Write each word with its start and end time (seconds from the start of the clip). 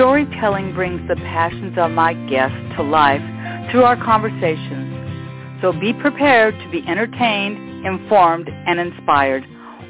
Storytelling 0.00 0.72
brings 0.72 1.06
the 1.08 1.16
passions 1.16 1.76
of 1.76 1.90
my 1.90 2.14
guests 2.26 2.56
to 2.74 2.82
life 2.82 3.20
through 3.70 3.82
our 3.82 4.02
conversations. 4.02 5.60
So 5.60 5.74
be 5.74 5.92
prepared 5.92 6.58
to 6.58 6.70
be 6.70 6.82
entertained, 6.88 7.84
informed, 7.84 8.48
and 8.48 8.80
inspired. 8.80 9.44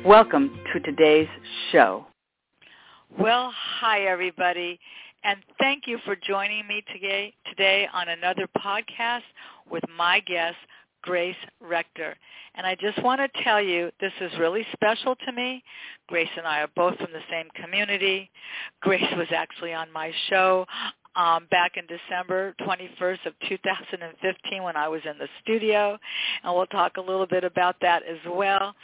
Welcome 0.05 0.51
to 0.73 0.81
today's 0.81 1.29
show. 1.71 2.07
Well, 3.21 3.53
hi 3.55 4.01
everybody, 4.01 4.81
and 5.23 5.39
thank 5.61 5.85
you 5.87 5.99
for 6.05 6.17
joining 6.17 6.67
me 6.67 6.83
today, 6.93 7.33
today 7.49 7.87
on 7.95 8.09
another 8.09 8.49
podcast 8.59 9.23
with 9.71 9.85
my 9.97 10.19
guest, 10.27 10.57
Grace 11.03 11.37
Rector. 11.61 12.17
And 12.55 12.67
I 12.67 12.75
just 12.75 13.03
want 13.03 13.21
to 13.21 13.43
tell 13.43 13.63
you, 13.63 13.91
this 14.01 14.13
is 14.21 14.31
really 14.39 14.67
special 14.73 15.15
to 15.27 15.33
me. 15.33 15.63
Grace 16.09 16.29
and 16.37 16.47
I 16.47 16.61
are 16.61 16.71
both 16.75 16.97
from 16.97 17.13
the 17.13 17.21
same 17.31 17.47
community. 17.63 18.31
Grace 18.81 19.03
was 19.17 19.29
actually 19.35 19.73
on 19.73 19.91
my 19.93 20.13
show 20.29 20.67
um, 21.17 21.47
back 21.51 21.73
in 21.77 21.85
December 21.87 22.55
21st 22.61 23.27
of 23.27 23.35
2015 23.49 24.63
when 24.63 24.77
I 24.77 24.89
was 24.89 25.01
in 25.05 25.19
the 25.19 25.29
studio, 25.43 25.99
and 26.45 26.55
we'll 26.55 26.67
talk 26.67 26.97
a 26.97 27.01
little 27.01 27.27
bit 27.27 27.45
about 27.45 27.77
that 27.81 28.03
as 28.05 28.19
well. 28.29 28.75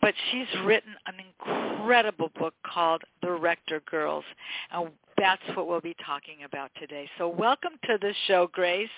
But 0.00 0.14
she's 0.30 0.46
written 0.64 0.94
an 1.06 1.14
incredible 1.18 2.30
book 2.38 2.54
called 2.66 3.02
The 3.22 3.32
Rector 3.32 3.82
Girls, 3.90 4.24
and 4.72 4.90
that's 5.18 5.42
what 5.54 5.68
we'll 5.68 5.80
be 5.80 5.96
talking 6.04 6.44
about 6.44 6.70
today. 6.78 7.08
So 7.18 7.28
welcome 7.28 7.72
to 7.84 7.98
the 8.00 8.14
show, 8.26 8.48
Grace. 8.52 8.88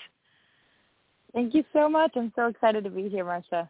Thank 1.33 1.53
you 1.53 1.63
so 1.73 1.89
much. 1.89 2.11
I'm 2.15 2.31
so 2.35 2.47
excited 2.47 2.83
to 2.83 2.89
be 2.89 3.09
here, 3.09 3.25
Marcia. 3.25 3.69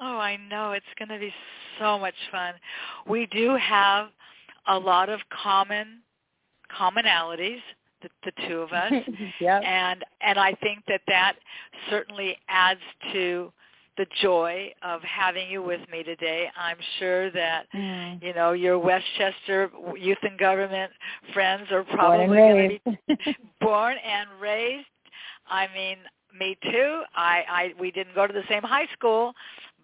Oh, 0.00 0.18
I 0.18 0.36
know. 0.48 0.72
It's 0.72 0.86
going 0.98 1.08
to 1.08 1.18
be 1.18 1.32
so 1.78 1.98
much 1.98 2.14
fun. 2.30 2.54
We 3.08 3.26
do 3.26 3.56
have 3.56 4.08
a 4.66 4.78
lot 4.78 5.08
of 5.08 5.20
common 5.42 6.00
commonalities, 6.76 7.60
the, 8.02 8.08
the 8.24 8.32
two 8.46 8.58
of 8.60 8.72
us. 8.72 8.92
yep. 9.40 9.62
And 9.64 10.04
and 10.20 10.38
I 10.38 10.54
think 10.54 10.84
that 10.88 11.00
that 11.08 11.34
certainly 11.90 12.36
adds 12.48 12.80
to 13.12 13.52
the 13.96 14.06
joy 14.22 14.72
of 14.82 15.02
having 15.02 15.50
you 15.50 15.62
with 15.62 15.80
me 15.90 16.04
today. 16.04 16.48
I'm 16.56 16.76
sure 16.98 17.30
that 17.32 17.66
mm. 17.74 18.22
you 18.22 18.34
know 18.34 18.52
your 18.52 18.78
Westchester 18.78 19.70
youth 19.98 20.18
and 20.22 20.38
government 20.38 20.92
friends 21.32 21.64
are 21.72 21.84
probably 21.84 22.26
going 22.26 22.80
to 22.86 23.16
be 23.16 23.36
born 23.60 23.96
and 24.04 24.28
raised. 24.40 24.86
I 25.50 25.66
mean, 25.74 25.96
me 26.38 26.56
too. 26.62 27.02
I, 27.14 27.42
I 27.48 27.72
we 27.80 27.90
didn't 27.90 28.14
go 28.14 28.26
to 28.26 28.32
the 28.32 28.42
same 28.48 28.62
high 28.62 28.86
school, 28.92 29.34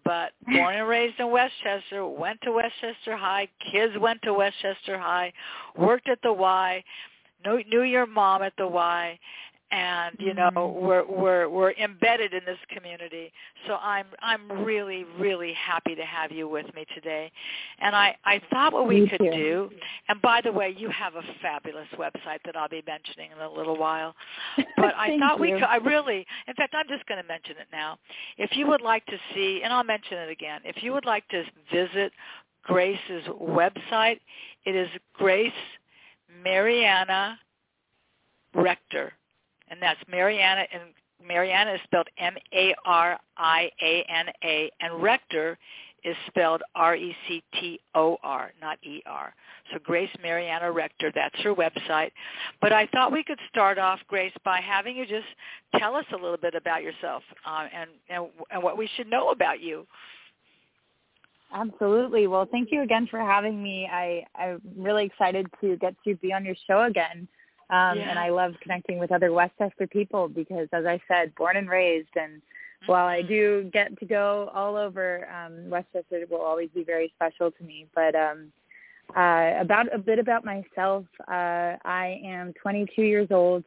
but 0.05 0.33
born 0.47 0.77
and 0.77 0.89
raised 0.89 1.19
in 1.19 1.31
Westchester, 1.31 2.07
went 2.07 2.41
to 2.43 2.53
Westchester 2.53 3.17
High, 3.17 3.49
kids 3.73 3.95
went 3.99 4.21
to 4.23 4.35
Westchester 4.35 4.99
High, 4.99 5.33
worked 5.77 6.09
at 6.09 6.19
the 6.23 6.33
Y, 6.33 6.85
knew, 7.45 7.63
knew 7.69 7.83
your 7.83 8.07
mom 8.07 8.43
at 8.43 8.53
the 8.59 8.67
Y, 8.67 9.19
and 9.75 10.15
you 10.21 10.33
know 10.35 10.51
mm-hmm. 10.55 10.87
we're 10.87 11.05
we're 11.05 11.49
we're 11.49 11.73
embedded 11.73 12.33
in 12.33 12.41
this 12.47 12.59
community 12.71 13.33
so 13.67 13.75
i'm 13.83 14.07
i'm 14.21 14.65
really 14.65 15.05
really 15.19 15.53
happy 15.55 15.97
to 15.97 16.05
have 16.05 16.31
you 16.31 16.49
with 16.49 16.67
me 16.77 16.87
today 16.95 17.31
and 17.81 17.95
i 17.97 18.17
i 18.25 18.41
thought 18.51 18.73
what 18.73 18.87
we 18.87 19.01
Me 19.01 19.09
could 19.09 19.19
too. 19.19 19.31
do 19.31 19.71
and 20.09 20.23
by 20.23 20.41
the 20.41 20.53
way 20.53 20.73
you 20.79 20.89
have 20.91 21.17
a 21.17 21.23
fabulous 21.43 21.89
website 21.99 22.39
that 22.45 22.57
i'll 22.57 22.69
be 22.69 22.83
mentioning 22.87 23.31
in 23.33 23.43
a 23.43 23.51
little 23.51 23.77
while 23.77 24.15
but 24.77 24.95
i 24.97 25.19
thought 25.19 25.41
we 25.41 25.49
you. 25.49 25.55
could 25.57 25.65
i 25.65 25.77
really 25.77 26.25
in 26.47 26.55
fact 26.55 26.75
i'm 26.77 26.89
just 26.89 27.05
going 27.07 27.21
to 27.21 27.27
mention 27.27 27.57
it 27.61 27.67
now 27.73 27.99
if 28.39 28.51
you 28.57 28.69
would 28.69 28.83
like 28.83 29.05
to 29.07 29.17
see 29.35 29.61
and 29.65 29.73
i'll 29.73 29.85
mention 29.85 30.19
it 30.19 30.31
again 30.31 30.61
if 30.65 30.83
you 30.85 30.93
would 30.93 31.05
like 31.05 31.27
to 31.29 31.43
visit 31.73 32.13
grace's 32.63 33.25
website 33.43 34.21
it 34.67 34.77
is 34.77 34.89
grace 35.15 35.53
mariana 36.45 37.37
rector 38.55 39.13
and 39.69 39.81
that's 39.81 40.01
Mariana, 40.11 40.67
and 40.73 40.83
Mariana 41.27 41.75
is 41.75 41.81
spelled 41.85 42.09
M-A-R-I-A-N-A, 42.19 43.21
and 44.81 45.03
Rector 45.03 45.59
is 46.05 46.17
spelled 46.27 46.63
R-E-C-T-O-R, 46.75 48.53
not 48.61 48.79
E-R. 48.83 49.35
So 49.73 49.79
Grace 49.83 50.11
Mariana 50.23 50.71
Rector, 50.71 51.11
that's 51.15 51.41
her 51.41 51.55
website. 51.55 52.11
But 52.61 52.73
I 52.73 52.87
thought 52.89 53.11
we 53.11 53.25
could 53.25 53.39
start 53.49 53.79
off, 53.79 54.01
Grace, 54.07 54.35
by 54.45 54.61
having 54.61 54.97
you 54.97 55.07
just 55.07 55.25
tell 55.79 55.95
us 55.95 56.05
a 56.13 56.17
little 56.17 56.37
bit 56.37 56.55
about 56.55 56.83
yourself 56.83 57.23
uh, 57.47 57.69
and, 57.75 57.89
and 58.11 58.27
and 58.51 58.63
what 58.63 58.77
we 58.77 58.89
should 58.97 59.09
know 59.09 59.31
about 59.31 59.61
you. 59.61 59.87
Absolutely. 61.55 62.27
Well, 62.27 62.47
thank 62.51 62.71
you 62.71 62.83
again 62.83 63.07
for 63.11 63.21
having 63.21 63.63
me. 63.63 63.89
I, 63.91 64.27
I'm 64.35 64.61
really 64.77 65.07
excited 65.07 65.47
to 65.61 65.77
get 65.77 65.95
to 66.05 66.17
be 66.17 66.33
on 66.33 66.45
your 66.45 66.57
show 66.67 66.83
again. 66.85 67.29
Um, 67.71 67.99
Yeah. 67.99 68.11
And 68.11 68.19
I 68.19 68.31
love 68.31 68.55
connecting 68.61 68.99
with 68.99 69.13
other 69.13 69.33
Westchester 69.33 69.87
people 69.87 70.29
because, 70.29 70.69
as 70.73 70.85
I 70.85 71.01
said, 71.09 71.35
born 71.35 71.57
and 71.57 71.69
raised. 71.69 72.15
And 72.17 72.43
while 72.87 73.07
I 73.07 73.23
do 73.23 73.71
get 73.73 73.99
to 73.99 74.07
go 74.07 74.51
all 74.55 74.77
over, 74.77 75.27
um, 75.31 75.71
Westchester 75.71 76.25
will 76.31 76.43
always 76.43 76.69
be 76.75 76.85
very 76.85 77.13
special 77.17 77.51
to 77.51 77.65
me. 77.65 77.87
But 77.95 78.15
um, 78.15 78.53
uh, 79.17 79.55
about 79.61 79.93
a 79.95 79.99
bit 79.99 80.19
about 80.19 80.45
myself, 80.45 81.05
uh, 81.29 81.77
I 81.85 82.21
am 82.25 82.53
22 82.61 83.03
years 83.03 83.29
old, 83.31 83.65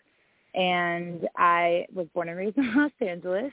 and 0.53 1.27
I 1.35 1.85
was 1.93 2.07
born 2.13 2.29
and 2.29 2.37
raised 2.37 2.57
in 2.57 2.75
Los 2.75 2.91
Angeles. 3.01 3.51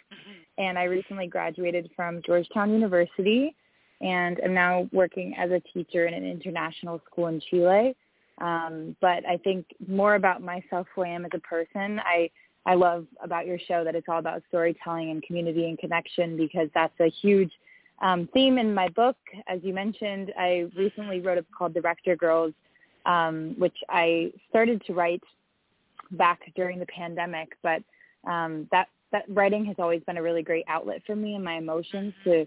And 0.58 0.78
I 0.78 0.84
recently 0.84 1.26
graduated 1.26 1.90
from 1.96 2.22
Georgetown 2.26 2.72
University, 2.72 3.54
and 4.00 4.40
am 4.40 4.54
now 4.54 4.88
working 4.92 5.34
as 5.38 5.50
a 5.50 5.60
teacher 5.72 6.06
in 6.06 6.14
an 6.14 6.24
international 6.24 7.00
school 7.10 7.28
in 7.28 7.40
Chile. 7.50 7.96
Um, 8.40 8.96
but 9.00 9.24
I 9.26 9.38
think 9.42 9.66
more 9.86 10.16
about 10.16 10.42
myself, 10.42 10.86
who 10.94 11.02
I 11.02 11.08
am 11.08 11.24
as 11.24 11.30
a 11.34 11.38
person. 11.40 12.00
I 12.00 12.30
I 12.66 12.74
love 12.74 13.06
about 13.22 13.46
your 13.46 13.58
show 13.58 13.84
that 13.84 13.94
it's 13.94 14.08
all 14.08 14.18
about 14.18 14.42
storytelling 14.48 15.10
and 15.10 15.22
community 15.22 15.68
and 15.68 15.78
connection 15.78 16.36
because 16.36 16.68
that's 16.74 16.98
a 16.98 17.10
huge 17.10 17.52
um, 18.00 18.28
theme 18.32 18.58
in 18.58 18.74
my 18.74 18.88
book. 18.88 19.16
As 19.48 19.60
you 19.62 19.74
mentioned, 19.74 20.32
I 20.38 20.66
recently 20.76 21.20
wrote 21.20 21.38
a 21.38 21.42
book 21.42 21.50
called 21.56 21.74
The 21.74 21.82
Rector 21.82 22.16
Girls, 22.16 22.54
um, 23.06 23.54
which 23.58 23.76
I 23.88 24.32
started 24.48 24.82
to 24.86 24.94
write 24.94 25.22
back 26.12 26.40
during 26.56 26.78
the 26.78 26.86
pandemic. 26.86 27.50
But 27.62 27.82
um, 28.26 28.66
that 28.72 28.88
that 29.12 29.24
writing 29.28 29.64
has 29.66 29.76
always 29.78 30.02
been 30.02 30.16
a 30.16 30.22
really 30.22 30.42
great 30.42 30.64
outlet 30.68 31.02
for 31.06 31.14
me 31.14 31.34
and 31.34 31.44
my 31.44 31.54
emotions 31.54 32.14
to 32.24 32.46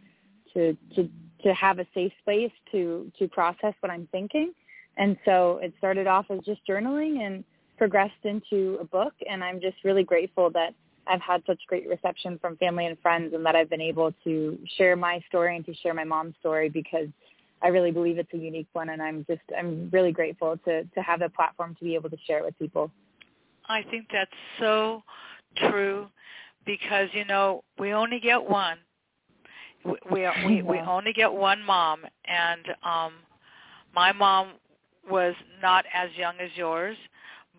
to 0.54 0.76
to 0.96 1.10
to 1.44 1.54
have 1.54 1.80
a 1.80 1.86
safe 1.94 2.12
space 2.22 2.52
to 2.72 3.12
to 3.20 3.28
process 3.28 3.74
what 3.82 3.92
I'm 3.92 4.08
thinking. 4.12 4.54
And 4.98 5.18
so 5.26 5.60
it 5.62 5.74
started 5.78 6.08
off 6.08 6.26
as 6.30 6.40
just 6.40 6.62
journaling 6.68 7.26
and 7.26 7.44
progressed 7.78 8.24
into 8.24 8.78
a 8.82 8.86
book. 8.86 9.14
And 9.30 9.44
I'm 9.44 9.62
just 9.62 9.78
really 9.84 10.04
grateful 10.04 10.50
that 10.52 10.74
I've 11.08 11.22
had 11.22 11.44
such 11.46 11.60
great 11.68 11.88
reception 11.88 12.38
from 12.40 12.58
family 12.58 12.86
and 12.86 12.98
friends 13.00 13.34
and 13.34 13.46
that 13.46 13.56
I've 13.56 13.70
been 13.70 13.82
able 13.82 14.14
to 14.24 14.58
share 14.78 14.96
my 14.96 15.22
story 15.30 15.56
and 15.56 15.66
to 15.66 15.74
share 15.76 15.94
my 15.94 16.04
mom's 16.04 16.36
story 16.40 16.70
because 16.70 17.08
I 17.62 17.68
really 17.68 17.92
believe 17.92 18.18
it's 18.18 18.34
a 18.34 18.38
unique 18.38 18.68
one. 18.74 18.90
And 18.90 19.02
I'm 19.02 19.26
just, 19.30 19.42
I'm 19.58 19.90
really 19.92 20.12
grateful 20.12 20.58
to, 20.66 20.84
to 20.84 21.02
have 21.02 21.22
a 21.22 21.30
platform 21.30 21.76
to 21.80 21.86
be 21.86 21.96
able 21.96 22.10
to 22.10 22.18
share 22.26 22.40
it 22.40 22.46
with 22.46 22.60
people. 22.60 22.92
I 23.70 23.84
think 23.84 24.08
that's 24.12 24.32
so 24.60 25.04
true 25.56 26.08
because 26.66 27.08
you 27.14 27.26
know 27.26 27.64
we 27.78 27.94
only 27.94 28.20
get 28.20 28.44
one. 28.44 28.78
We 29.84 29.94
we 30.12 30.28
we, 30.46 30.62
we 30.62 30.80
only 30.80 31.14
get 31.14 31.32
one 31.32 31.64
mom, 31.64 32.06
and 32.26 32.66
um, 32.84 33.14
my 33.94 34.12
mom 34.12 34.54
was 35.10 35.36
not 35.62 35.86
as 35.94 36.10
young 36.18 36.36
as 36.40 36.50
yours, 36.56 36.98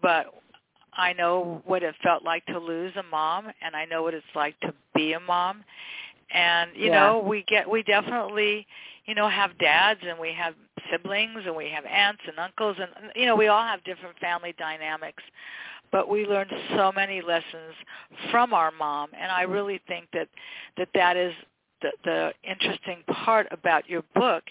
but 0.03 0.27
I 0.95 1.13
know 1.13 1.63
what 1.65 1.83
it 1.83 1.95
felt 2.03 2.25
like 2.25 2.45
to 2.47 2.59
lose 2.59 2.93
a 2.97 3.03
mom, 3.05 3.47
and 3.63 3.77
I 3.77 3.85
know 3.85 4.03
what 4.03 4.15
it's 4.15 4.27
like 4.35 4.59
to 4.61 4.75
be 4.95 5.13
a 5.15 5.21
mom. 5.21 5.65
And 6.31 6.71
you 6.77 6.87
Yeah. 6.91 7.01
know, 7.13 7.19
we 7.21 7.43
get 7.45 7.69
we 7.69 7.83
definitely, 7.83 8.67
you 9.07 9.15
know, 9.15 9.29
have 9.29 9.57
dads 9.59 10.01
and 10.07 10.19
we 10.19 10.33
have 10.33 10.55
siblings 10.91 11.47
and 11.47 11.55
we 11.57 11.69
have 11.71 11.85
aunts 11.87 12.23
and 12.27 12.39
uncles 12.39 12.77
and 12.79 13.13
you 13.17 13.27
know, 13.27 13.37
we 13.37 13.49
all 13.49 13.63
have 13.63 13.83
different 13.85 14.19
family 14.19 14.55
dynamics. 14.59 15.23
But 15.91 16.09
we 16.09 16.27
learned 16.27 16.53
so 16.77 16.93
many 16.93 17.23
lessons 17.23 17.75
from 18.31 18.53
our 18.53 18.71
mom, 18.73 19.11
and 19.19 19.33
I 19.33 19.43
really 19.43 19.81
think 19.89 20.09
that 20.13 20.29
that 20.77 20.89
that 20.95 21.17
is 21.17 21.33
the 21.83 21.93
the 22.05 22.35
interesting 22.45 23.03
part 23.25 23.47
about 23.51 23.89
your 23.89 24.03
book. 24.15 24.45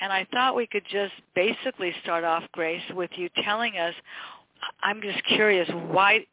And 0.00 0.12
I 0.12 0.26
thought 0.32 0.54
we 0.54 0.66
could 0.66 0.84
just 0.90 1.12
basically 1.34 1.92
start 2.02 2.24
off, 2.24 2.44
Grace, 2.52 2.82
with 2.94 3.10
you 3.16 3.28
telling 3.44 3.76
us 3.78 3.94
I'm 4.82 5.00
just 5.00 5.22
curious 5.24 5.68
why 5.88 6.26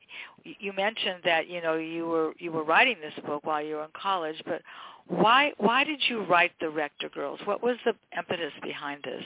you 0.43 0.73
mentioned 0.73 1.21
that 1.25 1.47
you 1.49 1.61
know 1.61 1.75
you 1.75 2.05
were 2.05 2.33
you 2.37 2.51
were 2.51 2.63
writing 2.63 2.97
this 3.01 3.13
book 3.25 3.45
while 3.45 3.63
you 3.63 3.75
were 3.75 3.83
in 3.83 3.89
college, 3.99 4.41
but 4.45 4.61
why 5.07 5.51
why 5.57 5.83
did 5.83 6.01
you 6.07 6.23
write 6.23 6.51
the 6.59 6.69
Rector 6.69 7.09
Girls? 7.09 7.39
What 7.45 7.63
was 7.63 7.77
the 7.85 7.93
impetus 8.17 8.53
behind 8.61 9.03
this? 9.03 9.23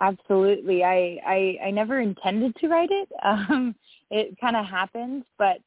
Absolutely, 0.00 0.84
I 0.84 1.18
I, 1.26 1.58
I 1.66 1.70
never 1.70 2.00
intended 2.00 2.54
to 2.56 2.68
write 2.68 2.90
it. 2.90 3.08
Um, 3.24 3.74
it 4.10 4.40
kind 4.40 4.56
of 4.56 4.64
happened, 4.64 5.24
but 5.36 5.58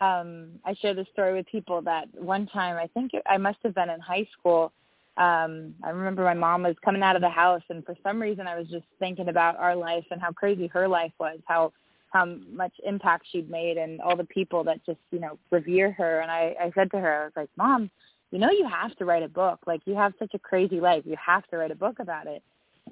um, 0.00 0.52
I 0.64 0.74
share 0.80 0.94
this 0.94 1.06
story 1.12 1.34
with 1.34 1.46
people 1.46 1.82
that 1.82 2.08
one 2.14 2.46
time 2.46 2.76
I 2.76 2.86
think 2.86 3.12
I 3.28 3.36
must 3.36 3.58
have 3.62 3.74
been 3.74 3.90
in 3.90 4.00
high 4.00 4.26
school. 4.38 4.72
Um, 5.16 5.74
I 5.82 5.90
remember 5.90 6.24
my 6.24 6.34
mom 6.34 6.62
was 6.62 6.76
coming 6.84 7.02
out 7.02 7.16
of 7.16 7.22
the 7.22 7.28
house, 7.28 7.62
and 7.68 7.84
for 7.84 7.94
some 8.02 8.20
reason 8.20 8.46
I 8.46 8.58
was 8.58 8.68
just 8.68 8.86
thinking 8.98 9.28
about 9.28 9.56
our 9.56 9.76
life 9.76 10.04
and 10.10 10.20
how 10.20 10.32
crazy 10.32 10.66
her 10.68 10.88
life 10.88 11.12
was, 11.18 11.38
how 11.46 11.72
how 12.10 12.24
much 12.52 12.72
impact 12.84 13.26
she'd 13.30 13.48
made 13.48 13.76
and 13.76 14.00
all 14.00 14.16
the 14.16 14.24
people 14.24 14.64
that 14.64 14.84
just 14.84 14.98
you 15.10 15.20
know 15.20 15.38
revere 15.50 15.92
her. 15.92 16.20
And 16.20 16.30
i 16.30 16.54
i 16.60 16.70
said 16.74 16.90
to 16.92 16.98
her 16.98 17.22
i 17.22 17.24
was 17.24 17.32
like 17.36 17.50
mom 17.56 17.90
you 18.30 18.38
know 18.38 18.50
you 18.50 18.66
have 18.68 18.94
to 18.96 19.04
write 19.04 19.22
a 19.22 19.28
book. 19.28 19.60
Like 19.66 19.80
you 19.86 19.94
have 19.94 20.12
such 20.18 20.34
a 20.34 20.38
crazy 20.38 20.80
life. 20.80 21.02
You 21.04 21.16
have 21.24 21.46
to 21.48 21.56
write 21.56 21.70
a 21.70 21.76
book 21.76 21.98
about 21.98 22.26
it. 22.26 22.42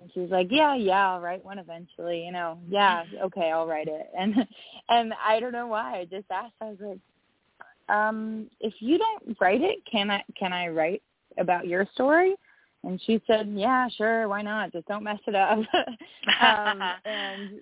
And 0.00 0.10
she 0.12 0.20
was 0.20 0.30
like 0.30 0.48
yeah 0.50 0.74
yeah 0.76 1.10
i'll 1.10 1.20
write 1.20 1.44
one 1.44 1.58
eventually 1.58 2.24
you 2.24 2.32
know. 2.32 2.58
Yeah 2.68 3.04
okay 3.24 3.50
i'll 3.50 3.66
write 3.66 3.88
it. 3.88 4.08
And 4.18 4.34
and 4.88 5.12
i 5.24 5.40
don't 5.40 5.52
know 5.52 5.66
why 5.66 5.98
i 5.98 6.04
just 6.04 6.26
asked 6.30 6.54
i 6.60 6.66
was 6.66 6.78
like 6.80 6.98
um 7.88 8.48
if 8.60 8.74
you 8.80 8.98
don't 8.98 9.36
write 9.40 9.62
it 9.62 9.78
can 9.90 10.10
i 10.10 10.22
can 10.38 10.52
i 10.52 10.68
write 10.68 11.02
about 11.38 11.66
your 11.66 11.86
story 11.94 12.34
and 12.84 13.00
she 13.06 13.20
said 13.26 13.50
yeah 13.54 13.88
sure 13.96 14.28
why 14.28 14.42
not 14.42 14.72
just 14.72 14.86
don't 14.86 15.04
mess 15.04 15.18
it 15.26 15.34
up 15.34 15.58
um 16.40 16.82
and 17.04 17.60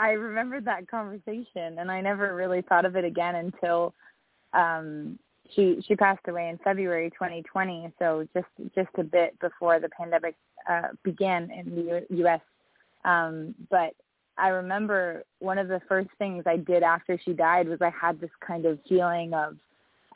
I 0.00 0.12
remembered 0.12 0.64
that 0.64 0.88
conversation, 0.88 1.78
and 1.78 1.90
I 1.90 2.00
never 2.00 2.34
really 2.34 2.62
thought 2.62 2.84
of 2.84 2.96
it 2.96 3.04
again 3.04 3.34
until 3.34 3.94
um, 4.54 5.18
she 5.54 5.82
she 5.86 5.94
passed 5.94 6.26
away 6.28 6.48
in 6.48 6.58
February 6.58 7.10
2020. 7.10 7.92
So 7.98 8.26
just 8.34 8.46
just 8.74 8.88
a 8.98 9.04
bit 9.04 9.38
before 9.40 9.78
the 9.78 9.88
pandemic 9.90 10.36
uh, 10.68 10.88
began 11.02 11.50
in 11.50 11.74
the 11.74 11.82
U- 11.82 12.18
U.S. 12.18 12.40
Um, 13.04 13.54
but 13.70 13.94
I 14.38 14.48
remember 14.48 15.24
one 15.40 15.58
of 15.58 15.68
the 15.68 15.80
first 15.88 16.08
things 16.18 16.44
I 16.46 16.56
did 16.56 16.82
after 16.82 17.18
she 17.22 17.32
died 17.32 17.68
was 17.68 17.80
I 17.82 17.90
had 17.90 18.20
this 18.20 18.30
kind 18.46 18.64
of 18.64 18.78
feeling 18.88 19.34
of 19.34 19.56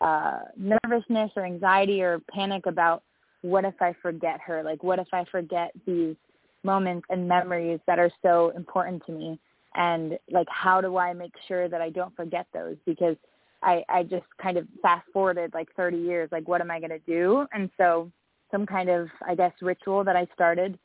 uh, 0.01 0.41
nervousness 0.57 1.31
or 1.37 1.45
anxiety 1.45 2.03
or 2.03 2.21
panic 2.31 2.67
about 2.67 3.03
what 3.43 3.65
if 3.65 3.75
I 3.81 3.95
forget 4.01 4.41
her? 4.41 4.63
Like, 4.63 4.83
what 4.83 4.99
if 4.99 5.09
I 5.13 5.25
forget 5.31 5.73
these 5.87 6.17
moments 6.63 7.07
and 7.11 7.29
memories 7.29 7.81
that 7.87 7.99
are 7.99 8.11
so 8.23 8.53
important 8.57 9.05
to 9.07 9.13
me? 9.13 9.39
and 9.75 10.19
like 10.31 10.47
how 10.49 10.81
do 10.81 10.97
I 10.97 11.13
make 11.13 11.35
sure 11.47 11.69
that 11.69 11.81
I 11.81 11.91
don't 11.91 12.15
forget 12.17 12.47
those 12.53 12.77
because 12.87 13.17
I 13.63 13.85
I 13.89 14.03
just 14.05 14.27
kind 14.41 14.57
of 14.57 14.67
fast 14.83 15.07
forwarded 15.13 15.53
like 15.55 15.69
30 15.77 15.99
years 15.99 16.29
like 16.33 16.47
what 16.49 16.61
am 16.61 16.71
I 16.71 16.79
going 16.79 16.91
to 16.91 16.99
do 17.01 17.47
and 17.53 17.71
so 17.77 18.11
some 18.51 18.67
kind 18.67 18.89
of 18.89 19.09
I 19.27 19.35
guess 19.35 19.53
ritual 19.61 20.05
that 20.05 20.17
I 20.17 20.27
started 20.35 20.79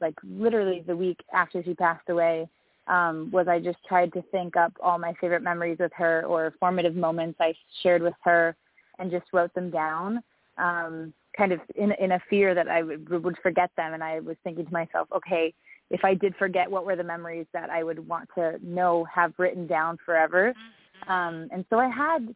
like 0.00 0.14
literally 0.22 0.84
the 0.86 0.96
week 0.96 1.20
after 1.32 1.62
she 1.62 1.74
passed 1.74 2.08
away 2.08 2.48
um, 2.88 3.30
was 3.32 3.48
I 3.48 3.58
just 3.58 3.78
tried 3.88 4.12
to 4.12 4.22
think 4.30 4.56
up 4.56 4.72
all 4.82 4.98
my 4.98 5.14
favorite 5.20 5.42
memories 5.42 5.78
with 5.80 5.92
her 5.96 6.24
or 6.26 6.54
formative 6.60 6.94
moments 6.94 7.38
I 7.40 7.54
shared 7.82 8.02
with 8.02 8.14
her 8.22 8.56
and 8.98 9.10
just 9.10 9.26
wrote 9.32 9.52
them 9.54 9.70
down 9.70 10.22
um, 10.58 11.12
kind 11.36 11.52
of 11.52 11.60
in 11.74 11.92
in 11.92 12.12
a 12.12 12.20
fear 12.30 12.54
that 12.54 12.68
I 12.68 12.82
would 12.82 13.08
would 13.24 13.36
forget 13.42 13.70
them 13.76 13.92
and 13.92 14.02
I 14.02 14.20
was 14.20 14.36
thinking 14.44 14.66
to 14.66 14.72
myself 14.72 15.08
okay 15.14 15.52
if 15.90 16.04
I 16.04 16.14
did 16.14 16.34
forget, 16.36 16.70
what 16.70 16.84
were 16.84 16.96
the 16.96 17.04
memories 17.04 17.46
that 17.52 17.70
I 17.70 17.82
would 17.82 18.06
want 18.06 18.28
to 18.36 18.58
know, 18.62 19.04
have 19.12 19.32
written 19.38 19.66
down 19.66 19.98
forever. 20.04 20.52
Mm-hmm. 20.52 21.12
Um, 21.12 21.48
and 21.52 21.64
so 21.70 21.78
I 21.78 21.88
had 21.88 22.34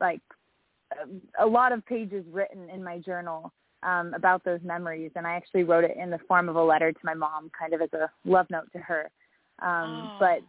like 0.00 0.20
a, 0.92 1.44
a 1.44 1.46
lot 1.46 1.72
of 1.72 1.84
pages 1.86 2.24
written 2.30 2.68
in 2.68 2.84
my 2.84 2.98
journal 2.98 3.52
um, 3.82 4.12
about 4.14 4.44
those 4.44 4.60
memories, 4.62 5.10
and 5.16 5.26
I 5.26 5.34
actually 5.34 5.64
wrote 5.64 5.84
it 5.84 5.96
in 5.96 6.10
the 6.10 6.18
form 6.28 6.48
of 6.48 6.56
a 6.56 6.62
letter 6.62 6.92
to 6.92 6.98
my 7.02 7.14
mom, 7.14 7.50
kind 7.58 7.72
of 7.72 7.80
as 7.80 7.92
a 7.94 8.10
love 8.24 8.46
note 8.50 8.70
to 8.72 8.78
her. 8.78 9.10
Um, 9.62 10.10
oh. 10.12 10.16
But 10.18 10.40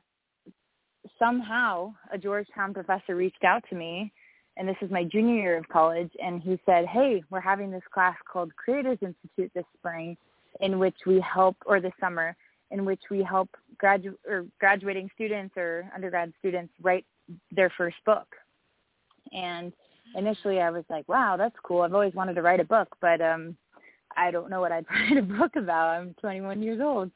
somehow, 1.20 1.94
a 2.12 2.18
Georgetown 2.18 2.74
professor 2.74 3.16
reached 3.16 3.44
out 3.44 3.64
to 3.70 3.76
me, 3.76 4.12
and 4.58 4.68
this 4.68 4.78
is 4.82 4.92
my 4.92 5.04
junior 5.04 5.36
year 5.36 5.58
of 5.58 5.68
college, 5.70 6.12
and 6.22 6.42
he 6.42 6.60
said, 6.66 6.86
"Hey, 6.86 7.24
we're 7.30 7.40
having 7.40 7.72
this 7.72 7.84
class 7.94 8.16
called 8.32 8.56
Creators 8.56 8.98
Institute 9.02 9.52
this 9.54 9.66
spring." 9.78 10.18
in 10.60 10.80
which 10.80 10.96
we 11.06 11.22
help, 11.22 11.56
or 11.66 11.80
this 11.80 11.94
summer, 12.00 12.36
in 12.72 12.86
which 12.86 13.02
we 13.10 13.24
help 13.24 13.50
gradu- 13.82 14.18
or 14.28 14.46
graduating 14.60 15.10
students 15.14 15.56
or 15.58 15.90
undergrad 15.94 16.34
students 16.40 16.74
write 16.82 17.06
their 17.52 17.72
first 17.78 17.98
book. 18.06 18.28
And 19.32 19.74
initially 20.16 20.60
I 20.60 20.70
was 20.70 20.84
like, 20.90 21.08
wow, 21.08 21.38
that's 21.38 21.56
cool. 21.64 21.82
I've 21.82 21.94
always 21.94 22.14
wanted 22.14 22.36
to 22.36 22.42
write 22.42 22.60
a 22.60 22.66
book, 22.66 22.90
but 23.02 23.22
um, 23.22 23.56
I 24.16 24.32
don't 24.32 24.50
know 24.50 24.62
what 24.62 24.72
I'd 24.72 24.86
write 24.92 25.18
a 25.18 25.22
book 25.22 25.56
about. 25.56 25.90
I'm 25.90 26.16
21 26.20 26.62
years 26.62 26.82
old. 26.82 27.12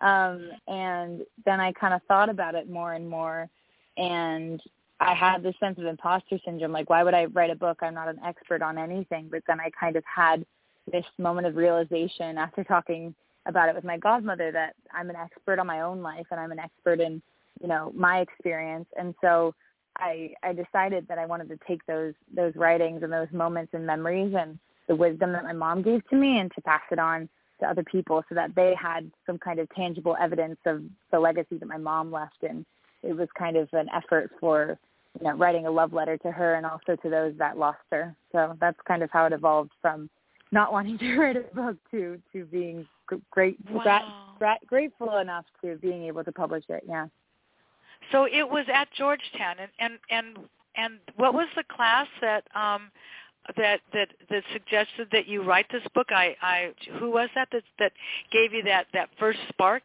Um, 0.00 0.50
and 0.66 1.22
then 1.44 1.60
I 1.60 1.72
kind 1.72 1.94
of 1.94 2.02
thought 2.08 2.28
about 2.28 2.54
it 2.54 2.70
more 2.70 2.94
and 2.94 3.08
more. 3.08 3.48
And 3.96 4.60
I 5.00 5.14
had 5.14 5.42
this 5.42 5.54
sense 5.60 5.78
of 5.78 5.84
imposter 5.84 6.38
syndrome. 6.44 6.72
Like, 6.72 6.90
why 6.90 7.02
would 7.02 7.14
I 7.14 7.26
write 7.26 7.50
a 7.50 7.54
book? 7.54 7.78
I'm 7.82 7.94
not 7.94 8.08
an 8.08 8.20
expert 8.24 8.62
on 8.62 8.78
anything. 8.78 9.28
But 9.30 9.42
then 9.46 9.60
I 9.60 9.70
kind 9.78 9.96
of 9.96 10.04
had 10.04 10.44
this 10.90 11.04
moment 11.18 11.46
of 11.46 11.56
realization 11.56 12.38
after 12.38 12.64
talking 12.64 13.14
about 13.46 13.68
it 13.68 13.74
with 13.74 13.84
my 13.84 13.96
godmother 13.96 14.52
that 14.52 14.74
I'm 14.92 15.10
an 15.10 15.16
expert 15.16 15.58
on 15.58 15.66
my 15.66 15.80
own 15.80 16.02
life 16.02 16.26
and 16.30 16.38
I'm 16.38 16.52
an 16.52 16.58
expert 16.58 17.00
in, 17.00 17.22
you 17.60 17.68
know, 17.68 17.92
my 17.94 18.20
experience. 18.20 18.86
And 18.98 19.14
so 19.20 19.54
I 19.98 20.34
I 20.42 20.52
decided 20.52 21.06
that 21.08 21.18
I 21.18 21.26
wanted 21.26 21.48
to 21.48 21.58
take 21.66 21.84
those 21.86 22.14
those 22.34 22.54
writings 22.56 23.02
and 23.02 23.12
those 23.12 23.28
moments 23.32 23.72
and 23.74 23.86
memories 23.86 24.34
and 24.38 24.58
the 24.88 24.96
wisdom 24.96 25.32
that 25.32 25.44
my 25.44 25.52
mom 25.52 25.82
gave 25.82 26.06
to 26.08 26.16
me 26.16 26.38
and 26.38 26.50
to 26.54 26.60
pass 26.62 26.82
it 26.90 26.98
on 26.98 27.28
to 27.60 27.66
other 27.66 27.84
people 27.84 28.22
so 28.28 28.34
that 28.34 28.54
they 28.54 28.74
had 28.80 29.10
some 29.26 29.38
kind 29.38 29.58
of 29.58 29.68
tangible 29.74 30.16
evidence 30.20 30.58
of 30.66 30.82
the 31.10 31.18
legacy 31.18 31.58
that 31.58 31.66
my 31.66 31.76
mom 31.76 32.10
left 32.10 32.42
and 32.42 32.64
it 33.02 33.16
was 33.16 33.28
kind 33.38 33.56
of 33.56 33.68
an 33.72 33.88
effort 33.94 34.30
for 34.40 34.78
you 35.18 35.26
know 35.26 35.36
writing 35.36 35.66
a 35.66 35.70
love 35.70 35.92
letter 35.92 36.16
to 36.18 36.30
her 36.30 36.54
and 36.54 36.66
also 36.66 36.96
to 36.96 37.08
those 37.08 37.34
that 37.38 37.58
lost 37.58 37.78
her. 37.90 38.14
So 38.32 38.56
that's 38.60 38.78
kind 38.86 39.02
of 39.02 39.10
how 39.10 39.26
it 39.26 39.32
evolved 39.32 39.72
from 39.80 40.10
not 40.52 40.72
wanting 40.72 40.98
to 40.98 41.16
write 41.18 41.36
a 41.36 41.40
book 41.54 41.76
to 41.90 42.20
to 42.32 42.44
being 42.46 42.86
great 43.30 43.56
wow. 43.70 43.82
gra- 43.82 44.38
gra- 44.38 44.66
grateful 44.66 45.18
enough 45.18 45.44
to 45.62 45.76
being 45.76 46.04
able 46.04 46.24
to 46.24 46.32
publish 46.32 46.64
it 46.68 46.84
yeah. 46.86 47.06
So 48.12 48.24
it 48.24 48.48
was 48.48 48.66
at 48.72 48.88
georgetown 48.96 49.56
and 49.58 49.70
and 49.78 49.98
and 50.10 50.38
and 50.76 50.98
what 51.16 51.34
was 51.34 51.48
the 51.56 51.64
class 51.64 52.06
that 52.20 52.44
um 52.54 52.90
that 53.56 53.80
that 53.92 54.08
that 54.28 54.42
suggested 54.52 55.08
that 55.12 55.26
you 55.26 55.42
write 55.42 55.66
this 55.72 55.82
book 55.94 56.08
i 56.10 56.36
i 56.42 56.72
who 56.98 57.10
was 57.10 57.28
that 57.34 57.48
that 57.52 57.62
that 57.78 57.92
gave 58.32 58.52
you 58.52 58.62
that 58.62 58.86
that 58.92 59.08
first 59.18 59.38
spark? 59.48 59.82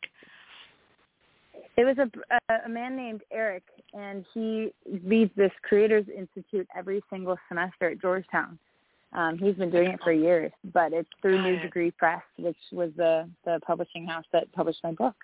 It 1.78 1.84
was 1.84 1.98
a 1.98 2.64
a 2.66 2.70
man 2.70 2.96
named 2.96 3.22
eric 3.32 3.64
and 3.94 4.26
he 4.34 4.72
leads 5.04 5.32
this 5.36 5.52
creators 5.64 6.06
institute 6.16 6.68
every 6.76 7.04
single 7.10 7.38
semester 7.48 7.90
at 7.92 8.02
georgetown. 8.02 8.60
Um, 9.14 9.38
he's 9.38 9.56
been 9.56 9.72
doing 9.72 9.92
it 9.92 10.00
for 10.04 10.12
years, 10.12 10.52
but 10.74 10.92
it's 10.92 11.08
through 11.22 11.42
New 11.42 11.58
Degree 11.60 11.92
Press, 11.92 12.22
which 12.38 12.58
was 12.74 12.92
the 12.98 13.30
the 13.46 13.60
publishing 13.66 14.06
house 14.06 14.26
that 14.34 14.52
published 14.52 14.80
my 14.84 14.92
book. 14.92 15.16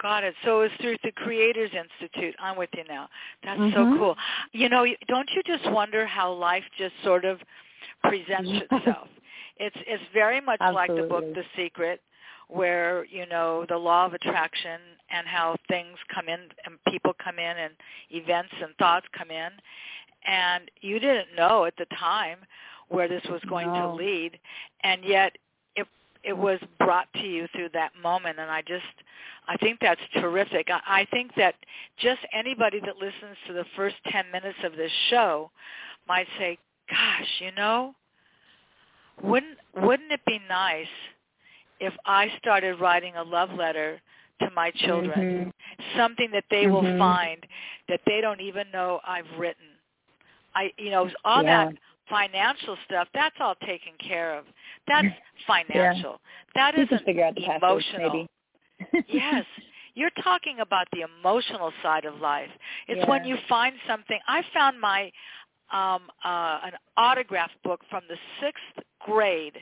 Got 0.00 0.24
it. 0.24 0.34
So 0.44 0.60
it's 0.60 0.74
through 0.80 0.96
the 1.02 1.12
Creators 1.12 1.70
Institute. 1.72 2.34
I'm 2.38 2.56
with 2.56 2.68
you 2.76 2.84
now. 2.88 3.08
That's 3.42 3.58
mm-hmm. 3.58 3.92
so 3.92 3.98
cool. 3.98 4.16
You 4.52 4.68
know, 4.68 4.86
don't 5.08 5.28
you 5.34 5.42
just 5.46 5.70
wonder 5.72 6.06
how 6.06 6.32
life 6.32 6.64
just 6.76 6.92
sort 7.02 7.24
of 7.24 7.38
presents 8.02 8.50
itself? 8.70 9.08
It's 9.58 9.76
it's 9.86 10.02
very 10.12 10.40
much 10.40 10.58
Absolutely. 10.60 10.94
like 10.94 11.02
the 11.02 11.08
book 11.08 11.34
The 11.34 11.44
Secret, 11.56 12.02
where 12.48 13.06
you 13.06 13.26
know 13.26 13.64
the 13.68 13.76
law 13.78 14.04
of 14.04 14.12
attraction 14.12 14.80
and 15.10 15.26
how 15.26 15.56
things 15.68 15.96
come 16.14 16.28
in 16.28 16.40
and 16.66 16.74
people 16.88 17.14
come 17.22 17.38
in 17.38 17.56
and 17.56 17.72
events 18.10 18.52
and 18.62 18.74
thoughts 18.78 19.06
come 19.16 19.30
in, 19.30 19.50
and 20.26 20.70
you 20.82 20.98
didn't 20.98 21.28
know 21.36 21.64
at 21.64 21.74
the 21.78 21.86
time 21.98 22.38
where 22.88 23.08
this 23.08 23.22
was 23.30 23.40
going 23.48 23.72
no. 23.72 23.80
to 23.80 23.94
lead, 23.94 24.38
and 24.82 25.02
yet 25.04 25.36
it 26.22 26.36
was 26.36 26.58
brought 26.78 27.06
to 27.14 27.26
you 27.26 27.46
through 27.54 27.70
that 27.74 27.92
moment. 28.02 28.38
And 28.38 28.50
I 28.50 28.62
just 28.62 28.84
I 29.48 29.56
think 29.56 29.78
that's 29.80 30.00
terrific. 30.14 30.68
I, 30.70 31.02
I 31.02 31.06
think 31.10 31.32
that 31.36 31.54
just 31.98 32.20
anybody 32.32 32.80
that 32.80 32.96
listens 32.96 33.36
to 33.46 33.52
the 33.52 33.64
first 33.76 33.96
ten 34.10 34.24
minutes 34.32 34.58
of 34.64 34.72
this 34.76 34.92
show 35.10 35.50
might 36.08 36.26
say, 36.38 36.58
"Gosh, 36.90 37.40
you 37.40 37.52
know, 37.56 37.94
wouldn't 39.22 39.58
wouldn't 39.76 40.12
it 40.12 40.20
be 40.26 40.40
nice 40.48 40.86
if 41.80 41.94
I 42.04 42.32
started 42.38 42.80
writing 42.80 43.14
a 43.16 43.22
love 43.22 43.50
letter?" 43.52 44.00
to 44.40 44.50
my 44.54 44.70
children, 44.70 45.46
mm-hmm. 45.46 45.98
something 45.98 46.28
that 46.32 46.44
they 46.50 46.64
mm-hmm. 46.64 46.72
will 46.72 46.98
find 46.98 47.46
that 47.88 48.00
they 48.06 48.20
don't 48.20 48.40
even 48.40 48.66
know 48.70 49.00
I've 49.06 49.24
written. 49.38 49.64
I, 50.54 50.72
you 50.78 50.90
know, 50.90 51.08
all 51.24 51.42
yeah. 51.42 51.66
that 51.66 51.74
financial 52.08 52.76
stuff, 52.86 53.08
that's 53.14 53.36
all 53.40 53.54
taken 53.66 53.92
care 53.98 54.38
of. 54.38 54.44
That's 54.86 55.06
financial. 55.46 56.20
Yeah. 56.56 56.72
That 56.72 56.78
isn't 56.78 57.04
figure 57.04 57.24
out 57.24 57.34
the 57.34 57.44
emotional. 57.56 58.26
yes. 59.08 59.44
You're 59.94 60.10
talking 60.22 60.60
about 60.60 60.86
the 60.92 61.04
emotional 61.20 61.72
side 61.82 62.04
of 62.04 62.20
life. 62.20 62.50
It's 62.88 63.00
Yeah. 63.00 63.08
when 63.10 63.24
you 63.24 63.36
find 63.48 63.74
something. 63.88 64.18
I 64.28 64.42
found 64.54 64.80
my 64.80 65.10
um 65.72 66.02
uh 66.24 66.60
an 66.64 66.72
autograph 66.96 67.50
book 67.64 67.80
from 67.90 68.02
the 68.08 68.16
6th 68.40 68.84
grade. 69.00 69.58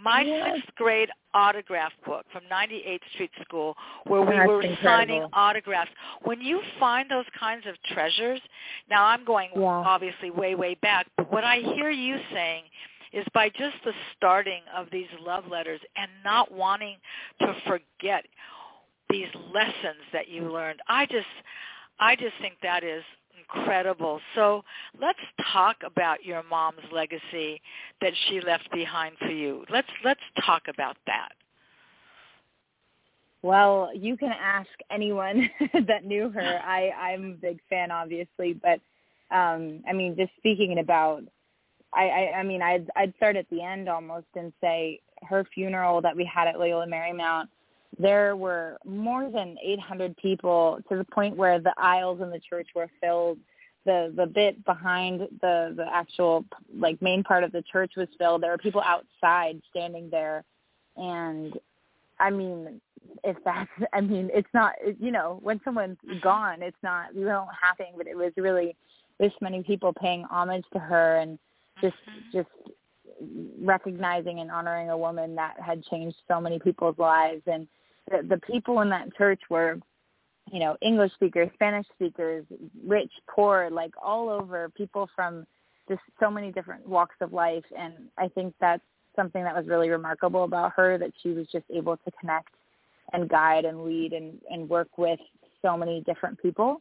My 0.00 0.22
Yes. 0.22 0.44
6th 0.58 0.74
grade 0.76 1.10
autograph 1.34 1.92
book 2.04 2.24
from 2.32 2.44
98th 2.50 3.02
Street 3.14 3.30
School 3.42 3.76
where 4.04 4.22
we 4.22 4.36
That's 4.36 4.48
were 4.48 4.62
signing 4.82 5.26
autographs. 5.32 5.90
When 6.22 6.40
you 6.40 6.62
find 6.78 7.10
those 7.10 7.26
kinds 7.38 7.66
of 7.66 7.80
treasures, 7.82 8.40
now 8.88 9.04
I'm 9.04 9.24
going 9.24 9.50
Yeah. 9.54 9.66
obviously 9.66 10.30
way 10.30 10.54
way 10.54 10.74
back, 10.74 11.06
but 11.16 11.30
what 11.30 11.44
I 11.44 11.56
hear 11.56 11.90
you 11.90 12.20
saying 12.32 12.64
is 13.12 13.26
by 13.32 13.48
just 13.48 13.82
the 13.84 13.94
starting 14.16 14.62
of 14.74 14.90
these 14.90 15.08
love 15.20 15.46
letters 15.48 15.80
and 15.96 16.10
not 16.24 16.50
wanting 16.52 17.00
to 17.40 17.54
forget 17.66 18.26
these 19.08 19.34
lessons 19.52 20.02
that 20.12 20.28
you 20.28 20.50
learned. 20.50 20.80
I 20.86 21.06
just 21.06 21.26
I 22.00 22.14
just 22.14 22.36
think 22.40 22.60
that 22.60 22.84
is 22.84 23.02
incredible. 23.38 24.20
So 24.34 24.62
let's 25.00 25.18
talk 25.52 25.76
about 25.84 26.24
your 26.24 26.42
mom's 26.42 26.80
legacy 26.92 27.60
that 28.00 28.12
she 28.28 28.40
left 28.40 28.70
behind 28.72 29.16
for 29.18 29.30
you. 29.30 29.64
Let's 29.70 29.88
let's 30.04 30.20
talk 30.44 30.62
about 30.68 30.96
that. 31.06 31.30
Well, 33.42 33.90
you 33.94 34.16
can 34.16 34.32
ask 34.32 34.68
anyone 34.90 35.48
that 35.86 36.04
knew 36.04 36.30
her. 36.30 36.60
I 36.64 36.90
I'm 36.90 37.32
a 37.32 37.34
big 37.34 37.58
fan, 37.68 37.90
obviously, 37.90 38.54
but 38.54 38.80
um, 39.34 39.82
I 39.88 39.92
mean, 39.92 40.16
just 40.16 40.32
speaking 40.38 40.78
about, 40.78 41.22
I 41.92 42.08
I, 42.08 42.38
I 42.38 42.42
mean, 42.42 42.62
I'd 42.62 42.88
I'd 42.96 43.14
start 43.16 43.36
at 43.36 43.48
the 43.50 43.62
end 43.62 43.88
almost 43.88 44.26
and 44.34 44.52
say 44.60 45.00
her 45.22 45.44
funeral 45.54 46.00
that 46.02 46.16
we 46.16 46.24
had 46.32 46.48
at 46.48 46.58
Loyola 46.58 46.86
Marymount. 46.86 47.48
There 47.98 48.36
were 48.36 48.78
more 48.84 49.30
than 49.30 49.56
800 49.62 50.16
people 50.16 50.78
to 50.88 50.96
the 50.96 51.04
point 51.04 51.36
where 51.36 51.58
the 51.58 51.74
aisles 51.78 52.20
in 52.20 52.30
the 52.30 52.40
church 52.40 52.68
were 52.74 52.88
filled. 53.00 53.38
The 53.84 54.12
the 54.14 54.26
bit 54.26 54.64
behind 54.64 55.20
the 55.40 55.72
the 55.74 55.86
actual 55.90 56.44
like 56.76 57.00
main 57.00 57.22
part 57.22 57.44
of 57.44 57.52
the 57.52 57.62
church 57.62 57.92
was 57.96 58.08
filled. 58.18 58.42
There 58.42 58.50
were 58.50 58.58
people 58.58 58.82
outside 58.82 59.62
standing 59.70 60.10
there, 60.10 60.44
and 60.96 61.58
I 62.20 62.30
mean, 62.30 62.80
if 63.24 63.36
that's, 63.44 63.70
I 63.92 64.00
mean, 64.00 64.30
it's 64.32 64.48
not, 64.54 64.74
you 65.00 65.10
know, 65.10 65.38
when 65.42 65.60
someone's 65.64 65.98
mm-hmm. 66.06 66.20
gone, 66.20 66.62
it's 66.62 66.76
not, 66.82 67.14
you 67.14 67.24
don't 67.24 67.48
anything, 67.78 67.94
but 67.96 68.06
it 68.06 68.16
was 68.16 68.32
really 68.36 68.76
this 69.18 69.32
many 69.40 69.62
people 69.62 69.92
paying 69.92 70.24
homage 70.24 70.64
to 70.72 70.78
her 70.78 71.16
and 71.16 71.38
just, 71.80 71.96
mm-hmm. 71.96 72.38
just 72.38 72.48
recognizing 73.60 74.40
and 74.40 74.50
honoring 74.50 74.90
a 74.90 74.98
woman 74.98 75.34
that 75.34 75.58
had 75.60 75.84
changed 75.84 76.16
so 76.28 76.40
many 76.40 76.58
people's 76.58 76.98
lives. 76.98 77.42
And 77.46 77.66
the, 78.10 78.26
the 78.26 78.38
people 78.38 78.80
in 78.80 78.90
that 78.90 79.14
church 79.16 79.40
were, 79.50 79.78
you 80.50 80.60
know, 80.60 80.76
English 80.80 81.12
speakers, 81.14 81.48
Spanish 81.54 81.86
speakers, 81.94 82.44
rich, 82.84 83.12
poor, 83.28 83.68
like 83.70 83.92
all 84.02 84.28
over, 84.28 84.68
people 84.70 85.08
from 85.14 85.46
just 85.88 86.00
so 86.20 86.30
many 86.30 86.52
different 86.52 86.86
walks 86.86 87.16
of 87.20 87.32
life. 87.32 87.64
And 87.76 87.94
I 88.16 88.28
think 88.28 88.54
that's 88.60 88.82
something 89.16 89.42
that 89.42 89.54
was 89.54 89.66
really 89.66 89.90
remarkable 89.90 90.44
about 90.44 90.72
her 90.76 90.98
that 90.98 91.12
she 91.22 91.30
was 91.30 91.46
just 91.50 91.64
able 91.74 91.96
to 91.96 92.10
connect 92.20 92.54
and 93.12 93.28
guide 93.28 93.64
and 93.64 93.84
lead 93.84 94.12
and, 94.12 94.38
and 94.50 94.68
work 94.68 94.96
with 94.96 95.18
so 95.62 95.76
many 95.76 96.02
different 96.02 96.40
people. 96.40 96.80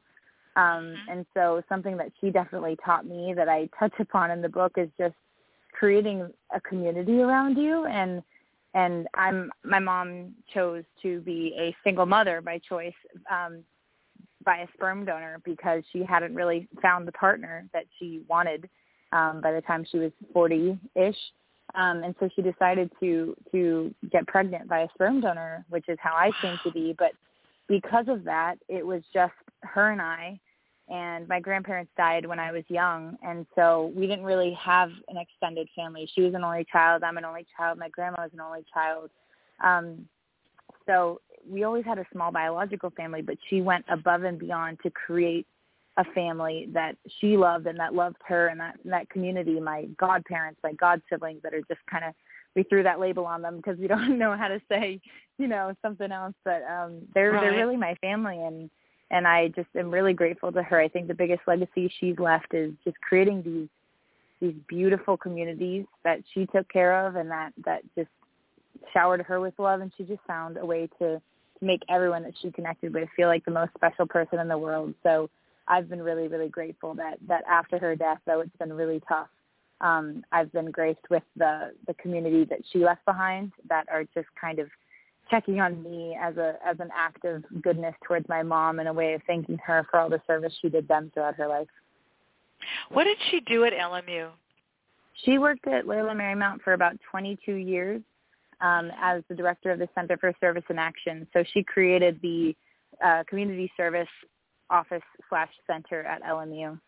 Um, 0.55 0.95
and 1.09 1.25
so 1.33 1.61
something 1.69 1.97
that 1.97 2.11
she 2.19 2.31
definitely 2.31 2.77
taught 2.83 3.05
me 3.05 3.33
that 3.35 3.47
I 3.47 3.69
touch 3.79 3.93
upon 3.99 4.31
in 4.31 4.41
the 4.41 4.49
book 4.49 4.73
is 4.77 4.89
just 4.97 5.15
creating 5.71 6.31
a 6.53 6.59
community 6.61 7.21
around 7.21 7.57
you 7.57 7.85
and 7.85 8.23
and 8.77 9.07
I'm 9.13 9.51
my 9.63 9.79
mom 9.79 10.33
chose 10.53 10.83
to 11.01 11.19
be 11.21 11.55
a 11.59 11.75
single 11.83 12.05
mother 12.05 12.41
by 12.41 12.59
choice 12.59 12.93
um 13.29 13.63
by 14.45 14.57
a 14.59 14.67
sperm 14.73 15.03
donor 15.03 15.41
because 15.43 15.83
she 15.91 16.03
hadn't 16.03 16.33
really 16.33 16.67
found 16.81 17.07
the 17.07 17.11
partner 17.11 17.65
that 17.73 17.85
she 17.97 18.21
wanted 18.29 18.69
um 19.11 19.41
by 19.41 19.51
the 19.51 19.61
time 19.61 19.85
she 19.89 19.97
was 19.97 20.11
40ish 20.35 21.15
um, 21.75 22.03
and 22.03 22.15
so 22.19 22.29
she 22.35 22.41
decided 22.41 22.89
to 22.99 23.35
to 23.51 23.93
get 24.11 24.27
pregnant 24.27 24.67
by 24.69 24.81
a 24.81 24.87
sperm 24.93 25.21
donor, 25.21 25.65
which 25.69 25.85
is 25.89 25.97
how 26.01 26.15
I 26.15 26.31
came 26.41 26.57
to 26.63 26.71
be. 26.71 26.95
But 26.97 27.11
because 27.67 28.05
of 28.07 28.23
that, 28.23 28.55
it 28.69 28.85
was 28.85 29.01
just 29.13 29.33
her 29.63 29.91
and 29.91 30.01
I. 30.01 30.39
And 30.89 31.27
my 31.27 31.39
grandparents 31.39 31.91
died 31.97 32.25
when 32.25 32.39
I 32.39 32.51
was 32.53 32.63
young, 32.69 33.17
and 33.21 33.45
so 33.55 33.91
we 33.93 34.07
didn't 34.07 34.23
really 34.23 34.53
have 34.53 34.89
an 35.09 35.17
extended 35.17 35.67
family. 35.75 36.09
She 36.15 36.21
was 36.21 36.33
an 36.33 36.45
only 36.45 36.65
child. 36.71 37.03
I'm 37.03 37.17
an 37.17 37.25
only 37.25 37.45
child. 37.57 37.77
My 37.77 37.89
grandma 37.89 38.21
was 38.21 38.31
an 38.33 38.39
only 38.39 38.63
child. 38.73 39.09
Um, 39.61 40.07
so 40.85 41.19
we 41.49 41.65
always 41.65 41.83
had 41.83 41.97
a 41.99 42.05
small 42.13 42.31
biological 42.31 42.89
family, 42.91 43.21
but 43.21 43.37
she 43.49 43.61
went 43.61 43.83
above 43.89 44.23
and 44.23 44.39
beyond 44.39 44.79
to 44.83 44.89
create 44.91 45.45
a 45.97 46.05
family 46.13 46.69
that 46.73 46.95
she 47.19 47.35
loved 47.37 47.67
and 47.67 47.79
that 47.79 47.93
loved 47.93 48.17
her 48.25 48.47
and 48.47 48.59
that 48.59 48.77
that 48.85 49.09
community 49.09 49.59
my 49.59 49.85
godparents 49.97 50.59
my 50.63 50.71
god 50.73 51.01
siblings 51.09 51.41
that 51.41 51.55
are 51.55 51.61
just 51.67 51.79
kind 51.89 52.05
of 52.05 52.13
we 52.55 52.63
threw 52.63 52.83
that 52.83 52.99
label 52.99 53.25
on 53.25 53.41
them 53.41 53.57
because 53.57 53.77
we 53.79 53.87
don't 53.87 54.17
know 54.17 54.37
how 54.37 54.47
to 54.47 54.61
say 54.69 55.01
you 55.39 55.47
know 55.47 55.73
something 55.81 56.11
else 56.11 56.35
but 56.45 56.61
um 56.69 57.01
they're 57.13 57.31
Right. 57.31 57.41
they're 57.41 57.53
really 57.53 57.77
my 57.77 57.95
family 57.95 58.37
and 58.37 58.69
and 59.11 59.27
I 59.27 59.49
just 59.49 59.69
am 59.75 59.91
really 59.91 60.13
grateful 60.13 60.51
to 60.51 60.63
her. 60.63 60.79
I 60.79 60.87
think 60.87 61.07
the 61.07 61.13
biggest 61.13 61.41
legacy 61.47 61.91
she's 61.99 62.17
left 62.19 62.53
is 62.53 62.73
just 62.83 62.99
creating 63.01 63.43
these 63.43 63.69
these 64.39 64.55
beautiful 64.67 65.17
communities 65.17 65.85
that 66.03 66.19
she 66.31 66.45
took 66.45 66.69
care 66.69 67.07
of 67.07 67.15
and 67.15 67.31
that 67.31 67.53
that 67.65 67.81
just 67.95 68.09
showered 68.93 69.21
her 69.21 69.39
with 69.39 69.53
love. 69.57 69.81
And 69.81 69.91
she 69.97 70.03
just 70.03 70.21
found 70.27 70.57
a 70.57 70.65
way 70.65 70.89
to 70.99 71.21
to 71.59 71.65
make 71.65 71.81
everyone 71.89 72.23
that 72.23 72.33
she 72.41 72.51
connected 72.51 72.93
with 72.93 73.09
feel 73.15 73.27
like 73.27 73.43
the 73.45 73.51
most 73.51 73.71
special 73.75 74.05
person 74.05 74.39
in 74.39 74.47
the 74.47 74.57
world. 74.57 74.93
So 75.03 75.29
I've 75.67 75.89
been 75.89 76.01
really, 76.01 76.27
really 76.27 76.49
grateful 76.49 76.93
that 76.95 77.17
that 77.27 77.43
after 77.49 77.79
her 77.79 77.95
death, 77.95 78.19
though 78.25 78.41
it's 78.41 78.55
been 78.57 78.73
really 78.73 79.01
tough, 79.07 79.27
um, 79.81 80.23
I've 80.31 80.51
been 80.51 80.71
graced 80.71 81.09
with 81.09 81.23
the 81.35 81.71
the 81.87 81.93
community 81.95 82.45
that 82.45 82.59
she 82.71 82.79
left 82.79 83.05
behind 83.05 83.51
that 83.69 83.87
are 83.89 84.03
just 84.13 84.27
kind 84.39 84.59
of 84.59 84.67
checking 85.29 85.59
on 85.59 85.81
me 85.83 86.17
as 86.21 86.37
a 86.37 86.55
as 86.65 86.79
an 86.79 86.89
act 86.95 87.25
of 87.25 87.43
goodness 87.61 87.95
towards 88.05 88.27
my 88.29 88.43
mom 88.43 88.79
and 88.79 88.87
a 88.87 88.93
way 88.93 89.13
of 89.13 89.21
thanking 89.27 89.57
her 89.65 89.85
for 89.89 89.99
all 89.99 90.09
the 90.09 90.21
service 90.27 90.53
she 90.61 90.69
did 90.69 90.87
them 90.87 91.11
throughout 91.13 91.35
her 91.35 91.47
life. 91.47 91.67
What 92.89 93.05
did 93.05 93.17
she 93.29 93.39
do 93.41 93.65
at 93.65 93.73
LMU? 93.73 94.29
She 95.23 95.37
worked 95.37 95.67
at 95.67 95.87
Loyola 95.87 96.13
Marymount 96.13 96.61
for 96.61 96.73
about 96.73 96.95
22 97.11 97.53
years 97.53 98.01
um, 98.61 98.91
as 99.01 99.23
the 99.29 99.35
director 99.35 99.71
of 99.71 99.79
the 99.79 99.89
Center 99.95 100.17
for 100.17 100.31
Service 100.39 100.63
and 100.69 100.79
Action. 100.79 101.27
So 101.33 101.43
she 101.53 101.63
created 101.63 102.19
the 102.21 102.55
uh, 103.03 103.23
community 103.27 103.71
service 103.77 104.07
office 104.69 105.01
slash 105.29 105.49
center 105.65 106.03
at 106.03 106.21
LMU. 106.23 106.71
Mm, 106.71 106.79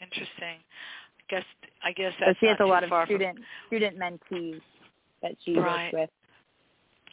interesting. 0.00 0.58
I 0.58 1.32
guess 1.32 1.44
I 1.84 1.92
guess 1.92 2.12
So 2.18 2.34
she 2.40 2.46
has 2.46 2.56
a 2.60 2.66
lot 2.66 2.82
of 2.84 2.90
student 3.06 3.38
student 3.68 3.98
mentees 3.98 4.60
that 5.22 5.32
she 5.44 5.58
Right. 5.58 5.92
works 5.92 6.00
with. 6.00 6.10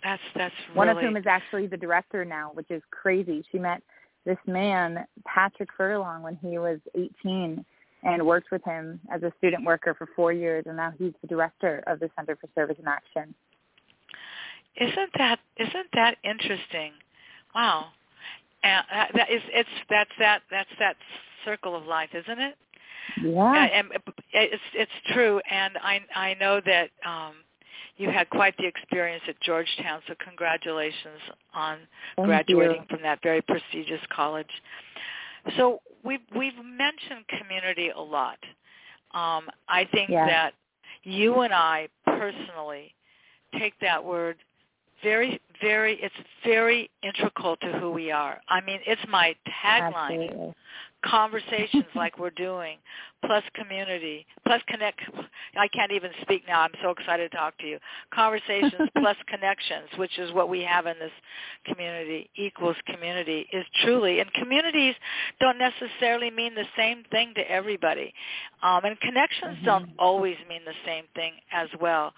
That's 0.03 0.21
that's 0.35 0.55
One 0.73 0.89
of 0.89 0.97
whom 0.97 1.17
is 1.17 1.25
actually 1.27 1.67
the 1.67 1.77
director 1.77 2.23
now, 2.23 2.51
which 2.53 2.69
is 2.69 2.81
crazy. 2.91 3.43
She 3.51 3.57
met 3.57 3.81
this 4.25 4.37
man, 4.45 5.05
Patrick 5.25 5.69
Furlong, 5.75 6.21
when 6.21 6.35
he 6.35 6.57
was 6.57 6.79
18 6.95 7.63
and 8.03 8.25
worked 8.25 8.51
with 8.51 8.63
him 8.63 8.99
as 9.11 9.23
a 9.23 9.31
student 9.37 9.65
worker 9.65 9.95
for 9.95 10.07
four 10.15 10.31
years, 10.31 10.65
and 10.67 10.77
now 10.77 10.93
he's 10.97 11.13
the 11.21 11.27
director 11.27 11.83
of 11.87 11.99
the 11.99 12.09
Center 12.15 12.35
for 12.35 12.47
Service 12.53 12.75
and 12.77 12.87
Action. 12.87 13.33
Isn't 14.75 15.09
that 15.17 15.39
isn't 15.57 15.87
that 15.93 16.17
interesting? 16.23 16.91
Wow. 17.55 17.87
And 18.63 18.85
uh, 18.93 19.05
that 19.15 19.31
is 19.31 19.41
it's 19.51 19.69
that's 19.89 20.11
that 20.19 20.41
that's 20.51 20.69
that 20.79 20.95
circle 21.43 21.75
of 21.75 21.85
life, 21.85 22.09
isn't 22.13 22.39
it? 22.39 22.55
Yeah. 23.23 23.63
And, 23.63 23.91
and 23.91 24.01
it's 24.33 24.61
it's 24.75 24.91
true 25.13 25.41
and 25.49 25.77
I 25.81 26.01
I 26.15 26.35
know 26.35 26.61
that 26.65 26.89
um 27.05 27.33
you 27.97 28.09
had 28.09 28.29
quite 28.29 28.55
the 28.57 28.65
experience 28.65 29.23
at 29.27 29.39
Georgetown, 29.41 30.01
so 30.07 30.13
congratulations 30.23 31.19
on 31.53 31.79
Thank 32.15 32.27
graduating 32.27 32.81
you. 32.81 32.85
from 32.89 33.01
that 33.03 33.19
very 33.23 33.41
prestigious 33.41 34.01
college. 34.15 34.49
So 35.57 35.81
we've 36.03 36.19
we've 36.35 36.53
mentioned 36.63 37.25
community 37.39 37.89
a 37.95 37.99
lot. 37.99 38.37
Um, 39.13 39.49
I 39.67 39.85
think 39.91 40.09
Yeah. 40.09 40.25
that 40.27 40.53
you 41.03 41.41
and 41.41 41.53
I 41.53 41.87
personally 42.05 42.93
take 43.57 43.73
that 43.79 44.03
word 44.03 44.37
very 45.03 45.39
very 45.61 45.99
it's 46.01 46.15
very 46.45 46.89
integral 47.03 47.57
to 47.57 47.71
who 47.79 47.91
we 47.91 48.11
are. 48.11 48.39
I 48.49 48.61
mean, 48.61 48.79
it's 48.85 49.01
my 49.09 49.35
tagline 49.63 50.29
Absolutely. 50.29 50.53
conversations 51.03 51.85
like 51.95 52.19
we're 52.19 52.29
doing, 52.31 52.77
plus 53.25 53.43
community, 53.55 54.25
plus 54.45 54.61
connect. 54.67 55.01
I 55.57 55.67
can't 55.69 55.91
even 55.91 56.11
speak 56.21 56.43
now. 56.47 56.61
I'm 56.61 56.71
so 56.81 56.91
excited 56.91 57.31
to 57.31 57.37
talk 57.37 57.57
to 57.59 57.67
you. 57.67 57.79
Conversations 58.13 58.89
plus 58.97 59.17
connections, 59.27 59.89
which 59.97 60.17
is 60.19 60.31
what 60.33 60.49
we 60.49 60.61
have 60.61 60.85
in 60.85 60.97
this 60.99 61.11
community, 61.65 62.29
equals 62.35 62.75
community, 62.85 63.47
is 63.51 63.65
truly. 63.83 64.19
And 64.19 64.31
communities 64.33 64.95
don't 65.39 65.57
necessarily 65.57 66.29
mean 66.31 66.55
the 66.55 66.65
same 66.75 67.03
thing 67.11 67.33
to 67.35 67.51
everybody. 67.51 68.13
Um, 68.63 68.85
and 68.85 68.99
connections 68.99 69.57
don't 69.65 69.85
Mhm. 69.87 69.95
always 69.99 70.37
mean 70.49 70.61
the 70.65 70.75
same 70.85 71.05
thing 71.15 71.33
as 71.51 71.69
well. 71.79 72.13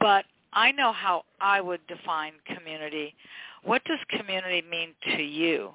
But 0.00 0.26
I 0.56 0.72
know 0.72 0.92
how 0.92 1.24
I 1.40 1.60
would 1.60 1.86
define 1.86 2.32
community. 2.46 3.14
what 3.62 3.84
does 3.84 3.98
community 4.08 4.62
mean 4.70 4.94
to 5.16 5.22
you? 5.22 5.74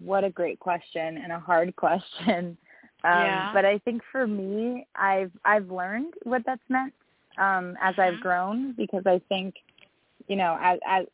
What 0.00 0.24
a 0.24 0.30
great 0.30 0.58
question 0.58 1.18
and 1.18 1.32
a 1.32 1.38
hard 1.38 1.74
question. 1.76 2.58
Um, 3.04 3.20
yeah. 3.20 3.50
But 3.52 3.64
I 3.64 3.78
think 3.78 4.02
for 4.10 4.26
me, 4.26 4.86
I've 4.96 5.32
I've 5.44 5.70
learned 5.70 6.14
what 6.24 6.42
that's 6.46 6.62
meant 6.68 6.92
um, 7.38 7.76
as 7.80 7.94
I've 7.98 8.14
Mhm. 8.14 8.20
grown 8.20 8.72
because 8.72 9.06
I 9.06 9.20
think, 9.28 9.54
you 10.28 10.36
know, 10.36 10.58
as, 10.60 10.78
as 10.86 11.06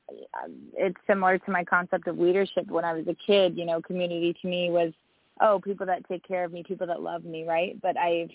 it's 0.76 1.00
similar 1.06 1.38
to 1.38 1.50
my 1.50 1.64
concept 1.64 2.08
of 2.08 2.18
leadership 2.18 2.66
when 2.68 2.84
I 2.84 2.94
was 2.94 3.06
a 3.08 3.14
kid. 3.14 3.56
You 3.56 3.66
know, 3.66 3.80
community 3.82 4.34
to 4.40 4.48
me 4.48 4.70
was, 4.70 4.92
oh, 5.40 5.60
people 5.60 5.86
that 5.86 6.06
take 6.08 6.26
care 6.26 6.44
of 6.44 6.52
me, 6.52 6.62
people 6.62 6.86
that 6.86 7.02
love 7.02 7.24
me, 7.24 7.44
right? 7.46 7.80
But 7.82 7.96
I've 7.96 8.30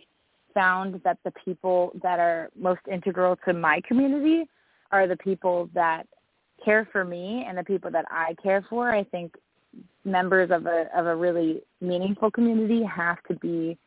found 0.53 1.01
that 1.03 1.17
the 1.23 1.31
people 1.45 1.91
that 2.01 2.19
are 2.19 2.49
most 2.55 2.81
integral 2.91 3.37
to 3.45 3.53
my 3.53 3.81
community 3.87 4.47
are 4.91 5.07
the 5.07 5.17
people 5.17 5.69
that 5.73 6.07
care 6.63 6.87
for 6.91 7.03
me 7.03 7.45
and 7.47 7.57
the 7.57 7.63
people 7.63 7.91
that 7.91 8.05
I 8.09 8.35
care 8.41 8.65
for. 8.69 8.89
I 8.89 9.03
think 9.03 9.35
members 10.05 10.51
of 10.51 10.65
a 10.65 10.87
of 10.95 11.07
a 11.07 11.15
really 11.15 11.63
meaningful 11.81 12.29
community 12.29 12.83
have 12.83 13.17
to 13.27 13.35
be 13.35 13.77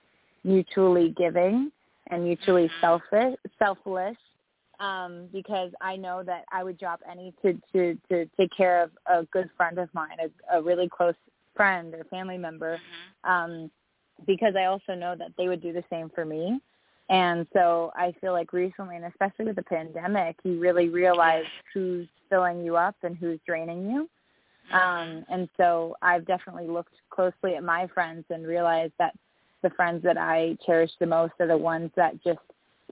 mutually 0.44 1.14
giving 1.16 1.70
and 2.08 2.24
mutually 2.24 2.70
selfish 2.80 3.36
selfless 3.58 4.16
um 4.80 5.28
because 5.32 5.70
I 5.80 5.96
know 5.96 6.22
that 6.24 6.44
I 6.52 6.64
would 6.64 6.78
drop 6.78 7.00
any 7.10 7.32
to 7.42 7.54
to 7.72 7.98
to 8.10 8.26
take 8.36 8.50
care 8.56 8.82
of 8.82 8.90
a 9.06 9.24
good 9.26 9.48
friend 9.56 9.78
of 9.78 9.88
mine, 9.94 10.18
a, 10.20 10.58
a 10.58 10.62
really 10.62 10.88
close 10.88 11.14
friend 11.54 11.94
or 11.94 12.04
family 12.04 12.36
member 12.36 12.78
Mhm. 13.24 13.30
um 13.30 13.70
because 14.26 14.54
I 14.56 14.64
also 14.64 14.94
know 14.94 15.14
that 15.16 15.32
they 15.36 15.48
would 15.48 15.62
do 15.62 15.72
the 15.72 15.84
same 15.90 16.10
for 16.14 16.24
me. 16.24 16.60
And 17.08 17.46
so 17.52 17.92
I 17.94 18.14
feel 18.20 18.32
like 18.32 18.52
recently, 18.52 18.96
and 18.96 19.04
especially 19.04 19.44
with 19.44 19.56
the 19.56 19.62
pandemic, 19.62 20.36
you 20.42 20.58
really 20.58 20.88
realize 20.88 21.44
who's 21.72 22.08
filling 22.28 22.64
you 22.64 22.76
up 22.76 22.96
and 23.02 23.16
who's 23.16 23.38
draining 23.46 23.88
you. 23.88 24.08
Um, 24.72 25.24
and 25.28 25.48
so 25.56 25.96
I've 26.02 26.26
definitely 26.26 26.66
looked 26.66 26.94
closely 27.10 27.54
at 27.54 27.62
my 27.62 27.86
friends 27.94 28.24
and 28.30 28.46
realized 28.46 28.94
that 28.98 29.14
the 29.62 29.70
friends 29.70 30.02
that 30.02 30.18
I 30.18 30.56
cherish 30.66 30.90
the 30.98 31.06
most 31.06 31.34
are 31.38 31.46
the 31.46 31.56
ones 31.56 31.90
that 31.96 32.22
just 32.24 32.40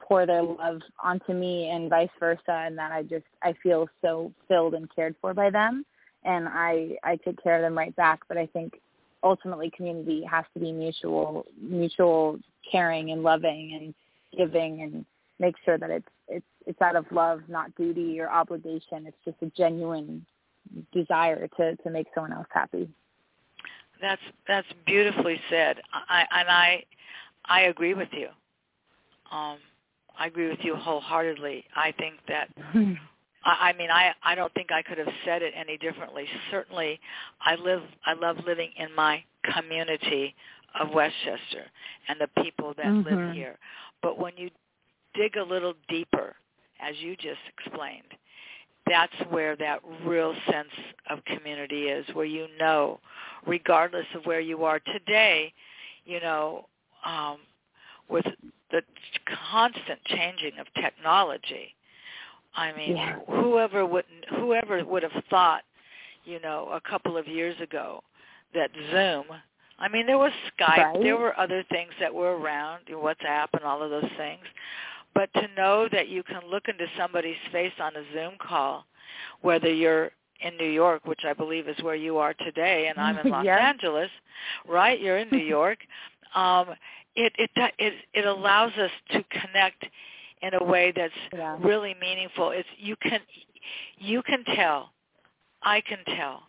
pour 0.00 0.26
their 0.26 0.42
love 0.42 0.80
onto 1.02 1.32
me 1.32 1.70
and 1.70 1.90
vice 1.90 2.08
versa 2.18 2.40
and 2.48 2.76
that 2.78 2.92
I 2.92 3.02
just 3.02 3.24
I 3.42 3.54
feel 3.62 3.88
so 4.02 4.32
filled 4.48 4.74
and 4.74 4.92
cared 4.94 5.14
for 5.20 5.34
by 5.34 5.50
them 5.50 5.84
and 6.24 6.48
I 6.48 6.96
I 7.04 7.16
take 7.16 7.40
care 7.42 7.56
of 7.56 7.62
them 7.62 7.78
right 7.78 7.94
back 7.94 8.20
but 8.28 8.36
I 8.36 8.46
think 8.46 8.80
ultimately 9.24 9.70
community 9.70 10.22
has 10.30 10.44
to 10.54 10.60
be 10.60 10.70
mutual 10.70 11.46
mutual 11.60 12.38
caring 12.70 13.10
and 13.10 13.22
loving 13.22 13.78
and 13.80 13.94
giving 14.38 14.82
and 14.82 15.04
make 15.40 15.56
sure 15.64 15.78
that 15.78 15.90
it's 15.90 16.08
it's 16.28 16.46
it's 16.66 16.82
out 16.82 16.96
of 16.96 17.04
love 17.10 17.40
not 17.48 17.74
duty 17.74 18.20
or 18.20 18.30
obligation 18.30 19.06
it's 19.06 19.16
just 19.24 19.36
a 19.42 19.46
genuine 19.56 20.24
desire 20.92 21.48
to 21.56 21.76
to 21.76 21.90
make 21.90 22.06
someone 22.14 22.32
else 22.32 22.46
happy 22.52 22.88
That's 24.00 24.22
that's 24.46 24.66
beautifully 24.86 25.40
said. 25.50 25.80
I 25.92 26.24
and 26.30 26.48
I 26.48 26.84
I 27.46 27.60
agree 27.62 27.94
with 27.94 28.08
you. 28.12 28.28
Um, 29.30 29.58
I 30.18 30.26
agree 30.26 30.48
with 30.48 30.60
you 30.62 30.76
wholeheartedly. 30.76 31.64
I 31.74 31.92
think 31.92 32.14
that 32.28 32.48
I, 33.44 33.70
I 33.70 33.72
mean 33.74 33.90
I 33.90 34.12
I 34.22 34.34
don't 34.34 34.52
think 34.54 34.72
I 34.72 34.82
could 34.82 34.98
have 34.98 35.08
said 35.24 35.42
it 35.42 35.54
any 35.56 35.76
differently. 35.78 36.26
Certainly, 36.50 37.00
I 37.40 37.54
live 37.56 37.82
I 38.06 38.14
love 38.14 38.36
living 38.46 38.70
in 38.76 38.94
my 38.94 39.22
community 39.54 40.34
of 40.80 40.90
Westchester 40.92 41.64
and 42.08 42.20
the 42.20 42.42
people 42.42 42.74
that 42.76 42.92
live 43.04 43.18
Mhm. 43.18 43.34
here. 43.34 43.58
But 44.02 44.18
when 44.18 44.32
you 44.36 44.50
dig 45.14 45.36
a 45.36 45.42
little 45.42 45.74
deeper, 45.88 46.34
as 46.80 46.96
you 47.00 47.16
just 47.16 47.40
explained, 47.56 48.12
that's 48.86 49.14
where 49.30 49.56
that 49.56 49.80
real 50.04 50.34
sense 50.50 50.72
of 51.08 51.24
community 51.24 51.88
is, 51.88 52.06
where 52.14 52.26
you 52.26 52.48
know, 52.58 53.00
regardless 53.46 54.06
of 54.14 54.26
where 54.26 54.40
you 54.40 54.64
are 54.64 54.80
today, 54.80 55.52
you 56.04 56.20
know, 56.20 56.66
um, 57.04 57.38
with 58.08 58.26
the 58.70 58.82
constant 59.50 60.02
changing 60.04 60.58
of 60.58 60.66
technology. 60.74 61.74
I 62.56 62.72
mean, 62.72 62.96
Yeah. 62.96 63.18
whoever 63.28 63.84
would 63.86 64.04
whoever 64.30 64.84
would 64.84 65.02
have 65.02 65.24
thought, 65.30 65.64
you 66.24 66.40
know, 66.40 66.68
a 66.70 66.80
couple 66.80 67.16
of 67.16 67.26
years 67.26 67.58
ago 67.60 68.02
that 68.54 68.70
Zoom. 68.90 69.26
I 69.78 69.88
mean, 69.88 70.06
there 70.06 70.18
was 70.18 70.32
Skype, 70.56 70.78
Right. 70.78 71.02
there 71.02 71.16
were 71.16 71.38
other 71.38 71.62
things 71.64 71.92
that 71.98 72.14
were 72.14 72.36
around, 72.36 72.86
WhatsApp, 72.86 73.48
and 73.54 73.64
all 73.64 73.82
of 73.82 73.90
those 73.90 74.10
things. 74.16 74.44
But 75.14 75.32
to 75.34 75.48
know 75.56 75.88
that 75.88 76.08
you 76.08 76.22
can 76.22 76.42
look 76.48 76.68
into 76.68 76.86
somebody's 76.96 77.36
face 77.50 77.72
on 77.80 77.96
a 77.96 78.04
Zoom 78.12 78.36
call, 78.38 78.86
whether 79.40 79.70
you're 79.70 80.12
in 80.40 80.56
New 80.56 80.68
York, 80.68 81.06
which 81.06 81.24
I 81.24 81.32
believe 81.32 81.68
is 81.68 81.80
where 81.82 81.94
you 81.96 82.18
are 82.18 82.34
today, 82.34 82.86
and 82.88 82.98
I'm 82.98 83.18
in 83.18 83.28
Los 83.32 83.44
Yeah. 83.44 83.56
Angeles, 83.56 84.10
right? 84.66 85.00
You're 85.00 85.18
in 85.18 85.28
New 85.30 85.38
York. 85.58 85.78
Um, 86.34 86.74
it 87.16 87.32
it 87.38 87.50
it 87.78 87.94
it 88.12 88.26
allows 88.26 88.72
us 88.76 88.90
to 89.10 89.22
connect 89.24 89.86
in 90.44 90.54
a 90.54 90.64
way 90.64 90.92
that's 90.92 91.14
Yeah. 91.32 91.56
really 91.60 91.94
meaningful. 91.94 92.50
It's 92.50 92.68
you 92.76 92.96
can 92.96 93.20
you 93.96 94.22
can 94.22 94.44
tell, 94.44 94.92
I 95.62 95.80
can 95.80 96.04
tell 96.16 96.42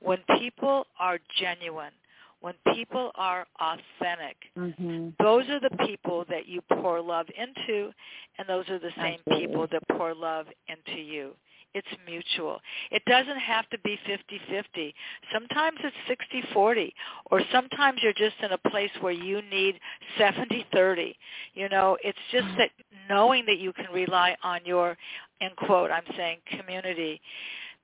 when 0.00 0.18
people 0.38 0.86
are 0.98 1.18
genuine, 1.40 1.94
when 2.40 2.54
people 2.74 3.10
are 3.14 3.46
authentic. 3.58 4.36
Mhm. 4.54 5.16
Those 5.18 5.48
are 5.48 5.60
the 5.60 5.74
people 5.86 6.24
that 6.26 6.46
you 6.46 6.60
pour 6.62 7.00
love 7.00 7.26
into, 7.30 7.92
and 8.36 8.46
those 8.46 8.68
are 8.68 8.78
the 8.78 8.92
same 8.92 9.20
Absolutely. 9.20 9.46
people 9.46 9.66
that 9.68 9.82
pour 9.96 10.14
love 10.14 10.46
into 10.68 11.00
you. 11.00 11.34
It's 11.74 11.86
mutual. 12.06 12.60
It 12.90 13.02
doesn't 13.06 13.38
have 13.38 13.68
to 13.70 13.78
be 13.80 13.98
fifty-fifty. 14.06 14.94
Sometimes 15.32 15.78
it's 15.84 15.96
sixty-forty, 16.08 16.94
or 17.30 17.42
sometimes 17.52 18.00
you're 18.02 18.12
just 18.14 18.36
in 18.42 18.52
a 18.52 18.70
place 18.70 18.90
where 19.00 19.12
you 19.12 19.42
need 19.42 19.78
seventy-thirty. 20.16 21.16
You 21.54 21.68
know, 21.68 21.96
it's 22.02 22.18
just 22.32 22.48
that 22.58 22.70
knowing 23.08 23.44
that 23.46 23.58
you 23.58 23.72
can 23.72 23.86
rely 23.92 24.36
on 24.42 24.60
your, 24.64 24.96
in 25.40 25.50
quote, 25.56 25.90
I'm 25.90 26.04
saying 26.16 26.38
community, 26.58 27.20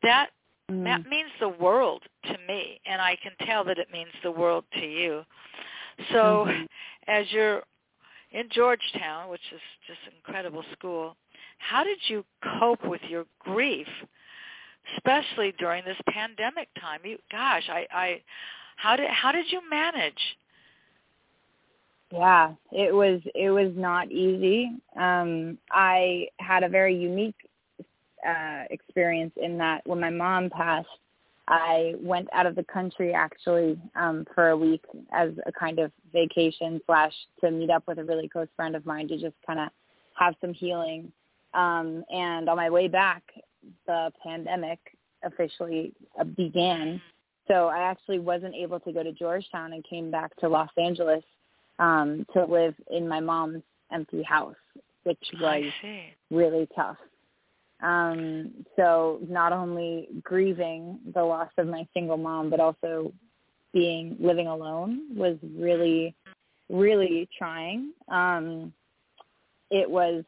that 0.02 0.30
Mm. 0.70 0.84
that 0.84 1.04
means 1.06 1.30
the 1.40 1.48
world 1.50 2.02
to 2.24 2.38
me, 2.48 2.80
and 2.86 3.00
I 3.02 3.16
can 3.22 3.32
tell 3.46 3.64
that 3.64 3.78
it 3.78 3.92
means 3.92 4.08
the 4.22 4.30
world 4.30 4.64
to 4.72 4.86
you. 4.86 5.24
So, 6.10 6.46
Mhm. 6.46 6.66
as 7.06 7.30
you're 7.32 7.62
in 8.34 8.48
Georgetown, 8.50 9.30
which 9.30 9.40
is 9.54 9.60
just 9.86 10.00
an 10.06 10.12
incredible 10.16 10.64
school, 10.72 11.16
how 11.58 11.84
did 11.84 11.98
you 12.08 12.24
cope 12.58 12.84
with 12.84 13.00
your 13.08 13.24
grief, 13.38 13.86
especially 14.96 15.54
during 15.58 15.84
this 15.84 15.96
pandemic 16.10 16.68
time? 16.78 17.00
You, 17.04 17.16
gosh, 17.30 17.62
I, 17.70 17.86
I, 17.92 18.20
how 18.76 18.96
did 18.96 19.08
how 19.08 19.32
did 19.32 19.46
you 19.50 19.60
manage? 19.70 20.36
Yeah, 22.12 22.54
it 22.72 22.94
was 22.94 23.20
it 23.34 23.50
was 23.50 23.72
not 23.76 24.10
easy. 24.10 24.70
Um, 24.96 25.56
I 25.70 26.28
had 26.38 26.64
a 26.64 26.68
very 26.68 26.94
unique 26.94 27.36
uh, 28.28 28.64
experience 28.70 29.32
in 29.40 29.58
that 29.58 29.86
when 29.86 30.00
my 30.00 30.10
mom 30.10 30.50
passed, 30.50 30.88
I 31.48 31.94
went 32.00 32.28
out 32.32 32.46
of 32.46 32.54
the 32.54 32.64
country 32.64 33.12
actually 33.12 33.78
um, 33.96 34.24
for 34.34 34.50
a 34.50 34.56
week 34.56 34.84
as 35.12 35.30
a 35.46 35.52
kind 35.52 35.78
of 35.78 35.92
vacation 36.12 36.80
slash 36.86 37.12
to 37.42 37.50
meet 37.50 37.70
up 37.70 37.84
with 37.86 37.98
a 37.98 38.04
really 38.04 38.28
close 38.28 38.48
friend 38.56 38.74
of 38.74 38.86
mine 38.86 39.08
to 39.08 39.18
just 39.18 39.34
kind 39.46 39.60
of 39.60 39.68
have 40.18 40.34
some 40.40 40.54
healing. 40.54 41.12
Um, 41.52 42.04
and 42.10 42.48
on 42.48 42.56
my 42.56 42.70
way 42.70 42.88
back, 42.88 43.22
the 43.86 44.10
pandemic 44.22 44.78
officially 45.22 45.92
uh, 46.18 46.24
began. 46.24 47.00
So 47.46 47.68
I 47.68 47.80
actually 47.90 48.20
wasn't 48.20 48.54
able 48.54 48.80
to 48.80 48.92
go 48.92 49.02
to 49.02 49.12
Georgetown 49.12 49.74
and 49.74 49.84
came 49.84 50.10
back 50.10 50.34
to 50.36 50.48
Los 50.48 50.70
Angeles 50.78 51.22
um, 51.78 52.26
to 52.32 52.44
live 52.44 52.74
in 52.90 53.06
my 53.06 53.20
mom's 53.20 53.62
empty 53.92 54.22
house, 54.22 54.56
which 55.02 55.18
was 55.40 55.62
really 56.30 56.68
tough. 56.74 56.96
Um, 57.84 58.50
so 58.76 59.18
not 59.28 59.52
only 59.52 60.08
grieving 60.22 60.98
the 61.14 61.22
loss 61.22 61.50
of 61.58 61.66
my 61.66 61.86
single 61.92 62.16
mom, 62.16 62.48
but 62.48 62.58
also 62.58 63.12
being 63.74 64.16
living 64.18 64.46
alone 64.46 65.14
was 65.14 65.36
really, 65.54 66.14
really 66.70 67.28
trying. 67.36 67.92
Um, 68.08 68.72
it 69.70 69.88
was, 69.88 70.24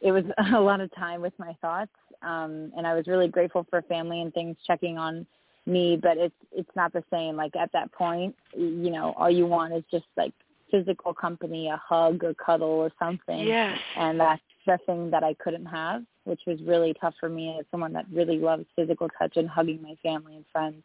it 0.00 0.10
was 0.10 0.24
a 0.54 0.60
lot 0.60 0.80
of 0.80 0.92
time 0.96 1.20
with 1.20 1.34
my 1.38 1.56
thoughts, 1.60 1.92
um, 2.22 2.72
and 2.76 2.84
I 2.84 2.94
was 2.94 3.06
really 3.06 3.28
grateful 3.28 3.64
for 3.70 3.80
family 3.82 4.20
and 4.20 4.34
things 4.34 4.56
checking 4.66 4.98
on 4.98 5.24
me. 5.66 5.96
But 6.00 6.16
it's 6.18 6.34
it's 6.50 6.70
not 6.74 6.92
the 6.92 7.04
same. 7.12 7.36
Like 7.36 7.54
at 7.54 7.70
that 7.74 7.92
point, 7.92 8.34
you 8.56 8.90
know, 8.90 9.14
all 9.16 9.30
you 9.30 9.46
want 9.46 9.72
is 9.72 9.84
just 9.90 10.06
like 10.16 10.32
physical 10.70 11.14
company, 11.14 11.68
a 11.68 11.76
hug 11.76 12.24
or 12.24 12.34
cuddle 12.34 12.68
or 12.68 12.90
something 12.98 13.46
Yes. 13.46 13.78
and 13.96 14.18
that's 14.18 14.42
the 14.66 14.78
thing 14.86 15.10
that 15.10 15.24
I 15.24 15.34
couldn't 15.34 15.66
have, 15.66 16.02
which 16.24 16.40
was 16.46 16.60
really 16.62 16.94
tough 17.00 17.14
for 17.18 17.28
me 17.28 17.56
as 17.58 17.66
someone 17.70 17.92
that 17.94 18.06
really 18.12 18.38
loves 18.38 18.64
physical 18.74 19.08
touch 19.18 19.36
and 19.36 19.48
hugging 19.48 19.80
my 19.82 19.96
family 20.02 20.36
and 20.36 20.44
friends. 20.52 20.82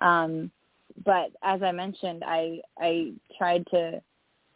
Um, 0.00 0.50
but 1.04 1.30
as 1.42 1.62
I 1.62 1.72
mentioned, 1.72 2.22
I 2.26 2.60
I 2.78 3.12
tried 3.38 3.66
to 3.68 4.02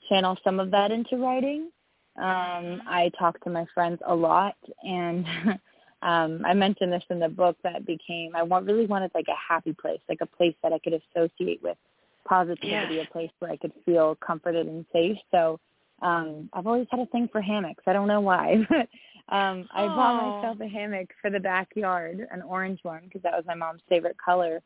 channel 0.08 0.36
some 0.44 0.60
of 0.60 0.70
that 0.72 0.90
into 0.92 1.16
writing. 1.16 1.70
Um, 2.16 2.82
I 2.86 3.10
talked 3.18 3.44
to 3.44 3.50
my 3.50 3.66
friends 3.74 4.00
a 4.06 4.14
lot, 4.14 4.56
and 4.82 5.26
um, 6.02 6.42
I 6.44 6.54
mentioned 6.54 6.92
this 6.92 7.04
in 7.10 7.20
the 7.20 7.28
book 7.28 7.56
that 7.62 7.86
became 7.86 8.34
I 8.34 8.42
want 8.42 8.66
really 8.66 8.86
wanted 8.86 9.10
like 9.14 9.28
a 9.28 9.52
happy 9.52 9.72
place, 9.72 10.00
like 10.08 10.20
a 10.20 10.26
place 10.26 10.54
that 10.62 10.72
I 10.72 10.78
could 10.78 10.94
associate 10.94 11.62
with 11.62 11.78
positivity, 12.26 12.96
yes. 12.96 13.06
a 13.08 13.12
place 13.12 13.30
where 13.38 13.50
I 13.50 13.56
could 13.56 13.72
feel 13.84 14.16
comforted 14.16 14.66
and 14.66 14.84
safe. 14.92 15.16
So 15.30 15.60
um 16.02 16.48
I've 16.52 16.66
always 16.66 16.86
had 16.90 17.00
a 17.00 17.06
thing 17.06 17.28
for 17.30 17.40
hammocks. 17.40 17.84
I 17.86 17.92
don't 17.92 18.08
know 18.08 18.20
why. 18.20 18.66
But 19.28 19.34
um 19.34 19.68
I 19.74 19.88
bought 19.88 20.14
myself 20.14 20.60
a 20.60 20.68
hammock 20.68 21.08
for 21.20 21.30
the 21.30 21.40
backyard, 21.40 22.26
an 22.30 22.42
orange 22.42 22.80
one 22.82 23.02
because 23.04 23.22
that 23.22 23.32
was 23.32 23.44
my 23.46 23.54
mom's 23.54 23.82
favorite 23.88 24.16
color. 24.24 24.62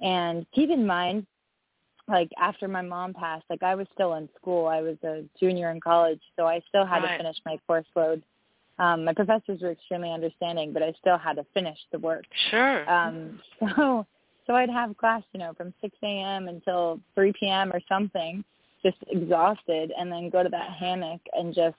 And 0.00 0.46
keep 0.54 0.70
in 0.70 0.86
mind 0.86 1.26
like 2.08 2.30
after 2.38 2.68
my 2.68 2.82
mom 2.82 3.14
passed, 3.14 3.44
like 3.48 3.62
I 3.62 3.74
was 3.74 3.86
still 3.94 4.14
in 4.14 4.28
school. 4.36 4.66
I 4.66 4.82
was 4.82 4.96
a 5.04 5.24
junior 5.40 5.70
in 5.70 5.80
college, 5.80 6.20
so 6.36 6.46
I 6.46 6.60
still 6.68 6.84
had 6.84 7.02
right. 7.02 7.12
to 7.12 7.16
finish 7.16 7.36
my 7.46 7.58
course 7.66 7.86
load. 7.96 8.22
Um, 8.78 9.04
my 9.04 9.14
professors 9.14 9.60
were 9.62 9.70
extremely 9.70 10.10
understanding, 10.10 10.72
but 10.72 10.82
I 10.82 10.92
still 11.00 11.16
had 11.16 11.36
to 11.36 11.46
finish 11.54 11.78
the 11.92 11.98
work. 11.98 12.24
Sure. 12.50 12.88
Um, 12.90 13.40
so 13.76 14.06
so 14.46 14.54
I'd 14.54 14.68
have 14.68 14.96
class, 14.96 15.22
you 15.32 15.40
know, 15.40 15.54
from 15.54 15.72
6 15.80 15.96
a.m. 16.02 16.48
until 16.48 17.00
3 17.14 17.32
p.m. 17.40 17.72
or 17.72 17.80
something, 17.88 18.44
just 18.84 18.98
exhausted, 19.08 19.92
and 19.98 20.10
then 20.10 20.30
go 20.30 20.42
to 20.42 20.48
that 20.48 20.70
hammock 20.78 21.20
and 21.32 21.54
just 21.54 21.76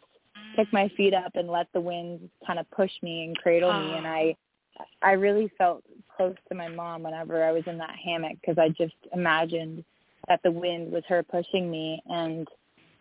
pick 0.55 0.71
my 0.71 0.89
feet 0.95 1.13
up 1.13 1.35
and 1.35 1.49
let 1.49 1.67
the 1.73 1.81
wind 1.81 2.29
kind 2.45 2.59
of 2.59 2.69
push 2.71 2.91
me 3.01 3.25
and 3.25 3.37
cradle 3.37 3.71
me. 3.73 3.93
And 3.95 4.07
I, 4.07 4.35
I 5.01 5.11
really 5.11 5.51
felt 5.57 5.83
close 6.15 6.35
to 6.49 6.55
my 6.55 6.67
mom 6.67 7.03
whenever 7.03 7.43
I 7.43 7.51
was 7.51 7.63
in 7.67 7.77
that 7.77 7.95
hammock 8.03 8.37
because 8.41 8.57
I 8.57 8.69
just 8.69 8.95
imagined 9.13 9.83
that 10.27 10.41
the 10.43 10.51
wind 10.51 10.91
was 10.91 11.03
her 11.07 11.23
pushing 11.23 11.69
me, 11.69 12.01
and 12.07 12.47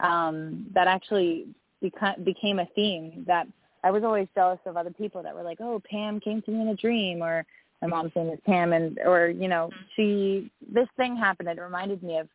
um, 0.01 0.67
that 0.75 0.89
actually 0.89 1.47
beca- 1.83 2.23
became 2.25 2.59
a 2.59 2.67
theme 2.75 3.25
that 3.27 3.47
I 3.83 3.91
was 3.91 4.03
always 4.05 4.29
jealous 4.35 4.61
of 4.67 4.77
other 4.77 4.91
people 4.91 5.23
that 5.23 5.35
were 5.35 5.43
like, 5.43 5.59
"Oh, 5.61 5.81
Pam 5.91 6.21
came 6.21 6.43
to 6.43 6.51
me 6.51 6.61
in 6.61 6.69
a 6.69 6.77
dream," 6.77 7.23
or 7.23 7.47
my 7.81 7.89
mom's 7.89 8.13
name 8.15 8.31
is 8.31 8.39
Pam, 8.47 8.73
and 8.73 8.99
or 9.05 9.29
you 9.29 9.49
know, 9.49 9.71
she 9.95 10.51
this 10.73 10.89
thing 10.97 11.17
happened. 11.17 11.49
It 11.49 11.61
reminded 11.61 12.03
me 12.03 12.19
of 12.19 12.29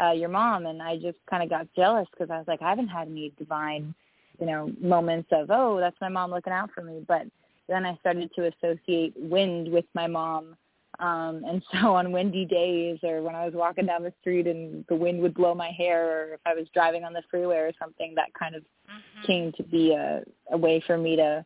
uh, 0.00 0.12
your 0.12 0.28
mom, 0.28 0.66
and 0.66 0.82
I 0.82 0.96
just 0.96 1.18
kind 1.28 1.42
of 1.42 1.50
got 1.50 1.66
jealous 1.76 2.06
because 2.10 2.30
I 2.30 2.38
was 2.38 2.48
like, 2.48 2.62
I 2.62 2.70
haven't 2.70 2.88
had 2.88 3.08
any 3.08 3.32
divine, 3.38 3.94
you 4.40 4.46
know, 4.46 4.70
moments 4.80 5.28
of 5.32 5.50
oh, 5.50 5.78
that's 5.80 5.96
my 6.00 6.08
mom 6.08 6.30
looking 6.30 6.52
out 6.52 6.70
for 6.74 6.82
me. 6.82 7.04
But 7.06 7.26
then 7.68 7.86
I 7.86 7.96
started 8.00 8.30
to 8.36 8.52
associate 8.52 9.14
wind 9.16 9.70
with 9.70 9.84
my 9.94 10.06
mom, 10.06 10.56
um, 10.98 11.42
and 11.46 11.62
so 11.72 11.94
on 11.94 12.12
windy 12.12 12.44
days, 12.44 12.98
or 13.02 13.22
when 13.22 13.34
I 13.34 13.44
was 13.44 13.54
walking 13.54 13.86
down 13.86 14.02
the 14.02 14.12
street 14.20 14.46
and 14.46 14.84
the 14.88 14.96
wind 14.96 15.20
would 15.20 15.34
blow 15.34 15.54
my 15.54 15.70
hair, 15.70 16.06
or 16.10 16.34
if 16.34 16.40
I 16.46 16.54
was 16.54 16.66
driving 16.74 17.04
on 17.04 17.12
the 17.12 17.22
freeway 17.30 17.58
or 17.58 17.72
something, 17.80 18.14
that 18.16 18.34
kind 18.38 18.54
of 18.54 18.62
mm-hmm. 18.62 19.26
came 19.26 19.52
to 19.52 19.62
be 19.62 19.92
a, 19.92 20.22
a 20.50 20.56
way 20.56 20.82
for 20.86 20.98
me 20.98 21.16
to 21.16 21.44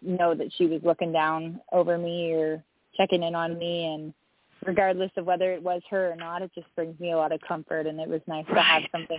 know 0.00 0.34
that 0.34 0.52
she 0.56 0.66
was 0.66 0.80
looking 0.82 1.12
down 1.12 1.60
over 1.72 1.96
me 1.96 2.32
or 2.32 2.62
checking 2.96 3.22
in 3.22 3.34
on 3.34 3.58
me 3.58 3.86
and 3.86 4.12
regardless 4.64 5.10
of 5.16 5.26
whether 5.26 5.52
it 5.52 5.62
was 5.62 5.82
her 5.90 6.10
or 6.10 6.16
not, 6.16 6.42
it 6.42 6.50
just 6.54 6.72
brings 6.74 6.98
me 7.00 7.12
a 7.12 7.16
lot 7.16 7.32
of 7.32 7.40
comfort 7.46 7.86
and 7.86 8.00
it 8.00 8.08
was 8.08 8.20
nice 8.26 8.44
right. 8.48 8.54
to 8.54 8.62
have 8.62 8.82
something 8.92 9.18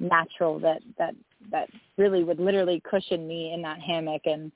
natural 0.00 0.58
that 0.58 0.82
that 0.98 1.14
that 1.52 1.68
really 1.96 2.24
would 2.24 2.40
literally 2.40 2.82
cushion 2.88 3.28
me 3.28 3.52
in 3.52 3.62
that 3.62 3.78
hammock 3.78 4.22
and 4.24 4.50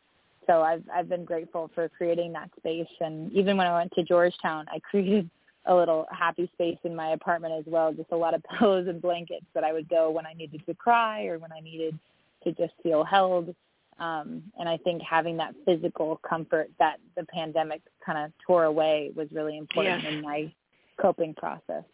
so 0.49 0.63
I've 0.63 0.83
I've 0.93 1.09
been 1.09 1.25
grateful 1.25 1.71
for 1.77 1.89
creating 1.89 2.33
that 2.33 2.51
space 2.59 2.89
and 3.01 3.33
even 3.33 3.57
when 3.57 3.69
I 3.69 3.79
went 3.79 3.93
to 3.93 4.03
Georgetown 4.03 4.67
I 4.69 4.81
created 4.91 5.31
a 5.69 5.75
little 5.75 6.07
happy 6.11 6.51
space 6.55 6.79
in 6.83 6.97
my 6.97 7.11
apartment 7.11 7.55
as 7.55 7.65
well, 7.67 7.93
just 7.93 8.11
a 8.11 8.17
lot 8.17 8.35
of 8.35 8.43
pillows 8.59 8.89
and 8.89 9.01
blankets 9.01 9.47
that 9.55 9.65
I 9.65 9.73
would 9.73 9.89
go 9.89 10.11
when 10.11 10.27
I 10.27 10.33
needed 10.33 10.63
to 10.67 10.75
cry 10.75 11.27
or 11.27 11.39
when 11.39 11.53
I 11.53 11.61
needed 11.61 11.99
to 12.45 12.53
just 12.53 12.73
feel 12.83 13.05
held 13.05 13.55
um, 13.99 14.43
and 14.59 14.69
I 14.69 14.77
think 14.79 15.03
having 15.03 15.37
that 15.39 15.55
physical 15.65 16.21
comfort 16.29 16.71
that 16.79 16.99
the 17.17 17.25
pandemic 17.25 17.83
kind 18.05 18.19
of 18.19 18.33
tore 18.47 18.65
away 18.65 19.11
was 19.17 19.29
really 19.33 19.59
important 19.59 20.03
yes. 20.03 20.13
in 20.13 20.23
my 20.23 20.53
coping 21.01 21.35
process. 21.35 21.85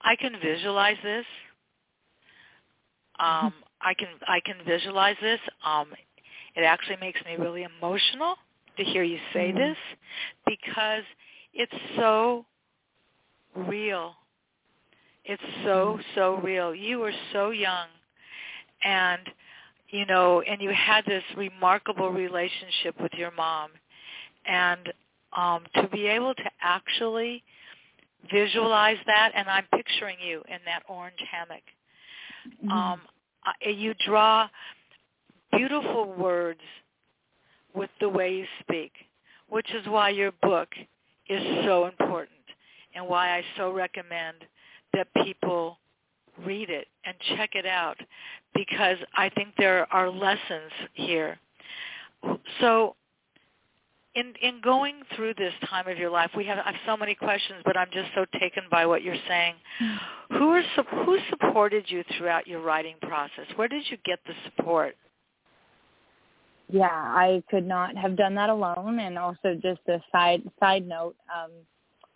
I 0.00 0.14
can 0.16 0.34
visualize 0.42 0.96
this. 1.02 1.24
Um, 3.18 3.52
I 3.80 3.94
can 3.94 4.08
I 4.26 4.40
can 4.44 4.56
visualize 4.66 5.16
this. 5.20 5.40
Um, 5.64 5.88
it 6.56 6.62
actually 6.62 6.96
makes 7.00 7.20
me 7.24 7.36
really 7.36 7.64
emotional 7.64 8.34
to 8.76 8.84
hear 8.84 9.02
you 9.02 9.18
say 9.32 9.48
mm-hmm. 9.48 9.58
this 9.58 9.76
because 10.46 11.04
it's 11.54 11.72
so 11.96 12.44
real. 13.54 14.14
It's 15.24 15.42
so 15.64 15.98
so 16.14 16.36
real. 16.42 16.74
You 16.74 17.00
were 17.00 17.12
so 17.32 17.50
young, 17.50 17.86
and 18.82 19.20
you 19.90 20.06
know, 20.06 20.42
and 20.42 20.60
you 20.60 20.70
had 20.70 21.04
this 21.06 21.22
remarkable 21.36 22.10
relationship 22.10 23.00
with 23.00 23.12
your 23.14 23.30
mom, 23.30 23.70
and 24.46 24.92
um, 25.36 25.64
to 25.74 25.88
be 25.88 26.06
able 26.06 26.34
to 26.34 26.50
actually 26.62 27.42
visualize 28.30 28.98
that, 29.06 29.32
and 29.34 29.48
I'm 29.48 29.64
picturing 29.74 30.16
you 30.24 30.42
in 30.48 30.58
that 30.66 30.82
orange 30.88 31.22
hammock. 31.30 31.62
Mm-hmm. 32.64 32.70
Um, 32.70 33.00
you 33.64 33.94
draw 34.06 34.48
beautiful 35.52 36.12
words 36.14 36.60
with 37.74 37.90
the 38.00 38.08
way 38.08 38.34
you 38.34 38.44
speak, 38.60 38.92
which 39.48 39.72
is 39.74 39.86
why 39.86 40.10
your 40.10 40.32
book 40.42 40.68
is 41.28 41.42
so 41.64 41.86
important 41.86 42.30
and 42.94 43.06
why 43.06 43.36
I 43.36 43.44
so 43.56 43.72
recommend 43.72 44.36
that 44.94 45.08
people 45.24 45.78
read 46.44 46.70
it 46.70 46.86
and 47.04 47.14
check 47.36 47.50
it 47.54 47.66
out 47.66 47.96
because 48.54 48.98
I 49.14 49.28
think 49.30 49.54
there 49.58 49.92
are 49.92 50.10
lessons 50.10 50.72
here. 50.94 51.38
So 52.60 52.96
in 54.14 54.34
in 54.42 54.60
going 54.62 55.02
through 55.14 55.34
this 55.34 55.52
time 55.68 55.86
of 55.88 55.98
your 55.98 56.10
life, 56.10 56.30
we 56.36 56.44
have, 56.46 56.58
I 56.58 56.72
have 56.72 56.80
so 56.86 56.96
many 56.96 57.14
questions, 57.14 57.60
but 57.64 57.76
I'm 57.76 57.88
just 57.92 58.08
so 58.14 58.24
taken 58.40 58.64
by 58.70 58.86
what 58.86 59.02
you're 59.02 59.22
saying. 59.28 59.54
Who 60.30 60.50
are 60.50 60.62
who 61.04 61.18
supported 61.30 61.84
you 61.88 62.02
throughout 62.16 62.46
your 62.46 62.60
writing 62.60 62.96
process? 63.02 63.46
Where 63.56 63.68
did 63.68 63.84
you 63.90 63.96
get 64.04 64.18
the 64.26 64.34
support? 64.44 64.96
Yeah, 66.70 66.86
I 66.90 67.42
could 67.48 67.66
not 67.66 67.96
have 67.96 68.16
done 68.16 68.34
that 68.34 68.50
alone. 68.50 68.98
And 68.98 69.16
also, 69.18 69.54
just 69.62 69.80
a 69.88 70.00
side 70.12 70.42
side 70.60 70.86
note, 70.86 71.16
um, 71.34 71.50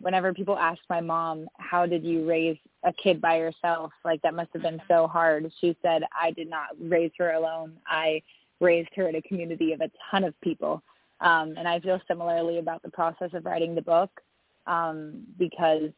whenever 0.03 0.33
people 0.33 0.57
ask 0.57 0.79
my 0.89 1.01
mom, 1.01 1.47
"How 1.57 1.85
did 1.85 2.03
you 2.03 2.27
raise 2.27 2.57
a 2.83 2.93
kid 2.93 3.19
by 3.21 3.37
yourself?" 3.37 3.91
Like 4.05 4.21
that 4.21 4.33
must 4.33 4.51
have 4.53 4.61
been 4.61 4.81
so 4.87 5.07
hard. 5.07 5.51
She 5.59 5.75
said, 5.81 6.03
"I 6.19 6.31
did 6.31 6.49
not 6.49 6.69
raise 6.79 7.11
her 7.17 7.31
alone. 7.31 7.77
I 7.87 8.21
raised 8.59 8.93
her 8.95 9.07
in 9.07 9.15
a 9.15 9.21
community 9.21 9.73
of 9.73 9.81
a 9.81 9.89
ton 10.11 10.23
of 10.23 10.39
people." 10.41 10.83
Um, 11.21 11.55
and 11.57 11.67
I 11.67 11.79
feel 11.79 12.01
similarly 12.07 12.59
about 12.59 12.83
the 12.83 12.91
process 12.91 13.33
of 13.33 13.45
writing 13.45 13.75
the 13.75 13.81
book 13.81 14.21
um, 14.67 15.23
because 15.39 15.91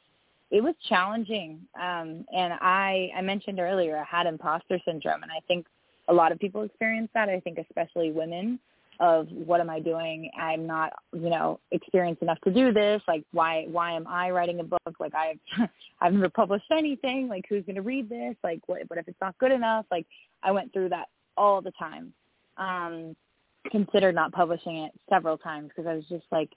it 0.52 0.62
was 0.62 0.76
challenging. 0.88 1.60
Um, 1.80 2.26
and 2.34 2.54
I, 2.62 3.12
I 3.16 3.22
mentioned 3.22 3.60
earlier, 3.60 3.98
I 3.98 4.04
had 4.04 4.28
imposter 4.28 4.80
syndrome, 4.86 5.24
and 5.24 5.32
I 5.32 5.40
think 5.48 5.66
a 6.08 6.14
lot 6.14 6.32
of 6.32 6.40
people 6.40 6.62
experience 6.62 7.10
that. 7.16 7.30
I 7.30 7.40
think 7.40 7.58
especially 7.58 8.12
women 8.12 8.60
of 9.00 9.28
what 9.32 9.60
am 9.60 9.70
I 9.70 9.80
doing? 9.80 10.30
I'm 10.40 10.66
not, 10.66 10.94
you 11.14 11.30
know, 11.30 11.60
experienced 11.72 12.22
enough 12.22 12.40
to 12.42 12.52
do 12.52 12.72
this. 12.72 13.02
Like, 13.08 13.24
why, 13.32 13.66
why 13.70 13.94
am 13.94 14.08
I 14.08 14.32
writing 14.32 14.60
a 14.60 14.64
book? 14.64 14.96
Like, 15.00 15.14
I've, 15.14 15.70
I've 16.02 16.14
never 16.14 16.30
published 16.30 16.66
anything. 16.72 17.28
Like, 17.28 17.46
who's 17.50 17.66
going 17.66 17.76
to 17.76 17.82
read 17.82 18.10
this? 18.10 18.36
Like, 18.44 18.62
what, 18.68 18.82
what 18.88 19.00
if 19.00 19.08
it's 19.08 19.22
not 19.22 19.38
good 19.38 19.52
enough? 19.52 19.86
Like, 19.92 20.06
I 20.44 20.52
went 20.52 20.74
through 20.74 20.90
that 20.90 21.08
all 21.38 21.62
the 21.62 21.72
time. 21.72 22.14
Um, 22.58 23.16
considered 23.72 24.16
not 24.16 24.32
publishing 24.32 24.78
it 24.78 24.92
several 25.10 25.38
times 25.38 25.70
because 25.70 25.90
I 25.90 25.96
was 25.96 26.06
just 26.08 26.26
like, 26.32 26.52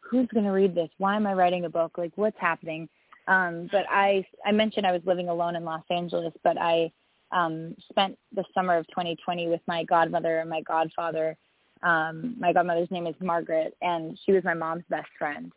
who's 0.00 0.28
going 0.34 0.44
to 0.44 0.50
read 0.50 0.74
this? 0.74 0.90
Why 0.98 1.16
am 1.16 1.26
I 1.26 1.34
writing 1.34 1.64
a 1.64 1.70
book? 1.70 1.96
Like, 1.96 2.12
what's 2.16 2.38
happening? 2.38 2.88
Um, 3.28 3.68
but 3.70 3.84
I, 3.88 4.26
I 4.44 4.52
mentioned 4.52 4.86
I 4.86 4.92
was 4.92 5.02
living 5.04 5.28
alone 5.28 5.56
in 5.56 5.64
Los 5.64 5.84
Angeles, 5.90 6.32
but 6.42 6.60
I 6.60 6.90
um, 7.32 7.76
spent 7.88 8.18
the 8.34 8.44
summer 8.54 8.76
of 8.76 8.86
2020 8.88 9.48
with 9.48 9.60
my 9.66 9.84
godmother 9.84 10.40
and 10.40 10.50
my 10.50 10.62
godfather. 10.62 11.36
Um, 11.82 12.36
my 12.38 12.52
godmother's 12.52 12.90
name 12.90 13.06
is 13.06 13.14
Margaret, 13.20 13.76
and 13.80 14.18
she 14.24 14.32
was 14.32 14.44
my 14.44 14.54
mom's 14.54 14.84
best 14.90 15.08
friend. 15.18 15.52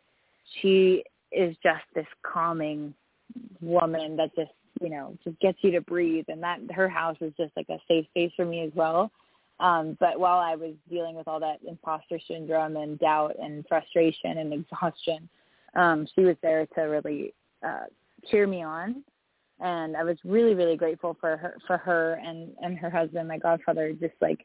She 0.60 1.04
is 1.32 1.56
just 1.62 1.82
this 1.94 2.06
calming 2.22 2.94
woman 3.60 4.16
that 4.16 4.34
just, 4.34 4.52
you 4.80 4.88
know, 4.88 5.16
just 5.24 5.38
gets 5.40 5.58
you 5.62 5.70
to 5.72 5.80
breathe. 5.80 6.26
And 6.28 6.42
that 6.42 6.60
her 6.74 6.88
house 6.88 7.16
is 7.20 7.32
just 7.36 7.52
like 7.56 7.68
a 7.68 7.78
safe 7.88 8.06
space 8.10 8.32
for 8.36 8.44
me 8.44 8.62
as 8.62 8.72
well. 8.74 9.10
Um, 9.60 9.96
but 10.00 10.18
while 10.18 10.38
I 10.38 10.56
was 10.56 10.74
dealing 10.90 11.14
with 11.14 11.28
all 11.28 11.40
that 11.40 11.60
imposter 11.66 12.18
syndrome 12.26 12.76
and 12.76 12.98
doubt 12.98 13.36
and 13.40 13.64
frustration 13.68 14.38
and 14.38 14.52
exhaustion, 14.52 15.28
um, 15.76 16.06
she 16.14 16.22
was 16.22 16.36
there 16.42 16.66
to 16.74 16.82
really 16.82 17.34
uh, 17.64 17.84
cheer 18.30 18.46
me 18.46 18.62
on. 18.62 19.04
And 19.60 19.96
I 19.96 20.02
was 20.02 20.16
really, 20.24 20.54
really 20.54 20.76
grateful 20.76 21.16
for 21.20 21.36
her, 21.36 21.56
for 21.66 21.78
her 21.78 22.14
and, 22.14 22.50
and 22.60 22.76
her 22.78 22.90
husband, 22.90 23.28
my 23.28 23.38
godfather, 23.38 23.92
just 23.92 24.14
like 24.20 24.44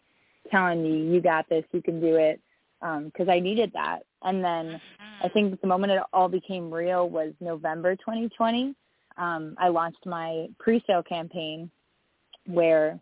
telling 0.49 0.83
me, 0.83 1.13
you 1.13 1.21
got 1.21 1.47
this, 1.49 1.63
you 1.71 1.81
can 1.81 1.99
do 1.99 2.15
it. 2.15 2.39
Um, 2.81 3.11
cause 3.15 3.27
I 3.29 3.39
needed 3.39 3.71
that. 3.73 4.03
And 4.23 4.43
then 4.43 4.79
I 5.21 5.27
think 5.29 5.59
the 5.59 5.67
moment 5.67 5.91
it 5.91 6.01
all 6.13 6.29
became 6.29 6.73
real 6.73 7.09
was 7.09 7.33
November 7.41 7.95
2020. 7.95 8.73
Um, 9.17 9.55
I 9.57 9.67
launched 9.67 10.05
my 10.05 10.47
pre-sale 10.59 11.03
campaign 11.03 11.69
where 12.45 12.99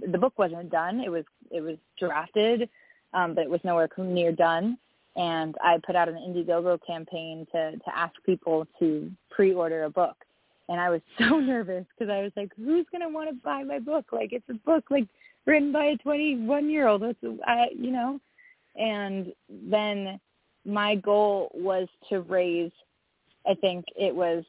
the 0.00 0.18
book 0.18 0.38
wasn't 0.38 0.70
done. 0.70 1.00
It 1.00 1.10
was 1.10 1.24
it 1.50 1.60
was 1.60 1.76
drafted. 1.98 2.68
um, 3.14 3.34
but 3.34 3.44
it 3.44 3.50
was 3.50 3.60
nowhere 3.64 3.88
near 3.98 4.32
done. 4.32 4.78
And 5.14 5.54
I 5.62 5.78
put 5.84 5.94
out 5.94 6.08
an 6.08 6.14
Indiegogo 6.14 6.78
campaign 6.86 7.46
to 7.52 7.72
to 7.72 7.96
ask 7.96 8.14
people 8.24 8.66
to 8.78 9.10
pre-order 9.30 9.84
a 9.84 9.90
book. 9.90 10.16
And 10.68 10.80
I 10.80 10.90
was 10.90 11.00
so 11.18 11.38
nervous 11.38 11.84
because 11.96 12.10
I 12.10 12.22
was 12.22 12.32
like, 12.36 12.50
who's 12.56 12.86
gonna 12.90 13.08
want 13.08 13.28
to 13.28 13.34
buy 13.34 13.62
my 13.62 13.78
book? 13.78 14.06
Like 14.12 14.32
it's 14.32 14.48
a 14.48 14.54
book 14.54 14.84
like 14.90 15.06
written 15.46 15.72
by 15.72 15.86
a 15.86 15.96
21 15.98 16.70
year 16.70 16.88
old. 16.88 17.02
That's 17.02 17.18
I, 17.46 17.66
you 17.76 17.90
know. 17.90 18.20
And 18.76 19.32
then 19.48 20.18
my 20.64 20.94
goal 20.96 21.50
was 21.54 21.88
to 22.08 22.20
raise, 22.20 22.70
I 23.46 23.54
think 23.54 23.84
it 23.96 24.14
was 24.14 24.44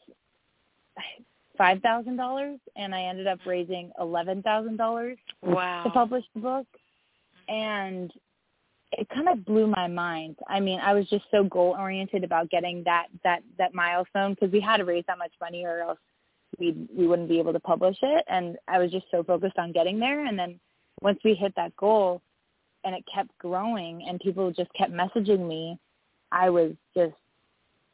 five 1.57 1.81
thousand 1.81 2.17
dollars, 2.17 2.59
and 2.75 2.93
I 2.93 3.03
ended 3.03 3.27
up 3.27 3.39
raising 3.45 3.91
eleven 3.99 4.41
thousand 4.41 4.77
dollars 4.77 5.17
wow. 5.41 5.83
to 5.83 5.89
publish 5.89 6.23
the 6.33 6.41
book, 6.41 6.67
and 7.47 8.11
it 8.93 9.07
kind 9.09 9.27
of 9.27 9.45
blew 9.45 9.67
my 9.67 9.87
mind. 9.87 10.37
I 10.47 10.59
mean, 10.59 10.79
I 10.79 10.93
was 10.93 11.07
just 11.09 11.25
so 11.31 11.43
goal 11.43 11.75
oriented 11.77 12.23
about 12.23 12.49
getting 12.49 12.83
that 12.85 13.07
that 13.23 13.41
that 13.57 13.73
milestone 13.73 14.33
because 14.33 14.51
we 14.51 14.61
had 14.61 14.77
to 14.77 14.85
raise 14.85 15.03
that 15.07 15.17
much 15.17 15.33
money, 15.41 15.65
or 15.65 15.81
else 15.81 15.99
we 16.59 16.75
we 16.95 17.07
wouldn't 17.07 17.29
be 17.29 17.39
able 17.39 17.53
to 17.53 17.59
publish 17.59 17.97
it. 18.01 18.23
And 18.27 18.57
I 18.67 18.79
was 18.79 18.91
just 18.91 19.05
so 19.11 19.23
focused 19.23 19.57
on 19.57 19.71
getting 19.71 19.99
there. 19.99 20.25
And 20.25 20.37
then 20.37 20.59
once 21.01 21.19
we 21.23 21.33
hit 21.33 21.53
that 21.55 21.75
goal, 21.75 22.21
and 22.83 22.95
it 22.95 23.03
kept 23.13 23.37
growing, 23.37 24.05
and 24.07 24.19
people 24.19 24.51
just 24.51 24.73
kept 24.73 24.91
messaging 24.91 25.47
me, 25.47 25.77
I 26.31 26.49
was 26.49 26.73
just 26.95 27.13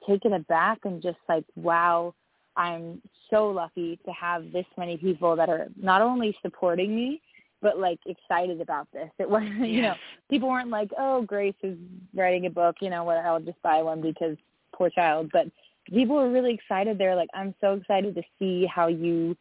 taken 0.07 0.33
aback 0.33 0.79
and 0.85 1.01
just 1.01 1.17
like, 1.27 1.43
wow 1.55 2.13
I'm 2.59 3.01
so 3.29 3.47
lucky 3.47 3.97
to 4.05 4.11
have 4.11 4.51
this 4.51 4.65
many 4.77 4.97
people 4.97 5.35
that 5.37 5.49
are 5.49 5.67
not 5.81 6.01
only 6.01 6.35
supporting 6.41 6.93
me, 6.93 7.21
but 7.61 7.79
like 7.79 7.99
excited 8.05 8.59
about 8.59 8.87
this. 8.91 9.09
It 9.17 9.29
wasn't, 9.29 9.59
you 9.67 9.81
know, 9.81 9.95
people 10.29 10.49
weren't 10.49 10.69
like, 10.69 10.91
oh, 10.97 11.21
Grace 11.21 11.55
is 11.63 11.77
writing 12.13 12.45
a 12.45 12.49
book, 12.49 12.75
you 12.81 12.89
know, 12.89 13.05
what 13.05 13.17
I'll 13.17 13.39
just 13.39 13.61
buy 13.61 13.81
one 13.81 14.01
because 14.01 14.35
poor 14.75 14.89
child. 14.89 15.29
But 15.31 15.47
people 15.87 16.17
were 16.17 16.29
really 16.29 16.53
excited. 16.53 16.97
They're 16.97 17.15
like, 17.15 17.29
I'm 17.33 17.55
so 17.61 17.73
excited 17.73 18.13
to 18.15 18.23
see 18.37 18.65
how 18.65 18.87
you 18.87 19.37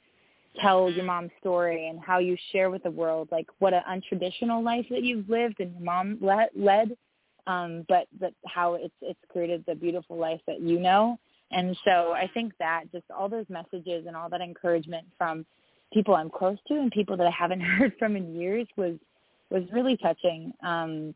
tell 0.60 0.90
your 0.90 1.04
mom's 1.04 1.30
story 1.40 1.88
and 1.88 2.00
how 2.00 2.18
you 2.18 2.36
share 2.52 2.70
with 2.70 2.82
the 2.82 2.90
world, 2.90 3.28
like 3.30 3.46
what 3.58 3.74
an 3.74 3.82
untraditional 3.88 4.62
life 4.62 4.86
that 4.90 5.02
you've 5.02 5.28
lived 5.28 5.60
and 5.60 5.72
your 5.72 5.82
mom 5.82 6.18
led, 6.20 6.48
led 6.56 6.96
um, 7.46 7.84
but 7.88 8.06
that 8.20 8.34
how 8.46 8.74
it's 8.74 8.94
it's 9.00 9.18
created 9.30 9.64
the 9.66 9.74
beautiful 9.74 10.16
life 10.16 10.40
that 10.46 10.60
you 10.60 10.78
know 10.78 11.18
and 11.50 11.76
so 11.84 12.12
I 12.12 12.30
think 12.34 12.52
that 12.58 12.84
just 12.92 13.04
all 13.10 13.28
those 13.28 13.46
messages 13.48 14.04
and 14.06 14.14
all 14.14 14.28
that 14.30 14.40
encouragement 14.40 15.06
from 15.16 15.46
people 15.92 16.14
I'm 16.14 16.30
close 16.30 16.58
to 16.68 16.74
and 16.74 16.90
people 16.90 17.16
that 17.16 17.26
I 17.26 17.30
haven't 17.30 17.60
heard 17.78 17.94
from 17.98 18.16
in 18.16 18.38
years 18.38 18.66
was 18.76 18.96
was 19.50 19.62
really 19.72 19.96
touching. 19.96 20.52
Um, 20.62 21.14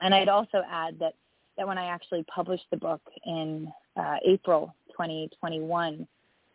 and 0.00 0.14
I'd 0.14 0.28
also 0.28 0.62
add 0.70 0.98
that 1.00 1.14
that 1.56 1.66
when 1.66 1.78
I 1.78 1.86
actually 1.86 2.24
published 2.34 2.66
the 2.70 2.76
book 2.76 3.02
in 3.24 3.68
uh, 3.96 4.16
April 4.26 4.74
2021, 4.92 6.06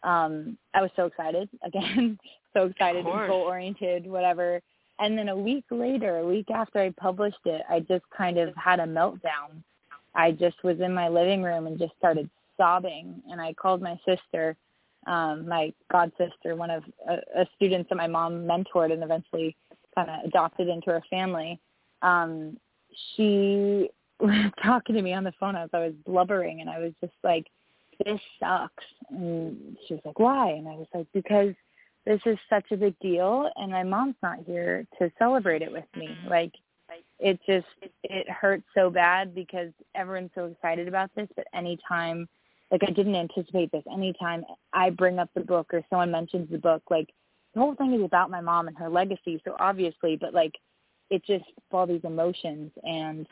um, 0.03 0.57
I 0.73 0.81
was 0.81 0.91
so 0.95 1.05
excited 1.05 1.49
again, 1.63 2.17
so 2.53 2.65
excited 2.65 3.05
and 3.05 3.27
goal 3.27 3.41
oriented, 3.41 4.07
whatever. 4.07 4.61
And 4.99 5.17
then 5.17 5.29
a 5.29 5.35
week 5.35 5.65
later, 5.71 6.17
a 6.17 6.27
week 6.27 6.51
after 6.51 6.79
I 6.79 6.91
published 6.99 7.45
it, 7.45 7.61
I 7.69 7.79
just 7.79 8.03
kind 8.15 8.37
of 8.37 8.53
had 8.55 8.79
a 8.79 8.85
meltdown. 8.85 9.63
I 10.13 10.31
just 10.31 10.61
was 10.63 10.79
in 10.81 10.93
my 10.93 11.07
living 11.07 11.41
room 11.41 11.67
and 11.67 11.79
just 11.79 11.93
started 11.97 12.29
sobbing 12.57 13.21
and 13.31 13.39
I 13.39 13.53
called 13.53 13.81
my 13.81 13.97
sister, 14.05 14.55
um, 15.07 15.47
my 15.47 15.73
god 15.91 16.11
sister, 16.17 16.55
one 16.55 16.69
of 16.69 16.83
a, 17.07 17.41
a 17.41 17.47
students 17.55 17.89
that 17.89 17.95
my 17.95 18.07
mom 18.07 18.45
mentored 18.45 18.91
and 18.91 19.01
eventually 19.01 19.55
kind 19.95 20.09
of 20.09 20.25
adopted 20.25 20.67
into 20.67 20.87
her 20.87 21.03
family. 21.09 21.59
Um, 22.01 22.57
she 23.15 23.89
was 24.19 24.51
talking 24.63 24.95
to 24.95 25.01
me 25.01 25.13
on 25.13 25.23
the 25.23 25.33
phone 25.39 25.55
as 25.55 25.69
I 25.71 25.79
was 25.79 25.93
blubbering 26.05 26.59
and 26.59 26.69
I 26.69 26.79
was 26.79 26.91
just 26.99 27.13
like, 27.23 27.47
this 28.03 28.19
sucks. 28.39 28.83
And 29.09 29.77
she 29.87 29.95
was 29.95 30.03
like, 30.05 30.19
why? 30.19 30.51
And 30.51 30.67
I 30.67 30.75
was 30.75 30.87
like, 30.93 31.07
because 31.13 31.53
this 32.05 32.21
is 32.25 32.37
such 32.49 32.65
a 32.71 32.77
big 32.77 32.97
deal 32.99 33.49
and 33.55 33.71
my 33.71 33.83
mom's 33.83 34.15
not 34.23 34.39
here 34.45 34.85
to 34.99 35.11
celebrate 35.19 35.61
it 35.61 35.71
with 35.71 35.85
me. 35.95 36.09
Like, 36.27 36.53
it 37.19 37.39
just 37.45 37.67
it 38.03 38.27
hurts 38.29 38.63
so 38.73 38.89
bad 38.89 39.35
because 39.35 39.71
everyone's 39.93 40.31
so 40.33 40.45
excited 40.45 40.87
about 40.87 41.11
this 41.15 41.27
but 41.35 41.45
anytime 41.53 42.27
like 42.71 42.81
I 42.87 42.91
didn't 42.91 43.15
anticipate 43.15 43.71
this. 43.71 43.83
Anytime 43.91 44.43
I 44.73 44.89
bring 44.89 45.19
up 45.19 45.29
the 45.33 45.41
book 45.41 45.73
or 45.73 45.83
someone 45.89 46.11
mentions 46.11 46.49
the 46.51 46.57
book, 46.57 46.83
like 46.89 47.09
the 47.53 47.59
whole 47.59 47.75
thing 47.75 47.93
is 47.93 48.03
about 48.03 48.29
my 48.29 48.41
mom 48.41 48.67
and 48.67 48.77
her 48.77 48.89
legacy. 48.89 49.41
So 49.43 49.55
obviously, 49.59 50.17
but 50.17 50.33
like 50.33 50.53
it 51.09 51.25
just 51.25 51.45
all 51.71 51.87
these 51.87 52.03
emotions 52.03 52.71
and 52.83 53.27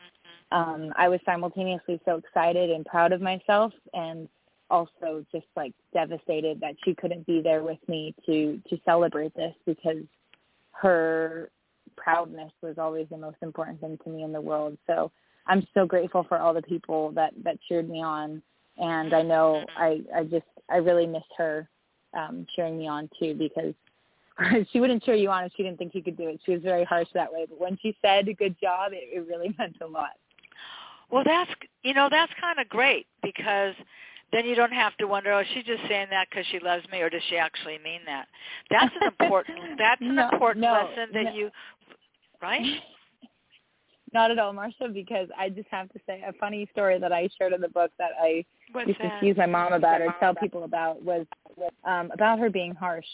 um 0.50 0.92
I 0.96 1.08
was 1.08 1.20
simultaneously 1.24 2.00
so 2.04 2.16
excited 2.16 2.70
and 2.70 2.84
proud 2.84 3.12
of 3.12 3.20
myself 3.20 3.72
and 3.94 4.28
also 4.70 5.24
just 5.32 5.46
like 5.56 5.72
devastated 5.92 6.60
that 6.60 6.74
she 6.84 6.94
couldn't 6.94 7.26
be 7.26 7.40
there 7.40 7.62
with 7.62 7.78
me 7.88 8.14
to 8.26 8.60
to 8.68 8.78
celebrate 8.84 9.34
this 9.34 9.54
because 9.66 10.04
her 10.72 11.50
proudness 11.96 12.52
was 12.62 12.76
always 12.78 13.06
the 13.10 13.16
most 13.16 13.38
important 13.42 13.80
thing 13.80 13.98
to 14.04 14.10
me 14.10 14.22
in 14.22 14.32
the 14.32 14.40
world. 14.40 14.76
So 14.86 15.10
I'm 15.46 15.66
so 15.74 15.86
grateful 15.86 16.24
for 16.28 16.38
all 16.38 16.54
the 16.54 16.62
people 16.62 17.10
that 17.12 17.32
that 17.44 17.58
cheered 17.68 17.88
me 17.88 18.02
on 18.02 18.42
and 18.78 19.12
I 19.12 19.22
know 19.22 19.64
I 19.76 20.00
I 20.14 20.24
just 20.24 20.46
I 20.70 20.76
really 20.76 21.06
miss 21.06 21.22
her 21.36 21.68
um, 22.14 22.46
cheering 22.54 22.78
me 22.78 22.88
on 22.88 23.08
too 23.18 23.34
because 23.34 23.74
she 24.72 24.80
wouldn't 24.80 25.02
cheer 25.02 25.14
you 25.14 25.30
on 25.30 25.44
if 25.44 25.52
she 25.56 25.62
didn't 25.62 25.78
think 25.78 25.94
you 25.94 26.02
could 26.02 26.16
do 26.16 26.28
it. 26.28 26.40
She 26.44 26.52
was 26.52 26.62
very 26.62 26.84
harsh 26.84 27.08
that 27.14 27.32
way, 27.32 27.46
but 27.48 27.60
when 27.60 27.78
she 27.82 27.96
said 28.00 28.26
"good 28.38 28.56
job," 28.60 28.92
it, 28.92 29.08
it 29.12 29.26
really 29.28 29.54
meant 29.58 29.76
a 29.80 29.86
lot. 29.86 30.12
Well, 31.10 31.24
that's 31.24 31.50
you 31.82 31.94
know 31.94 32.08
that's 32.10 32.32
kind 32.40 32.58
of 32.58 32.68
great 32.68 33.06
because 33.22 33.74
then 34.32 34.44
you 34.44 34.54
don't 34.54 34.72
have 34.72 34.96
to 34.98 35.06
wonder, 35.06 35.32
oh, 35.32 35.42
she's 35.54 35.64
just 35.64 35.82
saying 35.88 36.08
that 36.10 36.28
because 36.28 36.44
she 36.50 36.58
loves 36.60 36.84
me, 36.92 37.00
or 37.00 37.08
does 37.08 37.22
she 37.30 37.36
actually 37.36 37.78
mean 37.82 38.00
that? 38.06 38.26
That's 38.70 38.94
an 39.00 39.08
important 39.08 39.58
that's 39.78 40.00
an 40.00 40.16
no, 40.16 40.28
important 40.32 40.64
no, 40.64 40.72
lesson 40.72 41.12
that 41.14 41.24
no. 41.24 41.32
you 41.32 41.50
right. 42.42 42.64
Not 44.14 44.30
at 44.30 44.38
all, 44.38 44.54
Marcia, 44.54 44.88
because 44.92 45.28
I 45.38 45.50
just 45.50 45.68
have 45.70 45.90
to 45.90 45.98
say 46.06 46.24
a 46.26 46.32
funny 46.34 46.66
story 46.72 46.98
that 46.98 47.12
I 47.12 47.28
shared 47.36 47.52
in 47.52 47.60
the 47.60 47.68
book 47.68 47.90
that 47.98 48.12
I 48.18 48.42
What's 48.72 48.88
used 48.88 49.00
that? 49.00 49.20
to 49.20 49.26
tease 49.26 49.36
my 49.36 49.44
mom 49.44 49.74
about 49.74 50.00
or 50.00 50.14
tell 50.18 50.34
people 50.34 50.64
about 50.64 51.02
was 51.02 51.26
um, 51.84 52.10
about 52.12 52.38
her 52.38 52.48
being 52.48 52.74
harsh. 52.74 53.04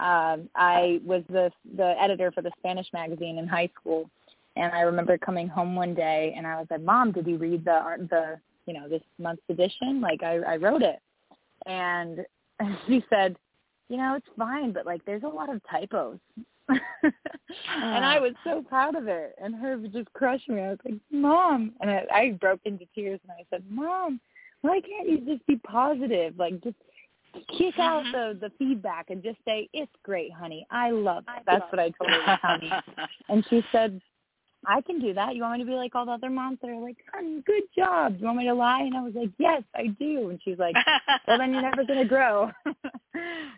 Um, 0.00 0.48
I 0.56 1.00
was 1.04 1.22
the 1.28 1.52
the 1.76 1.94
editor 2.00 2.32
for 2.32 2.42
the 2.42 2.50
Spanish 2.58 2.88
magazine 2.92 3.38
in 3.38 3.46
high 3.46 3.70
school, 3.78 4.10
and 4.56 4.72
I 4.72 4.80
remember 4.80 5.16
coming 5.16 5.46
home 5.46 5.76
one 5.76 5.94
day 5.94 6.34
and 6.36 6.44
I 6.44 6.56
was 6.56 6.66
like, 6.70 6.82
"Mom, 6.82 7.12
did 7.12 7.26
you 7.26 7.36
read 7.36 7.64
the 7.64 8.08
the 8.10 8.40
you 8.72 8.80
know 8.80 8.88
this 8.88 9.02
month's 9.18 9.42
edition? 9.48 10.00
Like 10.00 10.22
I 10.22 10.36
I 10.38 10.56
wrote 10.56 10.82
it," 10.82 11.00
and 11.66 12.20
she 12.86 13.04
said, 13.10 13.36
"You 13.88 13.98
know, 13.98 14.14
it's 14.16 14.26
fine, 14.38 14.72
but 14.72 14.86
like 14.86 15.04
there's 15.04 15.24
a 15.24 15.28
lot 15.28 15.52
of 15.52 15.60
typos." 15.70 16.18
and 16.68 18.04
I 18.04 18.16
ah. 18.18 18.20
was 18.20 18.32
so 18.44 18.62
proud 18.62 18.94
of 18.96 19.08
it, 19.08 19.34
and 19.42 19.54
her 19.54 19.76
just 19.92 20.12
crushing 20.14 20.56
me. 20.56 20.62
I 20.62 20.70
was 20.70 20.78
like, 20.84 21.00
"Mom," 21.10 21.72
and 21.80 21.90
I, 21.90 22.06
I 22.12 22.30
broke 22.40 22.60
into 22.64 22.86
tears, 22.94 23.20
and 23.24 23.32
I 23.32 23.44
said, 23.50 23.62
"Mom, 23.68 24.20
why 24.62 24.80
can't 24.80 25.08
you 25.08 25.18
just 25.18 25.46
be 25.46 25.56
positive? 25.56 26.38
Like, 26.38 26.62
just 26.62 26.76
kick 27.58 27.78
out 27.78 28.04
mm-hmm. 28.04 28.40
the 28.40 28.48
the 28.48 28.52
feedback 28.58 29.10
and 29.10 29.22
just 29.22 29.38
say 29.44 29.68
it's 29.74 29.92
great, 30.02 30.32
honey. 30.32 30.66
I 30.70 30.90
love 30.90 31.24
it." 31.28 31.42
That's 31.44 31.70
what 31.70 31.78
I 31.78 31.90
told 31.90 32.10
her, 32.10 32.38
honey. 32.40 32.72
And 33.28 33.44
she 33.50 33.62
said, 33.70 34.00
I 34.66 34.80
can 34.80 35.00
do 35.00 35.12
that. 35.14 35.34
You 35.34 35.42
want 35.42 35.58
me 35.58 35.64
to 35.64 35.70
be 35.70 35.76
like 35.76 35.94
all 35.94 36.06
the 36.06 36.12
other 36.12 36.30
moms 36.30 36.58
that 36.62 36.70
are 36.70 36.80
like, 36.80 36.96
good 37.44 37.64
job. 37.76 38.14
Do 38.14 38.20
You 38.20 38.26
want 38.26 38.38
me 38.38 38.44
to 38.44 38.54
lie? 38.54 38.82
And 38.82 38.96
I 38.96 39.02
was 39.02 39.14
like, 39.14 39.30
yes, 39.38 39.62
I 39.74 39.88
do. 39.88 40.30
And 40.30 40.40
she's 40.44 40.58
like, 40.58 40.76
well, 41.26 41.38
then 41.38 41.52
you're 41.52 41.62
never 41.62 41.84
going 41.84 41.98
to 42.00 42.08
grow. 42.08 42.50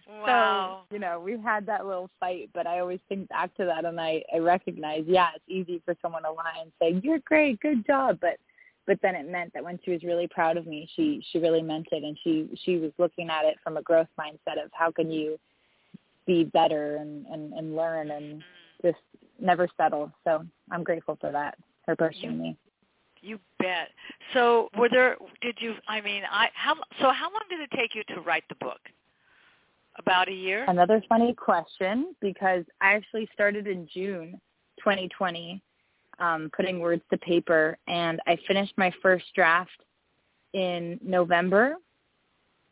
Wow. 0.06 0.84
So, 0.88 0.94
you 0.94 1.00
know, 1.00 1.20
we've 1.20 1.42
had 1.42 1.66
that 1.66 1.86
little 1.86 2.10
fight, 2.20 2.50
but 2.54 2.66
I 2.66 2.80
always 2.80 3.00
think 3.08 3.28
back 3.28 3.54
to 3.56 3.64
that 3.64 3.84
and 3.84 4.00
I, 4.00 4.22
I 4.34 4.38
recognize, 4.38 5.04
yeah, 5.06 5.28
it's 5.34 5.44
easy 5.48 5.82
for 5.84 5.94
someone 6.00 6.22
to 6.22 6.30
lie 6.30 6.62
and 6.62 6.72
say, 6.80 7.00
you're 7.02 7.18
great, 7.20 7.60
good 7.60 7.86
job. 7.86 8.18
But, 8.20 8.38
but 8.86 8.98
then 9.02 9.14
it 9.14 9.30
meant 9.30 9.52
that 9.54 9.64
when 9.64 9.78
she 9.84 9.90
was 9.90 10.02
really 10.02 10.28
proud 10.28 10.56
of 10.56 10.66
me, 10.66 10.88
she, 10.94 11.24
she 11.30 11.38
really 11.38 11.62
meant 11.62 11.88
it. 11.92 12.04
And 12.04 12.18
she, 12.22 12.48
she 12.64 12.78
was 12.78 12.92
looking 12.98 13.28
at 13.30 13.44
it 13.44 13.56
from 13.62 13.76
a 13.76 13.82
growth 13.82 14.08
mindset 14.18 14.62
of 14.62 14.70
how 14.72 14.90
can 14.90 15.10
you 15.10 15.38
be 16.26 16.44
better 16.44 16.96
and, 16.96 17.26
and, 17.26 17.52
and 17.52 17.76
learn 17.76 18.10
and 18.10 18.42
just 18.82 18.98
never 19.40 19.68
settle. 19.76 20.12
So 20.24 20.44
I'm 20.70 20.84
grateful 20.84 21.16
for 21.20 21.30
that, 21.32 21.56
her 21.86 21.96
pushing 21.96 22.38
me. 22.38 22.56
You 23.20 23.38
bet. 23.58 23.88
So, 24.34 24.68
were 24.76 24.90
there? 24.90 25.16
Did 25.40 25.56
you? 25.58 25.74
I 25.88 26.02
mean, 26.02 26.24
I 26.30 26.48
how? 26.54 26.74
So, 27.00 27.10
how 27.10 27.30
long 27.32 27.42
did 27.48 27.58
it 27.60 27.70
take 27.74 27.94
you 27.94 28.02
to 28.14 28.20
write 28.20 28.44
the 28.50 28.54
book? 28.56 28.80
About 29.96 30.28
a 30.28 30.32
year. 30.32 30.64
Another 30.68 31.02
funny 31.08 31.32
question 31.34 32.14
because 32.20 32.64
I 32.80 32.94
actually 32.94 33.28
started 33.32 33.68
in 33.68 33.88
June 33.94 34.40
2020, 34.78 35.62
um, 36.18 36.50
putting 36.54 36.80
words 36.80 37.00
to 37.10 37.18
paper, 37.18 37.78
and 37.86 38.20
I 38.26 38.36
finished 38.46 38.74
my 38.76 38.92
first 39.00 39.24
draft 39.34 39.84
in 40.52 40.98
November. 41.02 41.76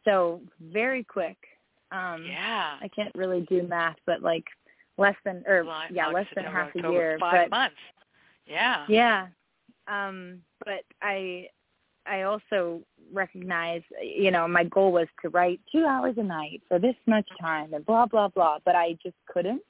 So 0.05 0.41
very 0.61 1.05
quick. 1.05 1.37
Um, 1.93 2.25
yeah. 2.29 2.77
I 2.81 2.89
can't 2.89 3.15
really 3.15 3.43
do 3.43 3.63
math, 3.63 3.97
but 4.05 4.23
like 4.23 4.45
less 4.99 5.17
than 5.25 5.43
or 5.47 5.63
July, 5.63 5.89
yeah, 5.91 6.07
August, 6.07 6.15
less 6.15 6.27
than 6.35 6.45
half 6.45 6.71
a 6.75 6.91
year. 6.91 7.17
Five 7.21 7.51
but 7.51 7.57
months. 7.57 7.77
Yeah. 8.47 8.85
yeah, 8.89 9.27
Um, 9.87 10.43
but 10.65 10.85
I 11.01 11.49
I 12.07 12.23
also 12.23 12.83
recognize, 13.13 13.83
you 14.03 14.31
know, 14.31 14.49
my 14.49 14.65
goal 14.65 14.93
was 14.93 15.07
to 15.23 15.29
write 15.29 15.61
two 15.71 15.87
hours 15.87 16.15
a 16.19 16.23
night 16.23 16.63
for 16.69 16.79
this 16.79 16.97
much 17.07 17.29
time 17.41 17.75
and 17.75 17.87
blah 17.87 18.07
blah 18.07 18.29
blah, 18.29 18.59
but 18.65 18.75
I 18.75 18.97
just 19.03 19.17
couldn't 19.27 19.63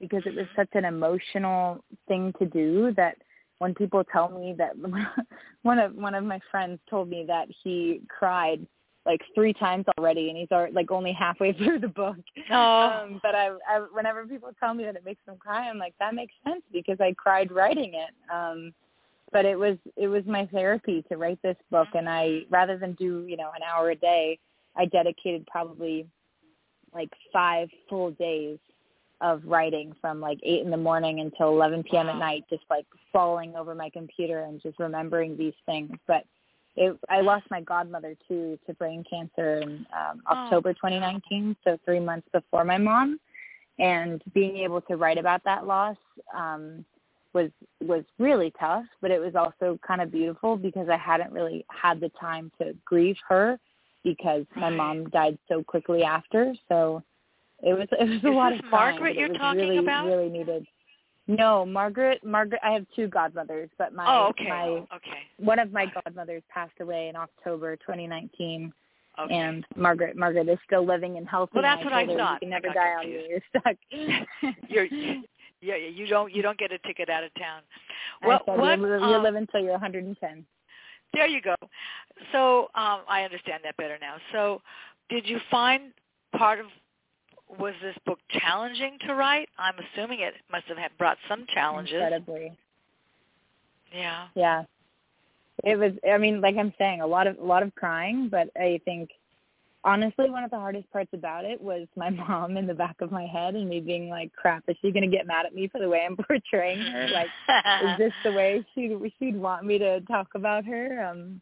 because 0.00 0.22
it 0.26 0.34
was 0.34 0.46
such 0.56 0.70
an 0.74 0.84
emotional 0.84 1.84
thing 2.08 2.32
to 2.38 2.46
do 2.46 2.92
that 2.96 3.16
when 3.58 3.74
people 3.74 4.02
tell 4.04 4.30
me 4.30 4.54
that 4.58 4.72
one 5.62 5.78
of 5.78 5.94
one 5.94 6.14
of 6.14 6.24
my 6.24 6.40
friends 6.50 6.78
told 6.88 7.08
me 7.08 7.24
that 7.26 7.48
he 7.62 8.00
cried 8.08 8.66
like 9.06 9.20
three 9.34 9.52
times 9.52 9.86
already 9.98 10.28
and 10.28 10.38
he's 10.38 10.50
already, 10.50 10.72
like 10.72 10.90
only 10.90 11.12
halfway 11.12 11.52
through 11.58 11.78
the 11.78 11.88
book. 11.88 12.16
Oh. 12.50 12.54
Um, 12.54 13.20
but 13.22 13.34
I, 13.34 13.50
I 13.68 13.86
whenever 13.92 14.26
people 14.26 14.50
tell 14.58 14.74
me 14.74 14.84
that 14.84 14.96
it 14.96 15.04
makes 15.04 15.24
them 15.26 15.36
cry, 15.38 15.68
I'm 15.68 15.78
like 15.78 15.94
that 16.00 16.14
makes 16.14 16.34
sense 16.44 16.62
because 16.72 16.98
I 17.00 17.14
cried 17.16 17.50
writing 17.50 17.94
it. 17.94 18.14
Um 18.32 18.72
but 19.32 19.44
it 19.44 19.58
was 19.58 19.76
it 19.96 20.08
was 20.08 20.24
my 20.26 20.46
therapy 20.46 21.04
to 21.08 21.16
write 21.16 21.40
this 21.42 21.56
book 21.70 21.88
and 21.94 22.08
I 22.08 22.42
rather 22.50 22.76
than 22.76 22.92
do, 22.94 23.24
you 23.26 23.36
know, 23.36 23.50
an 23.54 23.62
hour 23.62 23.90
a 23.90 23.96
day, 23.96 24.38
I 24.76 24.86
dedicated 24.86 25.46
probably 25.46 26.06
like 26.92 27.10
5 27.32 27.68
full 27.88 28.10
days 28.12 28.58
of 29.20 29.42
writing 29.44 29.92
from 30.00 30.20
like 30.20 30.40
8 30.42 30.62
in 30.62 30.70
the 30.70 30.76
morning 30.76 31.20
until 31.20 31.48
11 31.48 31.84
p.m. 31.84 32.06
Wow. 32.06 32.14
at 32.14 32.18
night 32.18 32.44
just 32.50 32.64
like 32.70 32.86
falling 33.12 33.54
over 33.54 33.74
my 33.74 33.90
computer 33.90 34.40
and 34.44 34.60
just 34.62 34.78
remembering 34.78 35.36
these 35.36 35.54
things. 35.66 35.92
But 36.06 36.24
it, 36.76 36.96
I 37.08 37.20
lost 37.20 37.46
my 37.50 37.60
godmother 37.60 38.14
too 38.28 38.58
to 38.66 38.74
brain 38.74 39.04
cancer 39.08 39.58
in 39.60 39.86
um, 39.96 40.22
Oh. 40.28 40.34
October 40.36 40.72
2019, 40.74 41.56
so 41.64 41.78
three 41.84 42.00
months 42.00 42.28
before 42.32 42.64
my 42.64 42.78
mom. 42.78 43.18
And 43.78 44.22
being 44.34 44.58
able 44.58 44.80
to 44.82 44.96
write 44.96 45.16
about 45.18 45.42
that 45.44 45.66
loss 45.66 45.96
um, 46.36 46.84
was 47.32 47.50
was 47.80 48.04
really 48.18 48.52
tough, 48.60 48.84
but 49.00 49.10
it 49.10 49.18
was 49.20 49.34
also 49.34 49.78
kind 49.86 50.00
of 50.02 50.10
beautiful 50.12 50.56
because 50.56 50.88
I 50.90 50.96
hadn't 50.98 51.32
really 51.32 51.64
had 51.70 51.98
the 52.00 52.10
time 52.20 52.50
to 52.60 52.74
grieve 52.84 53.16
her 53.28 53.58
because 54.04 54.44
my 54.56 54.68
mom 54.70 55.08
died 55.10 55.38
so 55.48 55.62
quickly 55.62 56.02
after. 56.02 56.52
So 56.68 57.02
it 57.62 57.72
was 57.72 57.88
it 57.98 58.08
was 58.08 58.22
a 58.24 58.28
Is 58.28 58.34
lot 58.34 58.52
of 58.52 58.60
crying, 58.62 59.00
Margaret 59.00 59.16
you're 59.16 59.26
it 59.26 59.32
was 59.32 59.38
talking 59.38 59.60
really 59.60 59.78
about? 59.78 60.06
really 60.06 60.28
needed. 60.28 60.66
No, 61.30 61.64
Margaret. 61.64 62.24
Margaret. 62.24 62.60
I 62.64 62.72
have 62.72 62.84
two 62.96 63.06
godmothers, 63.06 63.70
but 63.78 63.94
my 63.94 64.04
oh, 64.08 64.28
okay. 64.30 64.48
my 64.48 64.64
okay. 64.66 65.22
one 65.38 65.60
of 65.60 65.72
my 65.72 65.86
godmothers 65.86 66.42
passed 66.52 66.72
away 66.80 67.08
in 67.08 67.14
October 67.14 67.76
2019, 67.76 68.72
Okay. 69.16 69.34
and 69.34 69.64
Margaret 69.76 70.16
Margaret 70.16 70.48
is 70.48 70.58
still 70.66 70.84
living 70.84 71.18
and 71.18 71.28
healthy. 71.28 71.52
Well, 71.54 71.62
that's 71.62 71.84
what 71.84 71.92
I 71.92 72.04
thought. 72.04 72.42
You 72.42 72.48
can 72.48 72.50
never 72.50 72.68
die 72.74 72.94
on 72.98 73.06
me. 73.06 73.26
You're 73.30 73.40
stuck. 73.48 73.76
you're 74.68 74.86
yeah, 74.86 75.76
yeah, 75.76 75.76
you 75.76 76.08
don't 76.08 76.34
you 76.34 76.42
don't 76.42 76.58
get 76.58 76.72
a 76.72 76.78
ticket 76.78 77.08
out 77.08 77.22
of 77.22 77.32
town. 77.34 77.62
I 78.22 78.26
What 78.26 78.48
what 78.48 78.78
you, 78.80 78.86
you 78.86 78.94
um, 78.94 79.22
live 79.22 79.36
until 79.36 79.60
you're 79.60 79.72
110. 79.72 80.44
there 81.14 81.28
you 81.28 81.40
go. 81.40 81.54
So, 82.32 82.70
um 82.74 83.02
I 83.08 83.22
understand 83.22 83.60
that 83.62 83.76
better 83.76 83.98
now. 84.00 84.16
So, 84.32 84.62
did 85.10 85.28
you 85.28 85.38
find 85.48 85.92
part 86.36 86.58
of 86.58 86.66
was 87.58 87.74
this 87.82 87.96
book 88.06 88.18
challenging 88.30 88.98
to 89.06 89.14
write? 89.14 89.48
I'm 89.58 89.74
assuming 89.78 90.20
it 90.20 90.34
must 90.50 90.66
have 90.66 90.78
had 90.78 90.90
brought 90.98 91.18
some 91.28 91.46
challenges. 91.52 91.94
Incredibly. 91.94 92.56
Yeah. 93.94 94.28
Yeah. 94.34 94.64
It 95.64 95.76
was. 95.76 95.92
I 96.10 96.18
mean, 96.18 96.40
like 96.40 96.56
I'm 96.56 96.72
saying, 96.78 97.00
a 97.00 97.06
lot 97.06 97.26
of 97.26 97.38
a 97.38 97.44
lot 97.44 97.62
of 97.62 97.74
crying, 97.74 98.28
but 98.30 98.48
I 98.56 98.80
think 98.84 99.10
honestly 99.82 100.28
one 100.28 100.44
of 100.44 100.50
the 100.50 100.58
hardest 100.58 100.90
parts 100.92 101.10
about 101.12 101.44
it 101.44 101.60
was 101.60 101.86
my 101.96 102.10
mom 102.28 102.56
in 102.56 102.66
the 102.66 102.74
back 102.74 102.96
of 103.00 103.10
my 103.10 103.26
head 103.26 103.54
and 103.54 103.68
me 103.68 103.80
being 103.80 104.08
like, 104.08 104.32
"Crap, 104.32 104.64
is 104.68 104.76
she 104.80 104.90
gonna 104.90 105.06
get 105.06 105.26
mad 105.26 105.46
at 105.46 105.54
me 105.54 105.68
for 105.68 105.80
the 105.80 105.88
way 105.88 106.06
I'm 106.06 106.16
portraying 106.28 106.78
her? 106.78 107.08
Like, 107.08 107.28
is 107.82 107.98
this 107.98 108.12
the 108.24 108.32
way 108.32 108.64
she 108.74 108.96
she'd 109.18 109.36
want 109.36 109.66
me 109.66 109.78
to 109.78 110.00
talk 110.02 110.28
about 110.34 110.64
her?" 110.64 111.04
Um. 111.04 111.40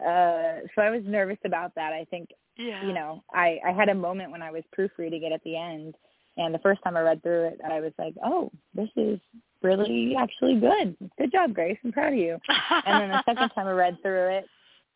Uh. 0.00 0.66
So 0.74 0.82
I 0.82 0.90
was 0.90 1.02
nervous 1.04 1.38
about 1.44 1.74
that. 1.76 1.92
I 1.92 2.04
think 2.10 2.30
yeah. 2.56 2.86
you 2.86 2.92
know, 2.92 3.22
I, 3.32 3.58
I 3.66 3.72
had 3.72 3.88
a 3.88 3.94
moment 3.94 4.30
when 4.30 4.42
I 4.42 4.50
was 4.50 4.62
proofreading 4.72 5.22
it 5.22 5.32
at 5.32 5.42
the 5.44 5.56
end, 5.56 5.94
and 6.36 6.54
the 6.54 6.58
first 6.58 6.82
time 6.82 6.96
I 6.96 7.00
read 7.00 7.22
through 7.22 7.46
it, 7.48 7.60
I 7.68 7.80
was 7.80 7.92
like, 7.98 8.14
oh, 8.24 8.50
this 8.74 8.90
is 8.96 9.18
really 9.62 10.14
actually 10.18 10.60
good. 10.60 10.96
Good 11.18 11.32
job, 11.32 11.54
Grace. 11.54 11.78
I'm 11.84 11.92
proud 11.92 12.12
of 12.12 12.18
you. 12.18 12.38
And 12.84 13.02
then 13.02 13.08
the 13.10 13.22
second 13.24 13.48
time 13.50 13.66
I 13.66 13.72
read 13.72 13.96
through 14.02 14.36
it, 14.36 14.46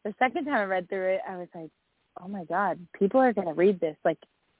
the 0.05 0.15
second 0.19 0.45
time 0.45 0.55
I 0.55 0.65
read 0.65 0.89
through 0.89 1.15
it, 1.15 1.21
I 1.29 1.37
was 1.37 1.49
like, 1.55 1.71
oh 2.23 2.29
my 2.29 2.45
God, 2.45 2.79
people 2.99 3.21
are 3.21 3.33
going 3.33 3.47
to 3.47 3.55
read 3.55 3.81
this. 3.81 3.97
Like 4.05 4.19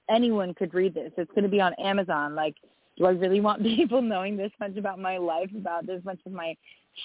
anyone 0.09 0.55
could 0.55 0.75
read 0.75 0.95
this. 0.95 1.13
It's 1.17 1.31
going 1.33 1.45
to 1.45 1.51
be 1.51 1.61
on 1.61 1.75
Amazon. 1.75 2.35
Like, 2.35 2.57
do 2.97 3.07
I 3.07 3.11
really 3.11 3.41
want 3.41 3.63
people 3.63 4.03
knowing 4.03 4.37
this 4.37 4.53
much 4.61 4.77
about 4.77 4.99
my 4.99 5.19
life, 5.19 5.51
about 5.57 5.87
this 5.87 6.03
much 6.05 6.19
of 6.27 6.33
my 6.33 6.55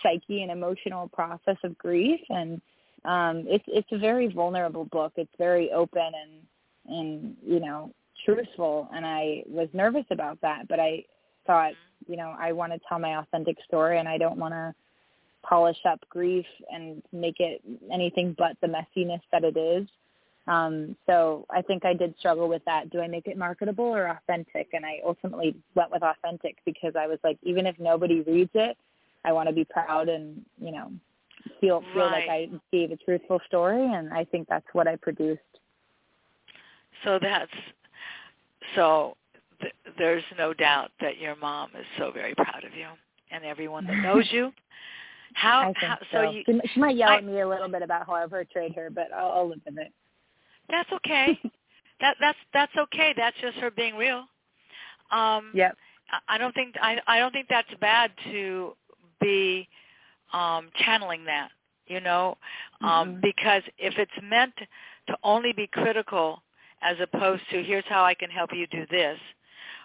psyche 0.01 0.41
and 0.41 0.51
emotional 0.51 1.09
process 1.09 1.57
of 1.63 1.77
grief? 1.77 2.19
And 2.29 2.61
um, 3.05 3.45
it's 3.47 3.63
it's 3.67 3.87
a 3.91 3.97
very 3.97 4.27
vulnerable 4.27 4.85
book. 4.85 5.13
It's 5.15 5.31
very 5.37 5.71
open 5.71 6.01
and 6.01 6.97
and 6.97 7.35
you 7.45 7.59
know 7.59 7.91
truthful. 8.25 8.89
And 8.93 9.05
I 9.05 9.43
was 9.47 9.69
nervous 9.73 10.05
about 10.11 10.39
that, 10.41 10.67
but 10.67 10.79
I 10.79 11.03
thought, 11.45 11.73
you 12.07 12.17
know, 12.17 12.35
I 12.39 12.51
want 12.51 12.73
to 12.73 12.79
tell 12.89 12.99
my 12.99 13.19
authentic 13.19 13.57
story, 13.67 13.99
and 13.99 14.07
I 14.07 14.17
don't 14.17 14.37
want 14.37 14.53
to 14.53 14.73
polish 15.47 15.77
up 15.87 15.99
grief 16.09 16.45
and 16.73 17.03
make 17.13 17.39
it 17.39 17.61
anything 17.91 18.35
but 18.37 18.57
the 18.61 18.67
messiness 18.67 19.21
that 19.31 19.43
it 19.43 19.55
is. 19.55 19.87
Um, 20.47 20.95
so 21.07 21.45
I 21.49 21.61
think 21.61 21.85
I 21.85 21.93
did 21.93 22.13
struggle 22.19 22.47
with 22.47 22.63
that. 22.65 22.91
Do 22.91 22.99
I 22.99 23.07
make 23.07 23.27
it 23.27 23.37
marketable 23.37 23.85
or 23.85 24.07
authentic? 24.07 24.69
And 24.73 24.85
I 24.85 24.99
ultimately 25.05 25.55
went 25.73 25.91
with 25.91 26.03
authentic 26.03 26.57
because 26.65 26.93
I 26.95 27.07
was 27.07 27.17
like, 27.23 27.37
even 27.41 27.65
if 27.65 27.75
nobody 27.79 28.21
reads 28.21 28.51
it, 28.53 28.77
I 29.23 29.31
want 29.31 29.49
to 29.49 29.53
be 29.53 29.65
proud 29.65 30.07
and 30.07 30.45
you 30.61 30.71
know 30.71 30.91
feel 31.61 31.83
feel 31.93 32.05
like 32.05 32.29
I 32.29 32.49
gave 32.71 32.91
a 32.91 32.97
truthful 32.97 33.39
story, 33.47 33.83
and 33.93 34.13
I 34.13 34.25
think 34.25 34.47
that's 34.47 34.65
what 34.73 34.87
I 34.87 34.95
produced. 34.95 35.41
So 37.03 37.19
that's 37.21 37.51
so. 38.75 39.15
Th- 39.61 39.73
there's 39.97 40.23
no 40.37 40.53
doubt 40.53 40.91
that 40.99 41.17
your 41.17 41.35
mom 41.37 41.69
is 41.79 41.85
so 41.97 42.11
very 42.11 42.35
proud 42.35 42.63
of 42.65 42.75
you, 42.75 42.87
and 43.31 43.45
everyone 43.45 43.85
that 43.87 43.97
knows 44.01 44.25
you. 44.31 44.51
How, 45.33 45.73
how 45.75 45.97
so. 46.13 46.31
you? 46.31 46.43
she, 46.45 46.61
she 46.73 46.79
might 46.79 46.95
yell 46.95 47.09
I- 47.09 47.17
at 47.17 47.25
me 47.25 47.41
a 47.41 47.47
little 47.47 47.67
bit 47.67 47.81
about 47.81 48.07
how 48.07 48.13
I 48.13 48.25
portrayed 48.25 48.73
her, 48.75 48.89
but 48.89 49.11
I'll, 49.13 49.31
I'll 49.31 49.49
live 49.49 49.59
with 49.65 49.77
it. 49.77 49.91
That's 50.69 50.89
okay. 50.93 51.37
that 51.99 52.15
that's 52.21 52.37
that's 52.53 52.71
okay. 52.77 53.13
That's 53.17 53.35
just 53.41 53.57
her 53.57 53.69
being 53.69 53.95
real. 53.95 54.23
Um, 55.11 55.51
Yep. 55.53 55.75
I- 56.11 56.35
I 56.35 56.37
don't 56.37 56.53
think 56.53 56.75
I 56.81 56.99
I 57.07 57.19
don't 57.19 57.31
think 57.33 57.47
that's 57.49 57.67
bad 57.81 58.11
to 58.31 58.75
be 59.19 59.67
um 60.35 60.69
channeling 60.85 61.25
that, 61.25 61.49
you 61.87 62.01
know, 62.01 62.37
um 62.83 63.17
Mhm. 63.17 63.21
because 63.21 63.63
if 63.77 63.95
it's 63.97 64.19
meant 64.23 64.55
to 65.07 65.17
only 65.23 65.53
be 65.53 65.67
critical 65.67 66.43
as 66.81 66.97
opposed 67.01 67.43
to 67.51 67.63
here's 67.63 67.85
how 67.89 68.03
I 68.03 68.15
can 68.15 68.29
help 68.29 68.51
you 68.53 68.67
do 68.67 68.85
this 68.91 69.19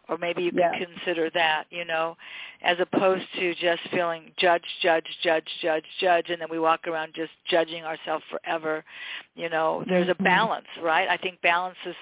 or 0.08 0.18
maybe 0.18 0.42
you 0.44 0.52
Yeah. 0.52 0.72
can 0.72 0.86
consider 0.94 1.30
that, 1.30 1.64
you 1.70 1.84
know, 1.84 2.16
as 2.62 2.78
opposed 2.80 3.24
to 3.38 3.54
just 3.54 3.82
feeling 3.90 4.32
judge, 4.38 4.64
judge, 4.82 5.06
judge, 5.22 5.46
judge, 5.62 5.84
judge, 6.00 6.30
and 6.30 6.40
then 6.40 6.48
we 6.50 6.58
walk 6.58 6.86
around 6.88 7.14
just 7.14 7.30
judging 7.48 7.84
ourselves 7.84 8.24
forever. 8.30 8.84
You 9.34 9.48
know, 9.50 9.84
there's 9.88 10.08
a 10.08 10.14
Mhm. 10.14 10.24
balance, 10.24 10.66
right? 10.82 11.08
I 11.08 11.16
think 11.16 11.40
balance 11.42 11.76
is 11.86 11.96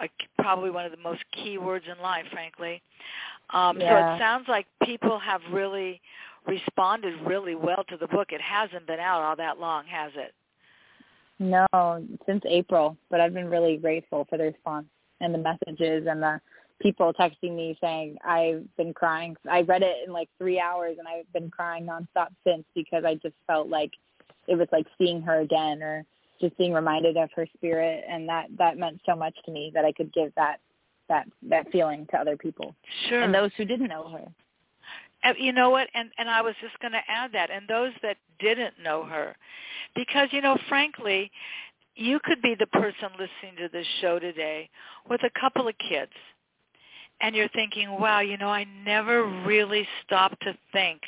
a, 0.00 0.08
probably 0.42 0.70
one 0.70 0.84
of 0.84 0.92
the 0.92 0.98
most 0.98 1.24
key 1.32 1.58
words 1.58 1.86
in 1.94 2.00
life, 2.02 2.26
frankly. 2.32 2.82
Um, 3.52 3.78
So 3.88 3.96
it 3.96 4.06
sounds 4.18 4.46
like 4.48 4.66
people 4.84 5.18
have 5.18 5.40
really 5.52 6.00
responded 6.50 7.14
really 7.24 7.54
well 7.54 7.84
to 7.88 7.96
the 7.96 8.06
book. 8.08 8.28
It 8.32 8.40
hasn't 8.40 8.86
been 8.86 9.00
out 9.00 9.22
all 9.22 9.36
that 9.36 9.58
long, 9.58 9.84
has 9.86 10.12
it? 10.16 10.34
No, 11.38 11.66
since 12.26 12.42
April, 12.46 12.96
but 13.10 13.20
I've 13.20 13.32
been 13.32 13.48
really 13.48 13.78
grateful 13.78 14.26
for 14.28 14.36
the 14.36 14.44
response 14.44 14.86
and 15.20 15.32
the 15.32 15.38
messages 15.38 16.06
and 16.08 16.22
the 16.22 16.40
people 16.80 17.12
texting 17.14 17.54
me 17.56 17.78
saying 17.80 18.16
I've 18.24 18.64
been 18.76 18.92
crying. 18.92 19.36
I 19.50 19.62
read 19.62 19.82
it 19.82 19.96
in 20.06 20.12
like 20.12 20.28
three 20.38 20.60
hours 20.60 20.96
and 20.98 21.08
I've 21.08 21.30
been 21.32 21.50
crying 21.50 21.86
nonstop 21.86 22.28
since 22.46 22.64
because 22.74 23.04
I 23.06 23.14
just 23.14 23.34
felt 23.46 23.68
like 23.68 23.92
it 24.48 24.56
was 24.56 24.68
like 24.72 24.86
seeing 24.98 25.22
her 25.22 25.40
again 25.40 25.82
or 25.82 26.04
just 26.40 26.56
being 26.58 26.72
reminded 26.72 27.16
of 27.16 27.30
her 27.36 27.46
spirit 27.54 28.04
and 28.08 28.28
that 28.28 28.46
that 28.58 28.78
meant 28.78 29.00
so 29.06 29.14
much 29.14 29.34
to 29.44 29.50
me 29.50 29.70
that 29.74 29.84
I 29.84 29.92
could 29.92 30.12
give 30.12 30.32
that 30.36 30.56
that 31.08 31.26
that 31.48 31.70
feeling 31.70 32.06
to 32.10 32.18
other 32.18 32.36
people 32.36 32.74
Sure. 33.08 33.22
and 33.22 33.34
those 33.34 33.50
who 33.56 33.64
didn't 33.64 33.88
know 33.88 34.08
her. 34.08 34.26
You 35.38 35.52
know 35.52 35.70
what? 35.70 35.88
And 35.94 36.10
and 36.18 36.28
I 36.28 36.40
was 36.42 36.54
just 36.60 36.78
going 36.80 36.92
to 36.92 37.02
add 37.08 37.32
that. 37.32 37.50
And 37.50 37.68
those 37.68 37.92
that 38.02 38.16
didn't 38.38 38.74
know 38.82 39.04
her, 39.04 39.36
because 39.94 40.28
you 40.32 40.40
know, 40.40 40.56
frankly, 40.68 41.30
you 41.94 42.20
could 42.24 42.40
be 42.42 42.54
the 42.58 42.66
person 42.68 43.10
listening 43.12 43.56
to 43.58 43.68
this 43.72 43.86
show 44.00 44.18
today 44.18 44.70
with 45.08 45.22
a 45.22 45.40
couple 45.40 45.68
of 45.68 45.74
kids, 45.78 46.12
and 47.20 47.34
you're 47.34 47.48
thinking, 47.48 47.90
"Wow, 48.00 48.20
you 48.20 48.38
know, 48.38 48.48
I 48.48 48.64
never 48.64 49.24
really 49.24 49.86
stopped 50.04 50.42
to 50.42 50.56
think 50.72 51.02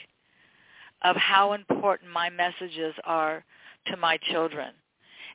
of 1.03 1.17
how 1.17 1.55
important 1.55 2.11
my 2.11 2.29
messages 2.31 2.95
are 3.05 3.45
to 3.87 3.97
my 3.97 4.19
children." 4.31 4.75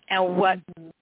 And 0.09 0.37
what 0.37 0.59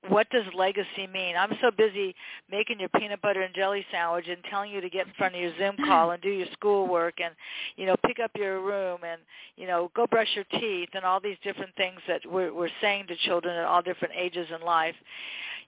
what 0.10 0.30
does 0.30 0.46
legacy 0.56 1.08
mean? 1.12 1.36
I'm 1.36 1.58
so 1.62 1.72
busy 1.72 2.16
making 2.52 2.80
your 2.80 2.90
peanut 2.90 3.22
butter 3.22 3.42
and 3.42 3.54
jelly 3.54 3.86
sandwich 3.92 4.28
and 4.28 4.38
telling 4.50 4.72
you 4.72 4.82
to 4.82 4.90
get 4.90 5.08
in 5.08 5.14
front 5.18 5.36
of 5.36 5.42
your 5.42 5.52
Zoom 5.58 5.76
call 5.86 6.12
and 6.12 6.22
do 6.22 6.30
your 6.30 6.48
schoolwork 6.54 7.16
and 7.24 7.34
you 7.76 7.86
know 7.86 7.96
pick 8.06 8.20
up 8.20 8.32
your 8.36 8.62
room 8.62 9.00
and 9.06 9.22
you 9.58 9.68
know 9.68 9.92
go 9.96 10.08
brush 10.08 10.30
your 10.36 10.46
teeth 10.60 10.90
and 10.94 11.06
all 11.06 11.20
these 11.20 11.38
different 11.44 11.74
things 11.76 12.00
that 12.08 12.22
we're, 12.26 12.54
we're 12.54 12.70
saying 12.82 13.08
to 13.08 13.16
children 13.18 13.56
at 13.56 13.66
all 13.66 13.82
different 13.82 14.14
ages 14.18 14.48
in 14.54 14.66
life. 14.66 14.96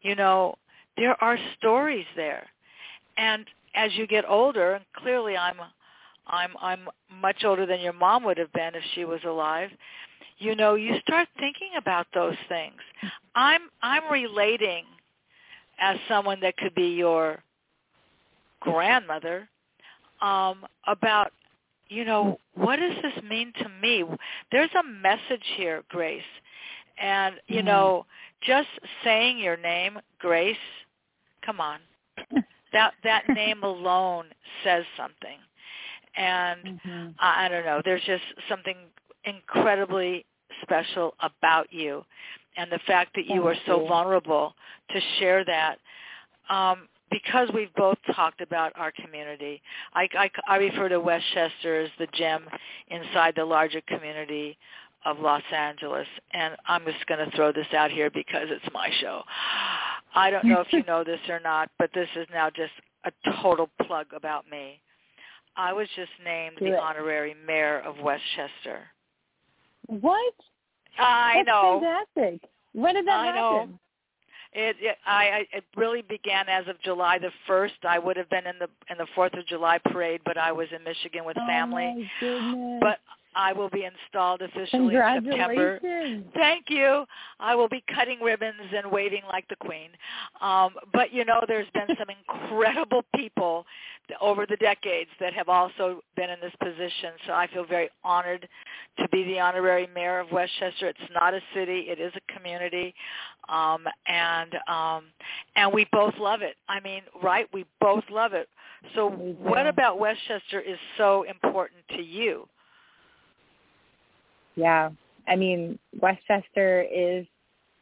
You 0.02 0.16
know, 0.16 0.56
there 0.96 1.22
are 1.24 1.38
stories 1.58 2.06
there, 2.16 2.48
and 3.18 3.46
as 3.76 3.92
you 3.96 4.08
get 4.08 4.26
older, 4.28 4.74
and 4.76 4.86
clearly 4.96 5.38
I'm 5.38 5.58
I'm 6.28 6.52
I'm 6.62 6.88
much 7.22 7.44
older 7.44 7.66
than 7.66 7.82
your 7.82 7.94
mom 7.94 8.24
would 8.24 8.38
have 8.38 8.54
been 8.54 8.76
if 8.76 8.84
she 8.94 9.06
was 9.06 9.20
alive 9.26 9.70
you 10.40 10.56
know 10.56 10.76
you 10.76 10.98
start 11.00 11.28
thinking 11.40 11.70
about 11.78 12.08
those 12.14 12.36
things. 12.50 12.80
I'm 13.36 13.62
i'm 13.82 14.12
relating 14.12 14.84
as 15.80 15.98
someone 16.08 16.40
that 16.42 16.58
could 16.58 16.76
be 16.76 16.90
your 16.90 17.44
grandmother 18.60 19.48
um 20.22 20.66
about 20.88 21.32
you 21.90 22.04
know 22.06 22.40
what 22.56 22.78
does 22.78 22.94
this 23.02 23.24
mean 23.24 23.54
to 23.60 23.70
me? 23.82 24.04
There's 24.52 24.70
a 24.78 24.84
message 24.84 25.46
here 25.56 25.84
grace. 25.90 26.22
And 27.00 27.36
you 27.48 27.58
mm-hmm. 27.58 27.68
know 27.68 28.06
just 28.42 28.68
saying 29.04 29.40
your 29.40 29.58
name 29.58 30.00
grace 30.20 30.58
come 31.46 31.60
on. 31.60 31.80
That 32.74 32.92
that 33.06 33.30
name 33.30 33.64
alone 33.64 34.26
says 34.62 34.84
something. 34.98 35.38
And 36.18 36.80
mm-hmm. 36.82 37.08
I, 37.18 37.46
I 37.46 37.48
don't 37.48 37.66
know 37.66 37.82
there's 37.84 38.04
just 38.04 38.24
something 38.50 38.76
incredibly 39.28 40.26
special 40.64 41.14
about 41.22 41.72
you 41.72 42.04
and 42.58 42.72
the 42.72 42.80
fact 42.88 43.12
that 43.16 43.26
you 43.26 43.44
Thank 43.44 43.46
are 43.46 43.56
so 43.66 43.82
you. 43.82 43.88
vulnerable 43.88 44.54
to 44.92 45.00
share 45.20 45.46
that 45.46 45.78
um, 46.50 46.88
because 47.12 47.50
we've 47.54 47.74
both 47.76 47.98
talked 48.16 48.42
about 48.42 48.72
our 48.76 48.92
community. 48.92 49.62
I, 49.94 50.08
I, 50.18 50.30
I 50.48 50.56
refer 50.58 50.90
to 50.90 51.00
Westchester 51.00 51.82
as 51.82 51.90
the 52.00 52.08
gem 52.14 52.46
inside 52.90 53.34
the 53.36 53.46
larger 53.46 53.82
community 53.88 54.58
of 55.06 55.20
Los 55.20 55.44
Angeles, 55.56 56.08
and 56.34 56.56
I'm 56.68 56.84
just 56.86 57.06
going 57.08 57.24
to 57.30 57.36
throw 57.36 57.52
this 57.54 57.68
out 57.76 57.92
here 57.92 58.10
because 58.10 58.48
it's 58.50 58.74
my 58.74 58.90
show. 59.00 59.22
I 60.16 60.30
don't 60.30 60.46
know 60.46 60.60
if 60.62 60.74
you 60.74 60.84
know 60.88 61.04
this 61.04 61.20
or 61.30 61.40
not, 61.40 61.70
but 61.80 61.92
this 61.94 62.10
is 62.16 62.28
now 62.34 62.50
just 62.50 62.74
a 63.06 63.12
total 63.42 63.70
plug 63.86 64.08
about 64.14 64.50
me. 64.50 64.82
I 65.56 65.74
was 65.74 65.88
just 65.96 66.12
named 66.26 66.58
Do 66.60 66.66
the 66.66 66.74
it. 66.74 66.80
honorary 66.80 67.36
mayor 67.46 67.80
of 67.80 67.96
Westchester. 68.04 68.88
What? 69.88 70.34
I 71.00 71.36
That's 71.38 71.48
know. 71.48 71.82
fantastic. 71.82 72.50
When 72.74 72.96
did 72.96 73.08
that 73.08 73.20
I 73.20 73.36
know. 73.36 73.60
happen? 73.60 73.80
It, 74.54 74.76
it 74.80 74.98
I, 75.06 75.12
I 75.12 75.46
it 75.52 75.64
really 75.76 76.02
began 76.02 76.48
as 76.48 76.68
of 76.68 76.82
July 76.82 77.20
the 77.20 77.32
first. 77.46 77.76
I 77.88 78.00
would 78.00 78.18
have 78.18 78.30
been 78.30 78.48
in 78.48 78.58
the 78.60 78.70
in 78.90 78.98
the 78.98 79.08
Fourth 79.14 79.34
of 79.34 79.46
July 79.46 79.78
parade, 79.78 80.22
but 80.26 80.38
I 80.38 80.52
was 80.52 80.68
in 80.76 80.84
Michigan 80.84 81.26
with 81.26 81.38
oh, 81.40 81.46
family. 81.48 81.86
Oh 81.86 81.96
my 81.96 82.10
goodness. 82.20 82.80
But 82.82 83.00
I 83.38 83.54
will 83.54 83.70
be 83.70 83.86
installed 83.86 84.42
officially 84.42 84.96
in 84.96 85.02
September. 85.38 85.80
Thank 86.34 86.66
you. 86.70 87.06
I 87.40 87.54
will 87.54 87.70
be 87.70 87.84
cutting 87.94 88.20
ribbons 88.20 88.74
and 88.76 88.92
waving 88.92 89.22
like 89.28 89.48
the 89.48 89.56
queen. 89.58 89.90
Um, 90.42 90.74
but 90.92 91.14
you 91.14 91.24
know, 91.24 91.42
there's 91.48 91.68
been 91.74 91.96
some 92.00 92.08
incredible 92.50 93.04
people 93.16 93.66
over 94.22 94.46
the 94.48 94.56
decades 94.58 95.10
that 95.20 95.34
have 95.34 95.50
also 95.50 96.02
been 96.16 96.32
in 96.32 96.40
this 96.42 96.54
position. 96.64 97.12
So 97.28 97.34
I 97.34 97.48
feel 97.48 97.64
very 97.64 97.90
honored 98.04 98.50
to 99.00 99.08
be 99.10 99.24
the 99.26 99.40
honorary 99.40 99.88
mayor 99.94 100.20
of 100.20 100.32
Westchester. 100.32 100.88
It's 100.88 101.00
not 101.14 101.36
a 101.36 101.42
city; 101.54 101.86
it 101.90 102.00
is 102.00 102.12
a 102.16 102.34
community, 102.34 102.96
um, 103.50 103.86
and 104.08 104.56
um, 104.68 105.04
and 105.56 105.72
we 105.72 105.86
both 105.92 106.16
love 106.20 106.42
it. 106.42 106.56
I 106.68 106.80
mean, 106.80 107.04
right? 107.22 107.48
We 107.54 107.66
both 107.80 108.04
love 108.10 108.34
it. 108.34 108.50
So, 108.96 109.10
what 109.10 109.68
about 109.68 110.00
Westchester 110.00 110.60
is 110.60 110.78
so 110.98 111.24
important 111.24 111.82
to 111.90 112.02
you? 112.02 112.48
Yeah. 114.58 114.90
I 115.28 115.36
mean, 115.36 115.78
Westchester 116.02 116.82
is 116.92 117.26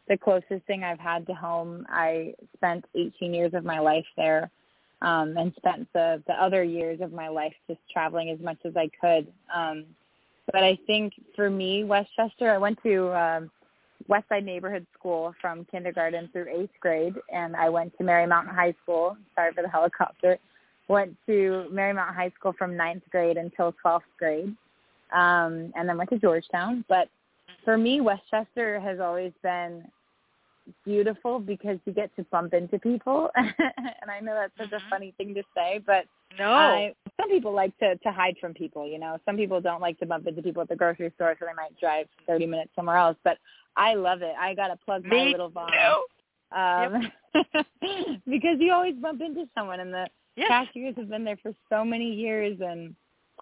the 0.07 0.17
closest 0.17 0.65
thing 0.67 0.83
I've 0.83 0.99
had 0.99 1.25
to 1.27 1.33
home. 1.33 1.87
I 1.89 2.33
spent 2.55 2.85
18 2.93 3.33
years 3.33 3.53
of 3.53 3.63
my 3.63 3.79
life 3.79 4.05
there 4.17 4.51
um, 5.01 5.37
and 5.37 5.53
spent 5.55 5.87
the, 5.93 6.21
the 6.27 6.33
other 6.33 6.63
years 6.63 6.99
of 7.01 7.13
my 7.13 7.29
life 7.29 7.53
just 7.67 7.79
traveling 7.91 8.29
as 8.29 8.39
much 8.39 8.57
as 8.65 8.73
I 8.75 8.89
could. 9.01 9.27
Um, 9.55 9.85
but 10.51 10.63
I 10.63 10.77
think 10.85 11.13
for 11.35 11.49
me, 11.49 11.85
Westchester, 11.85 12.51
I 12.51 12.57
went 12.57 12.77
to 12.83 13.11
um, 13.17 13.51
West 14.07 14.27
Side 14.29 14.45
Neighborhood 14.45 14.85
School 14.97 15.33
from 15.41 15.65
kindergarten 15.65 16.29
through 16.31 16.47
eighth 16.53 16.73
grade, 16.81 17.15
and 17.33 17.55
I 17.55 17.69
went 17.69 17.97
to 17.97 18.03
Marymount 18.03 18.53
High 18.53 18.75
School. 18.83 19.17
Sorry 19.33 19.53
for 19.53 19.63
the 19.63 19.69
helicopter. 19.69 20.37
Went 20.87 21.15
to 21.25 21.67
Marymount 21.71 22.13
High 22.13 22.31
School 22.37 22.53
from 22.53 22.75
ninth 22.77 23.03
grade 23.09 23.37
until 23.37 23.73
12th 23.83 24.01
grade 24.19 24.55
um, 25.15 25.71
and 25.75 25.87
then 25.87 25.97
went 25.97 26.09
to 26.11 26.19
Georgetown. 26.19 26.83
But 26.89 27.09
for 27.63 27.77
me, 27.77 28.01
Westchester 28.01 28.79
has 28.79 28.99
always 28.99 29.31
been 29.41 29.83
beautiful 30.83 31.39
because 31.39 31.77
you 31.85 31.93
get 31.93 32.15
to 32.15 32.23
bump 32.31 32.53
into 32.53 32.77
people, 32.79 33.29
and 33.35 34.11
I 34.11 34.19
know 34.19 34.33
that's 34.35 34.53
such 34.57 34.71
Mhm. 34.71 34.85
a 34.85 34.89
funny 34.89 35.11
thing 35.17 35.33
to 35.35 35.43
say, 35.55 35.79
but 35.79 36.05
No. 36.37 36.45
I, 36.45 36.95
some 37.19 37.29
people 37.29 37.53
like 37.53 37.75
to 37.77 37.95
to 37.97 38.11
hide 38.11 38.37
from 38.39 38.53
people. 38.53 38.85
You 38.87 38.99
know, 38.99 39.17
some 39.25 39.37
people 39.37 39.61
don't 39.61 39.81
like 39.81 39.97
to 39.99 40.05
bump 40.05 40.27
into 40.27 40.41
people 40.41 40.61
at 40.61 40.67
the 40.69 40.75
grocery 40.75 41.11
store, 41.15 41.35
so 41.39 41.45
they 41.45 41.53
might 41.53 41.79
drive 41.79 42.07
30 42.27 42.45
minutes 42.47 42.71
somewhere 42.75 42.97
else. 42.97 43.17
But 43.23 43.37
I 43.77 43.93
love 43.93 44.21
it. 44.21 44.35
I 44.37 44.53
gotta 44.53 44.75
plug 44.75 45.05
my 45.05 45.15
Me 45.23 45.31
little 45.31 45.49
too. 45.51 46.57
Um, 46.57 47.11
because 48.27 48.57
you 48.59 48.73
always 48.73 48.95
bump 48.95 49.21
into 49.21 49.47
someone, 49.55 49.79
and 49.79 49.93
the 49.93 50.07
Yes. 50.35 50.49
cashiers 50.49 50.95
have 50.97 51.09
been 51.09 51.23
there 51.23 51.37
for 51.37 51.53
so 51.69 51.85
many 51.85 52.11
years 52.13 52.59
and 52.59 52.93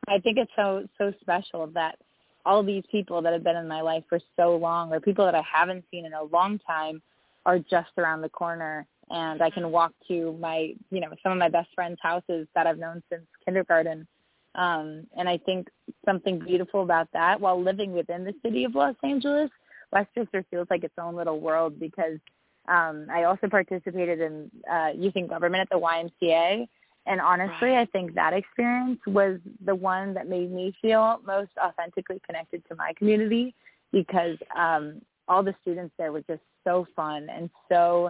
I 0.08 0.20
think 0.20 0.38
it's 0.38 0.52
so 0.56 0.88
so 0.98 1.14
special 1.22 1.68
that 1.68 1.98
all 2.46 2.64
these 2.64 2.84
people 2.92 3.22
that 3.22 3.34
have 3.34 3.44
been 3.44 3.56
in 3.56 3.68
my 3.68 3.82
life 3.82 4.04
for 4.10 4.20
so 4.36 4.56
long 4.58 4.92
or 4.94 5.00
people 5.00 5.26
that 5.26 5.36
I 5.36 5.44
haven't 5.50 5.86
seen 5.92 6.06
in 6.06 6.14
a 6.14 6.24
long 6.24 6.60
time 6.60 7.02
are 7.46 7.60
just 7.60 7.92
around 7.98 8.22
the 8.22 8.30
corner. 8.30 8.86
And 9.10 9.42
I 9.42 9.50
can 9.50 9.72
walk 9.72 9.94
to 10.08 10.38
my 10.40 10.74
you 10.92 11.00
know 11.00 11.14
some 11.22 11.32
of 11.32 11.38
my 11.38 11.50
best 11.50 11.70
friends 11.76 11.98
houses 12.02 12.48
that 12.56 12.68
I've 12.68 12.80
known 12.80 13.02
since 13.12 13.24
kindergarten. 13.46 14.08
Um 14.56 15.08
and 15.18 15.28
I 15.30 15.38
think 15.38 15.68
something 16.06 16.40
beautiful 16.40 16.84
about 16.84 17.08
that 17.14 17.40
while 17.40 17.62
living 17.62 17.94
within 17.94 18.24
the 18.24 18.34
city 18.44 18.66
of 18.66 18.76
Los 18.76 18.96
Angeles 19.04 19.50
Westchester 19.92 20.46
feels 20.50 20.68
like 20.70 20.84
its 20.84 20.94
own 21.00 21.16
little 21.16 21.40
world 21.40 21.80
because 21.80 22.20
um 22.68 23.08
I 23.12 23.24
also 23.24 23.48
participated 23.48 24.20
in 24.20 24.52
uh 24.72 24.90
youth 24.96 25.16
in 25.16 25.28
government 25.28 25.62
at 25.62 25.70
the 25.70 25.80
YMCA 25.80 26.68
and 27.06 27.20
honestly, 27.20 27.70
Right. 27.70 27.80
I 27.80 27.86
think 27.86 28.14
that 28.16 28.34
experience 28.34 29.00
was 29.06 29.40
the 29.66 29.76
one 29.76 30.14
that 30.14 30.28
made 30.28 30.52
me 30.52 30.74
feel 30.82 31.20
most 31.26 31.52
authentically 31.62 32.22
connected 32.26 32.64
to 32.70 32.76
my 32.76 32.94
community 32.98 33.54
because 33.92 34.38
um, 34.56 35.02
all 35.28 35.44
the 35.44 35.56
students 35.62 35.94
there 35.98 36.12
were 36.12 36.22
just 36.22 36.42
so 36.64 36.88
fun 36.96 37.28
and 37.30 37.50
so 37.70 38.10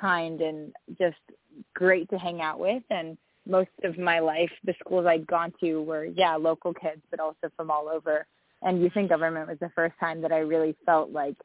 kind 0.00 0.40
and 0.40 0.72
just 0.98 1.16
great 1.74 2.08
to 2.10 2.18
hang 2.18 2.40
out 2.40 2.58
with. 2.58 2.82
And 2.90 3.16
most 3.46 3.70
of 3.84 3.98
my 3.98 4.18
life, 4.20 4.50
the 4.64 4.74
schools 4.80 5.06
I'd 5.06 5.26
gone 5.26 5.52
to 5.60 5.82
were, 5.82 6.04
yeah, 6.04 6.36
local 6.36 6.74
kids, 6.74 7.02
but 7.10 7.20
also 7.20 7.50
from 7.56 7.70
all 7.70 7.88
over. 7.88 8.26
And 8.62 8.80
youth 8.80 8.96
in 8.96 9.08
government 9.08 9.48
was 9.48 9.58
the 9.60 9.70
first 9.74 9.94
time 9.98 10.20
that 10.22 10.32
I 10.32 10.38
really 10.38 10.76
felt 10.86 11.10
like 11.10 11.36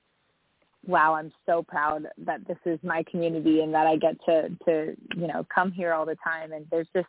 wow, 0.88 1.14
I'm 1.14 1.32
so 1.46 1.64
proud 1.64 2.08
that 2.26 2.48
this 2.48 2.58
is 2.66 2.80
my 2.84 3.04
community 3.10 3.62
and 3.62 3.74
that 3.74 3.86
I 3.86 3.98
get 3.98 4.16
to 4.26 4.50
to 4.66 4.96
you 5.16 5.28
know 5.28 5.46
come 5.54 5.72
here 5.72 5.94
all 5.94 6.06
the 6.06 6.18
time. 6.24 6.54
And 6.54 6.66
there's 6.72 6.88
just 6.96 7.08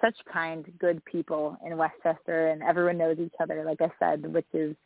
such 0.00 0.16
kind, 0.30 0.64
good 0.78 1.04
people 1.04 1.56
in 1.64 1.76
Westchester, 1.76 2.48
and 2.48 2.62
everyone 2.62 2.98
knows 2.98 3.18
each 3.18 3.34
other. 3.40 3.64
Like 3.64 3.80
I 3.80 3.90
said, 3.98 4.32
which 4.32 4.46
is 4.52 4.76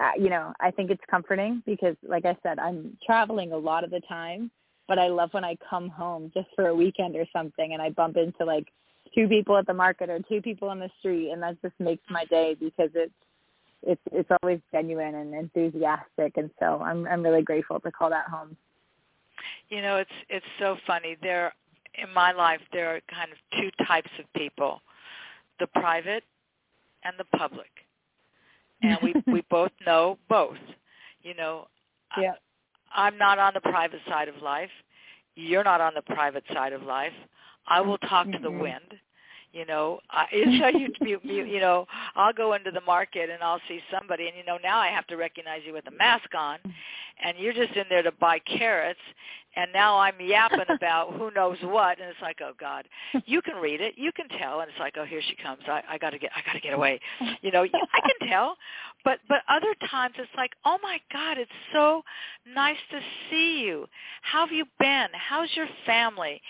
uh, 0.00 0.12
you 0.18 0.30
know 0.30 0.52
I 0.60 0.70
think 0.70 0.90
it's 0.90 1.02
comforting 1.10 1.62
because, 1.64 1.96
like 2.06 2.24
I 2.24 2.36
said, 2.42 2.58
I'm 2.58 2.96
traveling 3.06 3.52
a 3.52 3.58
lot 3.58 3.84
of 3.84 3.90
the 3.90 4.00
time, 4.08 4.50
but 4.88 4.98
I 4.98 5.08
love 5.08 5.30
when 5.32 5.44
I 5.44 5.56
come 5.68 5.88
home 5.88 6.30
just 6.34 6.48
for 6.56 6.66
a 6.68 6.74
weekend 6.74 7.16
or 7.16 7.26
something, 7.32 7.72
and 7.72 7.80
I 7.80 7.90
bump 7.90 8.16
into 8.16 8.44
like 8.44 8.66
two 9.14 9.28
people 9.28 9.56
at 9.56 9.66
the 9.66 9.74
market 9.74 10.10
or 10.10 10.20
two 10.28 10.42
people 10.42 10.68
on 10.68 10.80
the 10.80 10.90
street, 10.98 11.30
and 11.30 11.42
that 11.42 11.60
just 11.62 11.74
makes 11.78 12.02
my 12.10 12.24
day 12.26 12.56
because 12.58 12.90
it's 12.94 13.12
it's 13.82 14.00
it's 14.12 14.28
always 14.42 14.60
genuine 14.72 15.14
and 15.14 15.34
enthusiastic 15.34 16.36
and 16.36 16.50
so 16.58 16.80
I'm 16.82 17.06
I'm 17.06 17.22
really 17.22 17.42
grateful 17.42 17.80
to 17.80 17.90
call 17.92 18.10
that 18.10 18.26
home. 18.26 18.56
You 19.68 19.82
know, 19.82 19.96
it's 19.96 20.10
it's 20.28 20.46
so 20.58 20.76
funny. 20.86 21.16
There 21.22 21.52
in 22.02 22.12
my 22.14 22.32
life 22.32 22.60
there 22.72 22.94
are 22.96 23.00
kind 23.12 23.30
of 23.32 23.38
two 23.58 23.70
types 23.86 24.10
of 24.18 24.24
people. 24.34 24.80
The 25.60 25.66
private 25.68 26.24
and 27.04 27.14
the 27.18 27.38
public. 27.38 27.70
And 28.82 28.98
we 29.02 29.14
we 29.32 29.42
both 29.50 29.72
know 29.86 30.18
both. 30.28 30.56
You 31.22 31.34
know, 31.34 31.68
Yeah. 32.16 32.32
I'm 32.94 33.18
not 33.18 33.38
on 33.38 33.52
the 33.54 33.60
private 33.60 34.00
side 34.08 34.28
of 34.28 34.36
life. 34.42 34.70
You're 35.34 35.64
not 35.64 35.80
on 35.80 35.92
the 35.94 36.02
private 36.02 36.44
side 36.52 36.72
of 36.72 36.82
life. 36.82 37.12
I 37.66 37.80
will 37.80 37.98
talk 37.98 38.26
to 38.26 38.38
the 38.38 38.50
Mhm. 38.50 38.60
wind. 38.60 38.98
You 39.58 39.66
know, 39.66 39.98
I, 40.10 40.26
so 40.32 40.68
you, 40.78 40.88
you 41.00 41.20
you 41.24 41.44
you 41.44 41.60
know, 41.60 41.86
I'll 42.14 42.32
go 42.32 42.52
into 42.52 42.70
the 42.70 42.80
market 42.82 43.28
and 43.28 43.42
I'll 43.42 43.60
see 43.66 43.80
somebody, 43.92 44.28
and 44.28 44.36
you 44.36 44.44
know, 44.44 44.58
now 44.62 44.78
I 44.78 44.86
have 44.88 45.06
to 45.08 45.16
recognize 45.16 45.62
you 45.66 45.72
with 45.72 45.88
a 45.88 45.90
mask 45.90 46.32
on, 46.36 46.58
and 47.24 47.38
you're 47.38 47.52
just 47.52 47.74
in 47.74 47.84
there 47.88 48.02
to 48.02 48.12
buy 48.12 48.38
carrots 48.40 49.00
and 49.58 49.72
now 49.72 49.98
I'm 49.98 50.14
yapping 50.20 50.60
about 50.68 51.14
who 51.14 51.30
knows 51.32 51.58
what, 51.62 51.98
and 51.98 52.08
it's 52.08 52.22
like, 52.22 52.38
oh 52.42 52.52
God, 52.58 52.86
you 53.26 53.42
can 53.42 53.56
read 53.56 53.80
it, 53.80 53.94
you 53.96 54.12
can 54.12 54.28
tell, 54.38 54.60
and 54.60 54.70
it's 54.70 54.78
like, 54.78 54.94
oh 54.98 55.04
here 55.04 55.20
she 55.26 55.34
comes, 55.36 55.62
I, 55.66 55.82
I 55.88 55.98
gotta 55.98 56.18
get, 56.18 56.30
I 56.34 56.40
gotta 56.46 56.60
get 56.60 56.74
away, 56.74 57.00
you 57.42 57.50
know, 57.50 57.62
I 57.64 58.00
can 58.00 58.28
tell, 58.28 58.56
but 59.04 59.18
but 59.28 59.38
other 59.48 59.74
times 59.90 60.14
it's 60.18 60.30
like, 60.36 60.52
oh 60.64 60.78
my 60.82 60.98
God, 61.12 61.38
it's 61.38 61.50
so 61.72 62.02
nice 62.54 62.76
to 62.90 63.00
see 63.30 63.60
you. 63.60 63.86
How 64.22 64.46
have 64.46 64.54
you 64.54 64.64
been? 64.78 65.08
How's 65.12 65.48
your 65.54 65.68
family? 65.86 66.40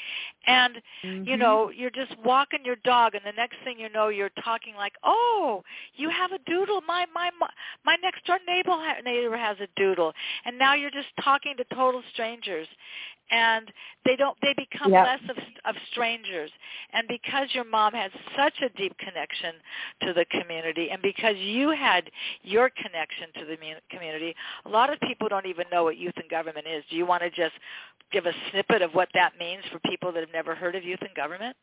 And 0.46 0.76
mm-hmm. 1.04 1.24
you 1.24 1.36
know, 1.36 1.70
you're 1.70 1.90
just 1.90 2.12
walking 2.24 2.60
your 2.64 2.76
dog, 2.84 3.14
and 3.14 3.22
the 3.24 3.36
next 3.36 3.56
thing 3.64 3.78
you 3.78 3.90
know, 3.90 4.08
you're 4.08 4.30
talking 4.42 4.74
like, 4.74 4.94
oh, 5.04 5.62
you 5.94 6.10
have 6.10 6.32
a 6.32 6.38
doodle. 6.50 6.80
My 6.86 7.06
my 7.14 7.30
my 7.84 7.96
next 8.02 8.24
door 8.26 8.38
neighbor 8.46 8.72
neighbor 9.04 9.36
has 9.36 9.56
a 9.60 9.68
doodle, 9.76 10.12
and 10.44 10.57
now 10.59 10.74
you're 10.74 10.90
just 10.90 11.09
talking 11.22 11.54
to 11.56 11.64
total 11.74 12.02
strangers. 12.12 12.66
And 13.30 13.70
they 14.06 14.16
don't 14.16 14.38
they 14.40 14.54
become 14.56 14.90
yep. 14.90 15.04
less 15.04 15.20
of 15.28 15.36
of 15.66 15.74
strangers. 15.90 16.50
And 16.94 17.06
because 17.06 17.48
your 17.52 17.64
mom 17.64 17.92
has 17.92 18.11
such 18.34 18.54
a 18.64 18.70
deep 18.70 18.96
connection 18.96 19.52
to 20.04 20.14
the 20.14 20.24
community 20.30 20.88
and 20.90 21.02
because 21.02 21.36
you 21.36 21.68
had 21.68 22.04
your 22.42 22.70
connection 22.70 23.28
to 23.34 23.44
the 23.44 23.56
community 23.90 24.34
a 24.64 24.68
lot 24.70 24.90
of 24.90 24.98
people 25.00 25.28
don't 25.28 25.44
even 25.44 25.66
know 25.70 25.84
what 25.84 25.98
youth 25.98 26.14
and 26.16 26.30
government 26.30 26.66
is. 26.66 26.82
Do 26.88 26.96
you 26.96 27.04
want 27.04 27.22
to 27.22 27.28
just 27.28 27.52
give 28.12 28.24
a 28.24 28.32
snippet 28.50 28.80
of 28.80 28.92
what 28.92 29.11
that 29.12 29.32
means 29.38 29.62
for 29.70 29.78
people 29.80 30.11
that 30.12 30.20
have 30.20 30.32
never 30.32 30.54
heard 30.54 30.74
of 30.74 30.82
youth 30.82 31.00
and 31.02 31.14
government? 31.14 31.54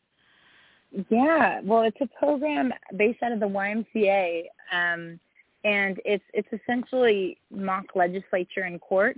Yeah. 1.10 1.62
Well 1.64 1.82
it's 1.82 1.98
a 2.00 2.08
program 2.20 2.72
based 2.96 3.24
out 3.24 3.32
of 3.32 3.40
the 3.40 3.48
ymca 3.48 4.44
um, 4.72 5.20
and 5.66 6.00
it's 6.06 6.24
it's 6.34 6.48
essentially 6.54 7.38
mock 7.52 7.86
legislature 7.96 8.66
in 8.66 8.80
court 8.80 9.18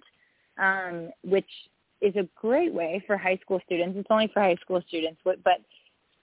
um, 0.60 1.12
which 1.24 1.50
is 2.02 2.16
a 2.16 2.28
great 2.36 2.74
way 2.74 3.04
for 3.08 3.18
high 3.18 3.40
school 3.42 3.60
students. 3.66 3.98
It's 3.98 4.08
only 4.10 4.30
for 4.34 4.42
high 4.42 4.56
school 4.56 4.82
students, 4.88 5.20
but 5.24 5.44
but 5.44 5.60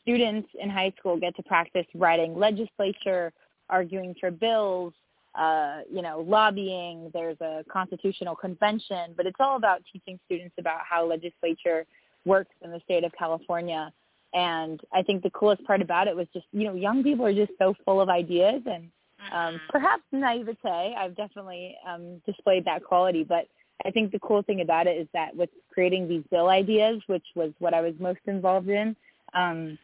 students 0.02 0.48
in 0.60 0.70
high 0.70 0.92
school 0.98 1.16
get 1.18 1.34
to 1.36 1.42
practice 1.42 1.86
writing 1.94 2.38
legislature, 2.38 3.32
arguing 3.70 4.14
for 4.20 4.30
bills, 4.30 4.92
uh, 5.34 5.80
you 5.90 6.02
know, 6.02 6.24
lobbying. 6.26 7.10
There's 7.12 7.40
a 7.40 7.64
constitutional 7.70 8.36
convention, 8.36 9.14
but 9.16 9.26
it's 9.26 9.36
all 9.40 9.56
about 9.56 9.82
teaching 9.92 10.18
students 10.26 10.54
about 10.58 10.80
how 10.88 11.06
legislature 11.06 11.86
works 12.24 12.54
in 12.62 12.70
the 12.70 12.80
state 12.84 13.04
of 13.04 13.12
California. 13.18 13.92
And 14.32 14.80
I 14.92 15.02
think 15.02 15.22
the 15.22 15.30
coolest 15.30 15.64
part 15.64 15.80
about 15.80 16.08
it 16.08 16.16
was 16.16 16.26
just, 16.32 16.46
you 16.52 16.64
know, 16.64 16.74
young 16.74 17.02
people 17.02 17.24
are 17.24 17.34
just 17.34 17.52
so 17.58 17.74
full 17.84 18.00
of 18.00 18.08
ideas 18.08 18.62
and 18.66 18.90
um, 19.32 19.54
mm-hmm. 19.54 19.56
perhaps 19.70 20.02
naivete. 20.12 20.94
I've 20.98 21.16
definitely 21.16 21.76
um, 21.86 22.20
displayed 22.26 22.64
that 22.64 22.84
quality, 22.84 23.24
but 23.24 23.46
I 23.84 23.90
think 23.90 24.12
the 24.12 24.18
cool 24.20 24.42
thing 24.42 24.60
about 24.60 24.86
it 24.86 24.96
is 24.96 25.08
that 25.12 25.34
with 25.36 25.50
creating 25.72 26.08
these 26.08 26.22
bill 26.30 26.48
ideas, 26.48 27.02
which 27.06 27.26
was 27.34 27.52
what 27.58 27.74
I 27.74 27.80
was 27.80 27.94
most 27.98 28.20
involved 28.26 28.68
in, 28.68 28.96
um, 29.34 29.78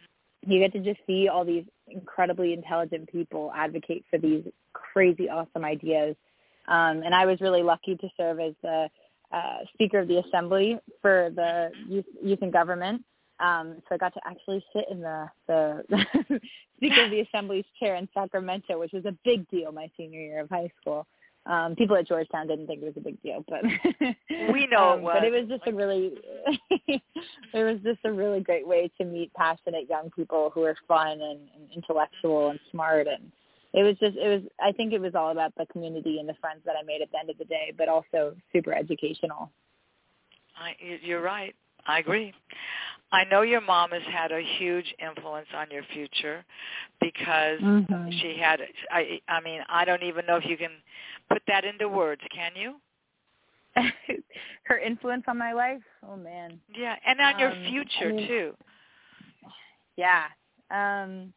you 0.46 0.58
get 0.58 0.72
to 0.72 0.80
just 0.80 1.00
see 1.06 1.28
all 1.28 1.44
these 1.44 1.64
incredibly 1.88 2.52
intelligent 2.52 3.10
people 3.10 3.52
advocate 3.54 4.04
for 4.10 4.18
these 4.18 4.44
crazy 4.72 5.28
awesome 5.28 5.64
ideas. 5.64 6.16
Um, 6.68 7.02
and 7.02 7.14
I 7.14 7.26
was 7.26 7.40
really 7.40 7.62
lucky 7.62 7.96
to 7.96 8.08
serve 8.16 8.40
as 8.40 8.54
the 8.62 8.88
uh, 9.32 9.58
Speaker 9.74 9.98
of 9.98 10.08
the 10.08 10.18
Assembly 10.18 10.78
for 11.02 11.30
the 11.34 11.70
youth, 11.88 12.06
youth 12.22 12.38
and 12.42 12.52
government. 12.52 13.04
Um, 13.40 13.76
so 13.88 13.94
I 13.94 13.98
got 13.98 14.14
to 14.14 14.20
actually 14.26 14.64
sit 14.72 14.84
in 14.90 15.00
the, 15.00 15.28
the 15.46 15.82
Speaker 16.76 17.04
of 17.04 17.10
the 17.10 17.20
Assembly's 17.20 17.64
chair 17.78 17.96
in 17.96 18.08
Sacramento, 18.12 18.78
which 18.78 18.92
was 18.92 19.04
a 19.06 19.16
big 19.24 19.48
deal 19.48 19.72
my 19.72 19.90
senior 19.96 20.20
year 20.20 20.40
of 20.40 20.50
high 20.50 20.70
school 20.80 21.06
um 21.46 21.74
people 21.74 21.96
at 21.96 22.06
Georgetown 22.06 22.46
didn't 22.46 22.66
think 22.66 22.82
it 22.82 22.84
was 22.84 22.96
a 22.96 23.00
big 23.00 23.20
deal, 23.22 23.44
but 23.48 23.62
we 24.52 24.66
know 24.70 24.90
um, 24.90 24.98
it 24.98 25.02
was. 25.02 25.16
But 25.16 25.24
it 25.24 25.32
was 25.32 25.48
just 25.48 25.66
a 25.66 25.72
really 25.72 26.12
it 26.70 27.02
was 27.54 27.78
just 27.82 28.00
a 28.04 28.12
really 28.12 28.40
great 28.40 28.66
way 28.66 28.90
to 28.98 29.04
meet 29.04 29.32
passionate 29.34 29.88
young 29.88 30.10
people 30.10 30.50
who 30.54 30.64
are 30.64 30.76
fun 30.86 31.12
and, 31.12 31.40
and 31.54 31.70
intellectual 31.74 32.50
and 32.50 32.60
smart 32.70 33.06
and 33.06 33.32
it 33.72 33.82
was 33.82 33.96
just 33.98 34.16
it 34.16 34.28
was 34.28 34.42
I 34.62 34.72
think 34.72 34.92
it 34.92 35.00
was 35.00 35.14
all 35.14 35.30
about 35.30 35.54
the 35.56 35.66
community 35.66 36.18
and 36.18 36.28
the 36.28 36.34
friends 36.40 36.60
that 36.66 36.74
I 36.78 36.84
made 36.84 37.02
at 37.02 37.10
the 37.10 37.18
end 37.18 37.30
of 37.30 37.38
the 37.38 37.44
day, 37.44 37.72
but 37.76 37.88
also 37.88 38.36
super 38.52 38.74
educational. 38.74 39.50
I 40.56 40.74
you're 41.02 41.22
right. 41.22 41.54
I 41.86 42.00
agree. 42.00 42.34
I 43.12 43.24
know 43.24 43.42
your 43.42 43.60
mom 43.60 43.90
has 43.90 44.02
had 44.12 44.30
a 44.30 44.40
huge 44.58 44.94
influence 44.98 45.48
on 45.54 45.66
your 45.70 45.82
future 45.92 46.44
because 47.00 47.60
mm-hmm. 47.60 48.10
she 48.20 48.36
had 48.40 48.60
I 48.90 49.20
I 49.28 49.40
mean, 49.40 49.60
I 49.68 49.84
don't 49.84 50.02
even 50.02 50.26
know 50.26 50.36
if 50.36 50.44
you 50.46 50.56
can 50.56 50.70
put 51.28 51.42
that 51.48 51.64
into 51.64 51.88
words, 51.88 52.22
can 52.34 52.52
you? 52.54 52.76
Her 54.64 54.78
influence 54.78 55.24
on 55.26 55.38
my 55.38 55.52
life? 55.52 55.82
Oh 56.08 56.16
man. 56.16 56.60
Yeah, 56.76 56.96
and 57.06 57.20
on 57.20 57.38
your 57.38 57.50
um, 57.50 57.64
future 57.68 58.10
I 58.10 58.12
mean, 58.12 58.28
too. 58.28 58.54
Yeah. 59.96 60.24
Um 60.70 61.32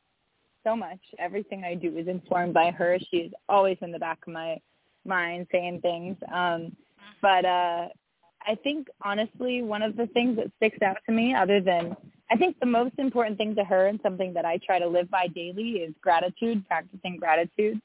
so 0.63 0.75
much. 0.75 0.99
Everything 1.19 1.63
I 1.63 1.75
do 1.75 1.97
is 1.97 2.07
informed 2.07 2.53
by 2.53 2.71
her. 2.71 2.97
She's 3.11 3.31
always 3.49 3.77
in 3.81 3.91
the 3.91 3.99
back 3.99 4.19
of 4.25 4.33
my 4.33 4.57
mind 5.05 5.47
saying 5.51 5.81
things. 5.81 6.17
Um 6.33 6.75
but 7.21 7.45
uh 7.45 7.87
I 8.47 8.55
think 8.55 8.87
honestly 9.01 9.61
one 9.61 9.81
of 9.81 9.95
the 9.95 10.07
things 10.07 10.37
that 10.37 10.51
sticks 10.57 10.81
out 10.81 10.97
to 11.05 11.11
me 11.11 11.33
other 11.33 11.61
than 11.61 11.95
I 12.31 12.35
think 12.35 12.59
the 12.59 12.65
most 12.65 12.93
important 12.97 13.37
thing 13.37 13.55
to 13.55 13.63
her 13.63 13.87
and 13.87 13.99
something 14.01 14.33
that 14.33 14.45
I 14.45 14.57
try 14.65 14.79
to 14.79 14.87
live 14.87 15.09
by 15.09 15.27
daily 15.27 15.71
is 15.77 15.93
gratitude, 16.01 16.65
practicing 16.67 17.17
gratitude. 17.17 17.79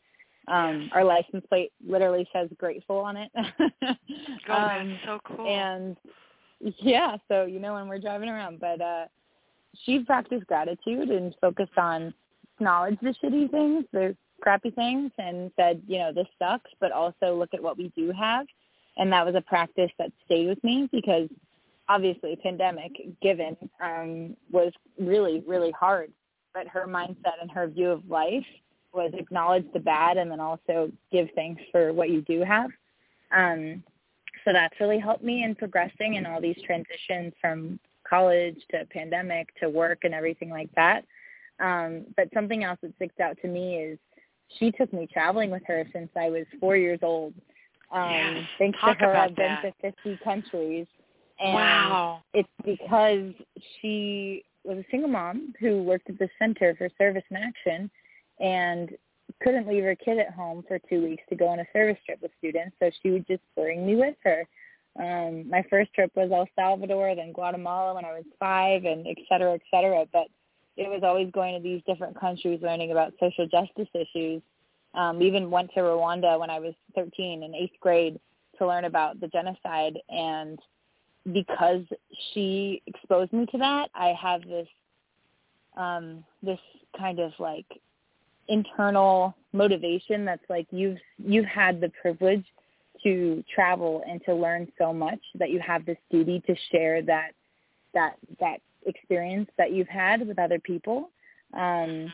Um, 0.46 0.88
our 0.94 1.04
license 1.04 1.44
plate 1.48 1.72
literally 1.86 2.26
says 2.32 2.48
grateful 2.56 2.98
on 2.98 3.16
it. 3.18 3.30
oh, 3.36 4.52
um, 4.52 4.88
that's 4.88 5.04
so 5.04 5.18
cool. 5.24 5.46
And 5.46 5.96
yeah, 6.60 7.16
so 7.28 7.44
you 7.44 7.58
know 7.58 7.74
when 7.74 7.88
we're 7.88 7.98
driving 7.98 8.28
around, 8.28 8.60
but 8.60 8.80
uh 8.80 9.06
she 9.84 10.00
practiced 10.00 10.46
gratitude 10.46 11.10
and 11.10 11.34
focused 11.40 11.76
on 11.76 12.14
acknowledge 12.56 12.98
the 13.00 13.14
shitty 13.22 13.50
things, 13.50 13.84
the 13.92 14.16
crappy 14.40 14.70
things 14.70 15.10
and 15.18 15.50
said, 15.56 15.82
you 15.86 15.98
know, 15.98 16.12
this 16.12 16.26
sucks, 16.38 16.70
but 16.80 16.92
also 16.92 17.36
look 17.36 17.50
at 17.54 17.62
what 17.62 17.76
we 17.76 17.92
do 17.96 18.12
have. 18.12 18.46
And 18.98 19.12
that 19.12 19.24
was 19.24 19.34
a 19.34 19.40
practice 19.40 19.90
that 19.98 20.12
stayed 20.26 20.48
with 20.48 20.62
me 20.62 20.88
because 20.92 21.28
obviously 21.88 22.36
pandemic 22.42 22.92
given 23.22 23.56
um 23.82 24.36
was 24.50 24.70
really 24.98 25.42
really 25.46 25.70
hard 25.70 26.12
but 26.52 26.66
her 26.66 26.86
mindset 26.86 27.40
and 27.40 27.50
her 27.50 27.66
view 27.68 27.90
of 27.90 28.08
life 28.10 28.44
was 28.92 29.12
acknowledge 29.14 29.64
the 29.72 29.80
bad 29.80 30.16
and 30.16 30.30
then 30.30 30.40
also 30.40 30.90
give 31.12 31.28
thanks 31.34 31.62
for 31.70 31.92
what 31.92 32.10
you 32.10 32.22
do 32.22 32.42
have. 32.42 32.70
Um, 33.30 33.82
so 34.44 34.52
that's 34.52 34.78
really 34.80 34.98
helped 34.98 35.22
me 35.22 35.44
in 35.44 35.54
progressing 35.54 36.14
in 36.14 36.26
all 36.26 36.40
these 36.40 36.56
transitions 36.64 37.32
from 37.40 37.78
college 38.08 38.56
to 38.70 38.86
pandemic 38.86 39.48
to 39.60 39.68
work 39.68 40.00
and 40.04 40.14
everything 40.14 40.50
like 40.50 40.70
that. 40.74 41.04
Um, 41.60 42.06
but 42.16 42.28
something 42.32 42.64
else 42.64 42.78
that 42.82 42.94
sticks 42.96 43.20
out 43.20 43.36
to 43.42 43.48
me 43.48 43.76
is 43.76 43.98
she 44.58 44.72
took 44.72 44.92
me 44.92 45.06
traveling 45.12 45.50
with 45.50 45.62
her 45.66 45.86
since 45.92 46.08
I 46.16 46.30
was 46.30 46.46
four 46.58 46.76
years 46.76 47.00
old. 47.02 47.34
Um, 47.90 48.10
yes. 48.10 48.44
Thanks 48.58 48.78
Talk 48.80 48.98
to 48.98 49.04
her, 49.04 49.16
I've 49.16 49.36
been 49.36 49.58
to 49.62 49.72
50 49.80 50.20
countries. 50.22 50.86
And 51.40 51.54
wow. 51.54 52.22
it's 52.34 52.48
because 52.64 53.32
she 53.80 54.44
was 54.64 54.78
a 54.78 54.84
single 54.90 55.08
mom 55.08 55.54
who 55.60 55.82
worked 55.82 56.10
at 56.10 56.18
the 56.18 56.28
Center 56.38 56.74
for 56.76 56.88
Service 56.98 57.22
and 57.30 57.38
Action 57.42 57.90
and 58.40 58.90
couldn't 59.42 59.68
leave 59.68 59.84
her 59.84 59.94
kid 59.94 60.18
at 60.18 60.32
home 60.32 60.64
for 60.66 60.78
two 60.88 61.02
weeks 61.02 61.22
to 61.28 61.36
go 61.36 61.48
on 61.48 61.60
a 61.60 61.64
service 61.72 61.98
trip 62.04 62.18
with 62.20 62.32
students, 62.38 62.76
so 62.80 62.90
she 63.02 63.10
would 63.10 63.26
just 63.26 63.42
bring 63.56 63.86
me 63.86 63.94
with 63.94 64.16
her. 64.24 64.44
Um, 64.98 65.48
my 65.48 65.62
first 65.70 65.92
trip 65.94 66.10
was 66.16 66.30
El 66.32 66.48
Salvador, 66.56 67.14
then 67.14 67.32
Guatemala 67.32 67.94
when 67.94 68.04
I 68.04 68.12
was 68.12 68.24
five, 68.40 68.84
and 68.84 69.06
et 69.06 69.18
cetera, 69.28 69.54
et 69.54 69.60
cetera. 69.70 70.06
But 70.12 70.26
it 70.76 70.88
was 70.88 71.02
always 71.04 71.30
going 71.30 71.56
to 71.56 71.62
these 71.62 71.82
different 71.86 72.18
countries, 72.18 72.60
learning 72.62 72.90
about 72.90 73.12
social 73.20 73.46
justice 73.46 73.88
issues. 73.94 74.42
Um, 74.94 75.22
even 75.22 75.50
went 75.50 75.70
to 75.74 75.80
Rwanda 75.80 76.38
when 76.40 76.50
I 76.50 76.58
was 76.58 76.74
13 76.94 77.42
in 77.42 77.54
eighth 77.54 77.78
grade 77.80 78.18
to 78.58 78.66
learn 78.66 78.84
about 78.84 79.20
the 79.20 79.28
genocide. 79.28 79.98
And 80.08 80.58
because 81.32 81.82
she 82.32 82.82
exposed 82.86 83.32
me 83.32 83.46
to 83.46 83.58
that, 83.58 83.88
I 83.94 84.14
have 84.20 84.42
this 84.42 84.68
um, 85.76 86.24
this 86.42 86.58
kind 86.98 87.20
of 87.20 87.32
like 87.38 87.66
internal 88.48 89.36
motivation 89.52 90.24
that's 90.24 90.42
like 90.48 90.66
you've 90.70 90.98
you've 91.18 91.44
had 91.44 91.80
the 91.80 91.90
privilege 92.00 92.44
to 93.02 93.44
travel 93.54 94.02
and 94.08 94.20
to 94.24 94.34
learn 94.34 94.66
so 94.78 94.92
much 94.92 95.20
that 95.36 95.50
you 95.50 95.60
have 95.60 95.84
this 95.86 95.98
duty 96.10 96.42
to 96.46 96.54
share 96.72 97.02
that 97.02 97.30
that 97.94 98.16
that 98.40 98.58
experience 98.86 99.48
that 99.58 99.72
you've 99.72 99.88
had 99.88 100.26
with 100.26 100.38
other 100.38 100.58
people 100.58 101.10
um 101.54 102.12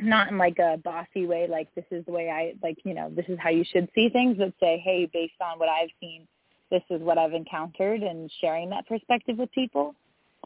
not 0.00 0.30
in 0.30 0.38
like 0.38 0.58
a 0.58 0.78
bossy 0.84 1.26
way 1.26 1.46
like 1.48 1.74
this 1.74 1.84
is 1.90 2.04
the 2.06 2.12
way 2.12 2.28
i 2.30 2.54
like 2.62 2.76
you 2.84 2.94
know 2.94 3.10
this 3.10 3.24
is 3.28 3.38
how 3.40 3.50
you 3.50 3.64
should 3.64 3.88
see 3.94 4.08
things 4.10 4.36
but 4.38 4.52
say 4.60 4.80
hey 4.84 5.08
based 5.12 5.40
on 5.40 5.58
what 5.58 5.68
i've 5.68 5.88
seen 6.00 6.26
this 6.70 6.82
is 6.90 7.00
what 7.00 7.18
i've 7.18 7.32
encountered 7.32 8.02
and 8.02 8.30
sharing 8.40 8.68
that 8.70 8.86
perspective 8.86 9.38
with 9.38 9.50
people 9.52 9.94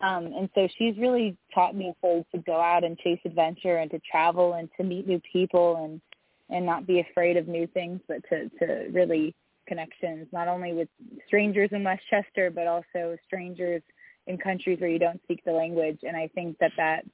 um, 0.02 0.26
and 0.26 0.48
so 0.54 0.66
she's 0.78 0.96
really 0.96 1.36
taught 1.54 1.76
me 1.76 1.92
to, 2.02 2.24
to 2.32 2.38
go 2.38 2.58
out 2.58 2.84
and 2.84 2.96
chase 2.98 3.20
adventure 3.24 3.76
and 3.76 3.90
to 3.90 4.00
travel 4.10 4.54
and 4.54 4.68
to 4.76 4.84
meet 4.84 5.06
new 5.06 5.20
people 5.32 5.84
and 5.84 6.00
and 6.48 6.66
not 6.66 6.84
be 6.84 6.98
afraid 7.00 7.36
of 7.36 7.46
new 7.46 7.66
things, 7.68 8.00
but 8.08 8.22
to 8.28 8.48
to 8.58 8.88
really 8.90 9.34
connections, 9.66 10.26
not 10.32 10.48
only 10.48 10.72
with 10.72 10.88
strangers 11.26 11.70
in 11.72 11.84
Westchester, 11.84 12.50
but 12.50 12.66
also 12.66 13.16
strangers 13.26 13.82
in 14.26 14.36
countries 14.36 14.80
where 14.80 14.90
you 14.90 14.98
don't 14.98 15.22
speak 15.22 15.44
the 15.44 15.52
language. 15.52 15.98
And 16.02 16.16
I 16.16 16.28
think 16.34 16.58
that 16.58 16.72
that 16.76 17.04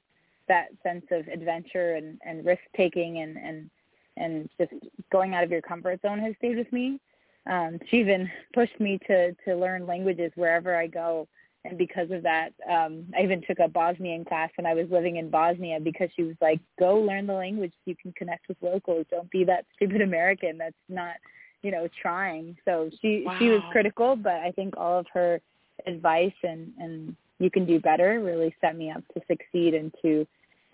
that 0.47 0.67
sense 0.83 1.05
of 1.11 1.27
adventure 1.27 1.95
and, 1.95 2.19
and 2.25 2.45
risk 2.45 2.61
taking 2.75 3.19
and, 3.19 3.37
and 3.37 3.69
and 4.17 4.49
just 4.59 4.71
going 5.11 5.35
out 5.35 5.43
of 5.43 5.51
your 5.51 5.61
comfort 5.61 6.01
zone 6.01 6.19
has 6.19 6.33
stayed 6.37 6.57
with 6.57 6.71
me. 6.73 6.99
Um, 7.49 7.79
she 7.89 7.97
even 7.97 8.29
pushed 8.53 8.79
me 8.79 8.99
to 9.07 9.33
to 9.45 9.55
learn 9.55 9.85
languages 9.85 10.31
wherever 10.35 10.75
I 10.75 10.87
go, 10.87 11.27
and 11.65 11.77
because 11.77 12.11
of 12.11 12.23
that, 12.23 12.49
um, 12.69 13.05
I 13.17 13.23
even 13.23 13.41
took 13.47 13.59
a 13.59 13.67
Bosnian 13.67 14.25
class 14.25 14.49
when 14.57 14.65
I 14.65 14.73
was 14.73 14.87
living 14.89 15.17
in 15.17 15.29
Bosnia 15.29 15.79
because 15.79 16.09
she 16.15 16.23
was 16.23 16.35
like, 16.41 16.59
"Go 16.79 16.97
learn 16.99 17.27
the 17.27 17.33
language 17.33 17.71
so 17.73 17.91
you 17.91 17.95
can 17.95 18.11
connect 18.13 18.47
with 18.47 18.57
locals. 18.61 19.05
Don't 19.09 19.29
be 19.29 19.43
that 19.45 19.65
stupid 19.75 20.01
American 20.01 20.57
that's 20.57 20.75
not, 20.89 21.15
you 21.61 21.71
know, 21.71 21.87
trying." 22.01 22.57
So 22.65 22.89
she 23.01 23.23
wow. 23.25 23.37
she 23.39 23.49
was 23.49 23.61
critical, 23.71 24.15
but 24.15 24.35
I 24.35 24.51
think 24.51 24.75
all 24.77 24.99
of 24.99 25.07
her 25.13 25.39
advice 25.85 26.33
and 26.43 26.73
and 26.79 27.15
you 27.39 27.51
can 27.51 27.65
do 27.65 27.79
better 27.79 28.19
really 28.19 28.55
set 28.61 28.75
me 28.75 28.89
up 28.89 29.03
to 29.13 29.21
succeed 29.27 29.73
and 29.73 29.93
to 30.01 30.27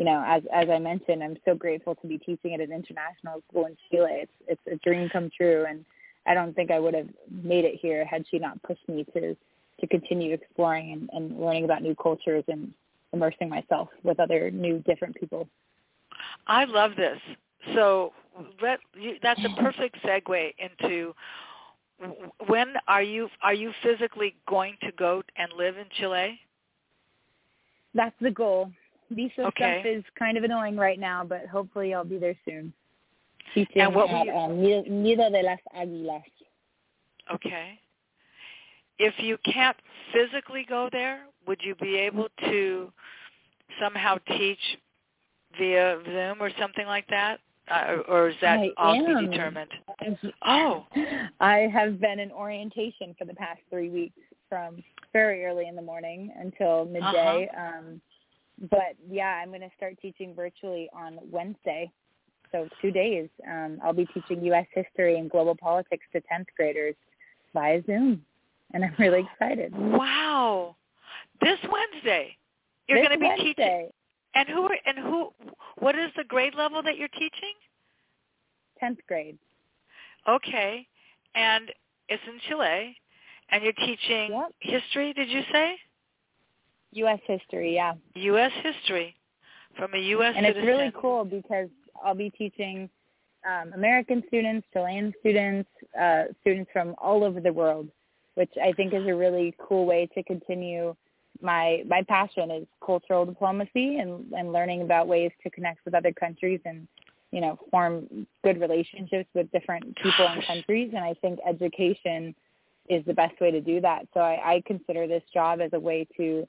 you 0.03 0.09
know, 0.09 0.21
as 0.27 0.43
as 0.53 0.67
I 0.69 0.79
mentioned, 0.79 1.23
I'm 1.23 1.37
so 1.45 1.55
grateful 1.55 1.95
to 1.95 2.07
be 2.07 2.17
teaching 2.17 2.53
at 2.53 2.59
an 2.59 2.73
international 2.73 3.41
school 3.49 3.67
in 3.67 3.77
Chile. 3.89 4.23
It's 4.23 4.31
it's 4.49 4.61
a 4.69 4.75
dream 4.85 5.07
come 5.07 5.29
true, 5.33 5.63
and 5.65 5.85
I 6.27 6.33
don't 6.33 6.53
think 6.53 6.71
I 6.71 6.79
would 6.79 6.93
have 6.93 7.07
made 7.31 7.63
it 7.63 7.79
here 7.81 8.03
had 8.03 8.25
she 8.29 8.37
not 8.37 8.61
pushed 8.63 8.85
me 8.89 9.05
to 9.13 9.33
to 9.79 9.87
continue 9.87 10.33
exploring 10.33 10.91
and, 10.91 11.09
and 11.13 11.39
learning 11.39 11.63
about 11.63 11.83
new 11.83 11.95
cultures 11.95 12.43
and 12.49 12.73
immersing 13.13 13.47
myself 13.47 13.87
with 14.03 14.19
other 14.19 14.51
new 14.51 14.79
different 14.79 15.15
people. 15.15 15.47
I 16.47 16.65
love 16.65 16.97
this. 16.97 17.19
So 17.73 18.11
let 18.61 18.81
you, 18.99 19.15
that's 19.23 19.39
a 19.45 19.61
perfect 19.61 20.03
segue 20.03 20.53
into 20.57 21.15
when 22.47 22.73
are 22.89 23.03
you 23.03 23.29
are 23.41 23.53
you 23.53 23.71
physically 23.81 24.35
going 24.49 24.75
to 24.81 24.91
go 24.91 25.23
and 25.37 25.53
live 25.53 25.77
in 25.77 25.85
Chile? 25.97 26.41
That's 27.93 28.15
the 28.19 28.31
goal 28.31 28.69
visa 29.13 29.41
okay. 29.47 29.79
stuff 29.81 29.85
is 29.85 30.03
kind 30.17 30.37
of 30.37 30.43
annoying 30.43 30.77
right 30.77 30.99
now, 30.99 31.23
but 31.23 31.47
hopefully 31.47 31.93
I'll 31.93 32.03
be 32.03 32.17
there 32.17 32.35
soon. 32.45 32.73
Teaching 33.53 33.81
and 33.81 33.95
what 33.95 34.09
at 34.09 34.25
you... 34.25 34.33
um, 34.33 34.61
Nido 34.61 35.29
de 35.29 35.41
las 35.43 35.59
Águilas. 35.77 36.23
Okay. 37.33 37.79
If 38.99 39.13
you 39.19 39.37
can't 39.45 39.77
physically 40.13 40.65
go 40.67 40.89
there, 40.91 41.21
would 41.47 41.59
you 41.63 41.75
be 41.75 41.95
able 41.95 42.27
to 42.45 42.91
somehow 43.81 44.17
teach 44.27 44.59
via 45.57 45.99
Zoom 46.05 46.41
or 46.41 46.51
something 46.59 46.85
like 46.85 47.07
that? 47.09 47.39
Uh, 47.69 47.97
or 48.09 48.29
is 48.29 48.35
that 48.41 48.59
I 48.59 48.69
all 48.77 48.95
am. 48.95 49.05
to 49.05 49.21
be 49.21 49.27
determined? 49.27 49.71
Oh. 50.45 50.85
I 51.39 51.69
have 51.73 51.99
been 51.99 52.19
in 52.19 52.31
orientation 52.31 53.15
for 53.17 53.25
the 53.25 53.33
past 53.33 53.61
three 53.69 53.89
weeks 53.89 54.19
from 54.49 54.83
very 55.13 55.45
early 55.45 55.67
in 55.67 55.75
the 55.75 55.81
morning 55.81 56.31
until 56.37 56.85
midday. 56.85 57.49
Uh-huh. 57.55 57.77
Um, 57.79 58.01
but 58.69 58.95
yeah, 59.09 59.41
I'm 59.41 59.49
going 59.49 59.61
to 59.61 59.71
start 59.75 59.95
teaching 60.01 60.33
virtually 60.35 60.89
on 60.93 61.19
Wednesday. 61.31 61.91
So 62.51 62.67
two 62.81 62.91
days. 62.91 63.29
Um, 63.49 63.79
I'll 63.83 63.93
be 63.93 64.05
teaching 64.13 64.43
U.S. 64.45 64.67
history 64.73 65.17
and 65.17 65.29
global 65.29 65.55
politics 65.55 66.05
to 66.13 66.19
10th 66.21 66.45
graders 66.55 66.95
via 67.53 67.81
Zoom, 67.85 68.23
and 68.73 68.85
I'm 68.85 68.93
really 68.99 69.27
excited. 69.33 69.73
Wow! 69.75 70.75
This 71.41 71.57
Wednesday, 71.63 72.37
you're 72.87 72.99
this 72.99 73.07
going 73.07 73.19
to 73.19 73.23
be 73.23 73.27
Wednesday. 73.27 73.53
teaching. 73.53 73.89
And 74.35 74.49
who 74.49 74.63
are, 74.63 74.77
and 74.85 74.97
who? 74.99 75.29
What 75.79 75.97
is 75.97 76.11
the 76.15 76.23
grade 76.23 76.55
level 76.55 76.81
that 76.83 76.97
you're 76.97 77.07
teaching? 77.09 77.53
10th 78.81 78.97
grade. 79.07 79.37
Okay, 80.27 80.87
and 81.35 81.71
it's 82.09 82.23
in 82.27 82.39
Chile, 82.47 82.95
and 83.49 83.63
you're 83.63 83.73
teaching 83.73 84.31
yep. 84.31 84.51
history. 84.59 85.13
Did 85.13 85.29
you 85.29 85.41
say? 85.51 85.75
U.S. 86.93 87.19
history, 87.25 87.75
yeah. 87.75 87.93
U.S. 88.15 88.51
history 88.61 89.15
from 89.77 89.93
a 89.93 89.99
U.S. 89.99 90.33
And 90.35 90.45
citizen. 90.45 90.63
it's 90.63 90.67
really 90.67 90.91
cool 90.99 91.25
because 91.25 91.69
I'll 92.03 92.15
be 92.15 92.29
teaching 92.29 92.89
um, 93.47 93.73
American 93.73 94.23
students, 94.27 94.67
Chilean 94.73 95.13
students, 95.19 95.69
uh, 95.99 96.23
students 96.41 96.69
from 96.71 96.95
all 97.01 97.23
over 97.23 97.39
the 97.39 97.51
world, 97.51 97.89
which 98.35 98.51
I 98.61 98.71
think 98.73 98.93
is 98.93 99.05
a 99.07 99.15
really 99.15 99.55
cool 99.59 99.85
way 99.85 100.07
to 100.15 100.23
continue 100.23 100.95
my 101.41 101.83
my 101.87 102.01
passion 102.03 102.51
is 102.51 102.65
cultural 102.83 103.25
diplomacy 103.25 103.97
and, 103.97 104.31
and 104.33 104.53
learning 104.53 104.81
about 104.81 105.07
ways 105.07 105.31
to 105.43 105.49
connect 105.49 105.83
with 105.85 105.93
other 105.93 106.13
countries 106.13 106.59
and 106.65 106.87
you 107.31 107.41
know 107.41 107.59
form 107.71 108.27
good 108.43 108.59
relationships 108.59 109.29
with 109.33 109.51
different 109.51 109.95
people 109.97 110.27
and 110.27 110.45
countries. 110.45 110.91
And 110.95 111.03
I 111.03 111.13
think 111.15 111.39
education 111.47 112.35
is 112.89 113.03
the 113.05 113.13
best 113.13 113.39
way 113.39 113.51
to 113.51 113.61
do 113.61 113.81
that. 113.81 114.07
So 114.13 114.19
I, 114.19 114.55
I 114.55 114.63
consider 114.65 115.07
this 115.07 115.23
job 115.33 115.61
as 115.61 115.71
a 115.73 115.79
way 115.79 116.07
to 116.17 116.47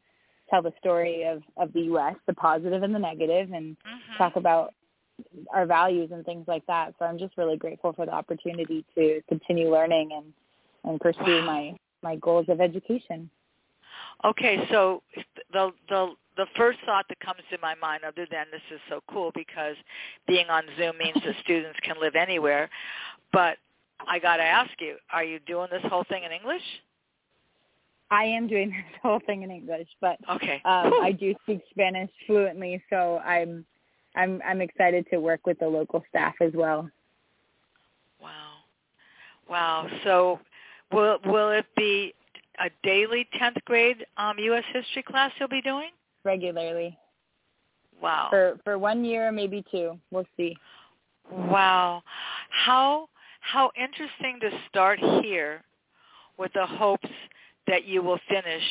tell 0.50 0.62
the 0.62 0.72
story 0.78 1.24
of, 1.24 1.42
of 1.56 1.72
the 1.72 1.82
U.S., 1.82 2.14
the 2.26 2.34
positive 2.34 2.82
and 2.82 2.94
the 2.94 2.98
negative, 2.98 3.52
and 3.52 3.76
mm-hmm. 3.76 4.16
talk 4.18 4.36
about 4.36 4.74
our 5.52 5.66
values 5.66 6.10
and 6.12 6.24
things 6.24 6.44
like 6.48 6.66
that. 6.66 6.94
So 6.98 7.04
I'm 7.04 7.18
just 7.18 7.36
really 7.36 7.56
grateful 7.56 7.92
for 7.92 8.06
the 8.06 8.12
opportunity 8.12 8.84
to 8.96 9.20
continue 9.28 9.70
learning 9.70 10.10
and, 10.12 10.26
and 10.84 11.00
pursue 11.00 11.40
wow. 11.40 11.46
my, 11.46 11.76
my 12.02 12.16
goals 12.16 12.46
of 12.48 12.60
education. 12.60 13.30
Okay, 14.24 14.66
so 14.70 15.02
the 15.52 15.70
the 15.88 16.14
the 16.36 16.46
first 16.56 16.78
thought 16.86 17.04
that 17.08 17.20
comes 17.20 17.40
to 17.50 17.58
my 17.60 17.74
mind, 17.74 18.02
other 18.04 18.26
than 18.30 18.46
this 18.50 18.62
is 18.72 18.80
so 18.88 19.00
cool 19.08 19.30
because 19.34 19.76
being 20.26 20.48
on 20.48 20.64
Zoom 20.76 20.98
means 20.98 21.16
that 21.24 21.34
students 21.44 21.78
can 21.82 21.96
live 22.00 22.14
anywhere, 22.14 22.70
but 23.32 23.58
I 24.08 24.18
got 24.18 24.38
to 24.38 24.42
ask 24.42 24.70
you, 24.80 24.96
are 25.12 25.24
you 25.24 25.38
doing 25.40 25.68
this 25.70 25.82
whole 25.84 26.04
thing 26.04 26.24
in 26.24 26.32
English? 26.32 26.62
I 28.14 28.24
am 28.26 28.46
doing 28.46 28.70
this 28.70 29.00
whole 29.02 29.20
thing 29.26 29.42
in 29.42 29.50
English, 29.50 29.88
but 30.00 30.18
okay. 30.30 30.62
um, 30.64 30.92
I 31.02 31.10
do 31.12 31.34
speak 31.42 31.60
Spanish 31.70 32.10
fluently, 32.26 32.82
so 32.88 33.18
I'm 33.18 33.66
I'm 34.14 34.40
I'm 34.46 34.60
excited 34.60 35.06
to 35.10 35.18
work 35.18 35.46
with 35.46 35.58
the 35.58 35.66
local 35.66 36.04
staff 36.08 36.34
as 36.40 36.52
well. 36.54 36.88
Wow, 38.22 38.52
wow. 39.50 39.88
So, 40.04 40.38
will 40.92 41.18
will 41.24 41.50
it 41.50 41.66
be 41.76 42.14
a 42.60 42.70
daily 42.84 43.26
tenth 43.36 43.58
grade 43.64 44.06
um, 44.16 44.38
U.S. 44.38 44.64
history 44.72 45.02
class 45.02 45.32
you'll 45.40 45.48
be 45.48 45.62
doing? 45.62 45.90
Regularly. 46.22 46.96
Wow. 48.00 48.28
For 48.30 48.58
for 48.62 48.78
one 48.78 49.04
year, 49.04 49.32
maybe 49.32 49.64
two. 49.72 49.98
We'll 50.12 50.26
see. 50.36 50.56
Wow. 51.32 52.04
How 52.50 53.08
how 53.40 53.72
interesting 53.76 54.38
to 54.40 54.50
start 54.68 55.00
here 55.00 55.64
with 56.38 56.52
the 56.52 56.64
hopes 56.64 57.08
that 57.66 57.84
you 57.86 58.02
will 58.02 58.18
finish 58.28 58.62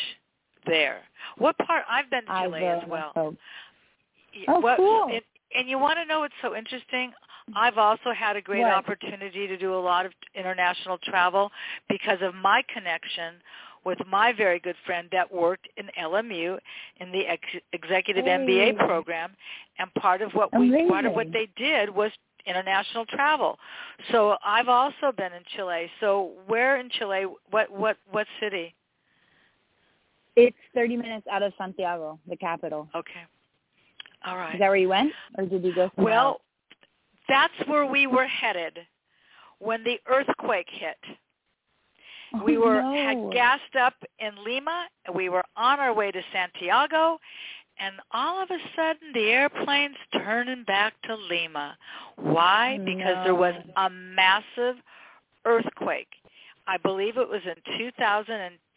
there. 0.65 1.01
What 1.37 1.57
part? 1.59 1.83
I've 1.89 2.09
been 2.09 2.25
to 2.25 2.41
Chile 2.43 2.65
as 2.65 2.83
well. 2.87 3.11
Hope. 3.15 3.37
Oh, 4.47 4.59
what, 4.59 4.77
cool. 4.77 5.07
And, 5.11 5.21
and 5.55 5.69
you 5.69 5.77
want 5.77 5.97
to 5.97 6.05
know 6.05 6.21
what's 6.21 6.33
so 6.41 6.55
interesting? 6.55 7.11
I've 7.55 7.77
also 7.77 8.13
had 8.15 8.35
a 8.35 8.41
great 8.41 8.63
opportunity 8.63 9.47
to 9.47 9.57
do 9.57 9.73
a 9.73 9.79
lot 9.79 10.05
of 10.05 10.13
international 10.33 10.97
travel 10.97 11.51
because 11.89 12.19
of 12.21 12.33
my 12.35 12.63
connection 12.73 13.35
with 13.85 13.99
my 14.09 14.31
very 14.31 14.59
good 14.59 14.75
friend 14.85 15.09
that 15.11 15.31
worked 15.33 15.67
in 15.75 15.89
LMU 16.01 16.57
in 17.01 17.11
the 17.11 17.27
ex- 17.27 17.63
executive 17.73 18.23
hey. 18.23 18.31
MBA 18.31 18.77
program, 18.77 19.31
and 19.77 19.93
part 19.95 20.21
of 20.21 20.31
what 20.31 20.49
Amazing. 20.53 20.85
we 20.85 20.89
part 20.89 21.05
of 21.05 21.13
what 21.13 21.33
they 21.33 21.49
did 21.57 21.89
was 21.89 22.11
international 22.45 23.05
travel. 23.05 23.57
So 24.11 24.37
I've 24.45 24.69
also 24.69 25.11
been 25.15 25.33
in 25.33 25.43
Chile. 25.55 25.89
So 25.99 26.31
where 26.47 26.79
in 26.79 26.89
Chile? 26.89 27.25
What 27.51 27.71
what 27.71 27.97
what 28.11 28.27
city? 28.39 28.73
It's 30.35 30.57
30 30.73 30.97
minutes 30.97 31.27
out 31.31 31.43
of 31.43 31.53
Santiago, 31.57 32.19
the 32.27 32.35
capital. 32.35 32.89
Okay. 32.95 33.21
All 34.25 34.37
right. 34.37 34.55
Is 34.55 34.59
that 34.59 34.67
where 34.67 34.77
you 34.77 34.89
went, 34.89 35.11
or 35.37 35.45
did 35.45 35.63
you 35.63 35.75
go 35.75 35.91
somewhere 35.95 36.13
Well, 36.13 36.27
else? 36.27 36.41
that's 37.27 37.69
where 37.69 37.85
we 37.85 38.07
were 38.07 38.25
headed 38.27 38.79
when 39.59 39.83
the 39.83 39.99
earthquake 40.07 40.67
hit. 40.69 40.97
Oh, 42.33 42.43
we 42.43 42.57
were 42.57 42.81
no. 42.81 42.93
had 42.93 43.33
gassed 43.33 43.75
up 43.79 43.93
in 44.19 44.31
Lima, 44.43 44.87
and 45.05 45.15
we 45.15 45.29
were 45.29 45.43
on 45.55 45.79
our 45.79 45.93
way 45.93 46.11
to 46.11 46.21
Santiago, 46.31 47.19
and 47.79 47.95
all 48.11 48.41
of 48.41 48.49
a 48.49 48.57
sudden 48.75 49.13
the 49.13 49.29
airplane's 49.29 49.97
turning 50.13 50.63
back 50.63 50.93
to 51.03 51.15
Lima. 51.15 51.77
Why? 52.15 52.77
Oh, 52.79 52.85
because 52.85 53.23
there 53.23 53.35
was 53.35 53.55
a 53.77 53.89
massive 53.89 54.77
earthquake. 55.45 56.07
I 56.65 56.77
believe 56.77 57.17
it 57.17 57.27
was 57.27 57.41
in 57.45 57.55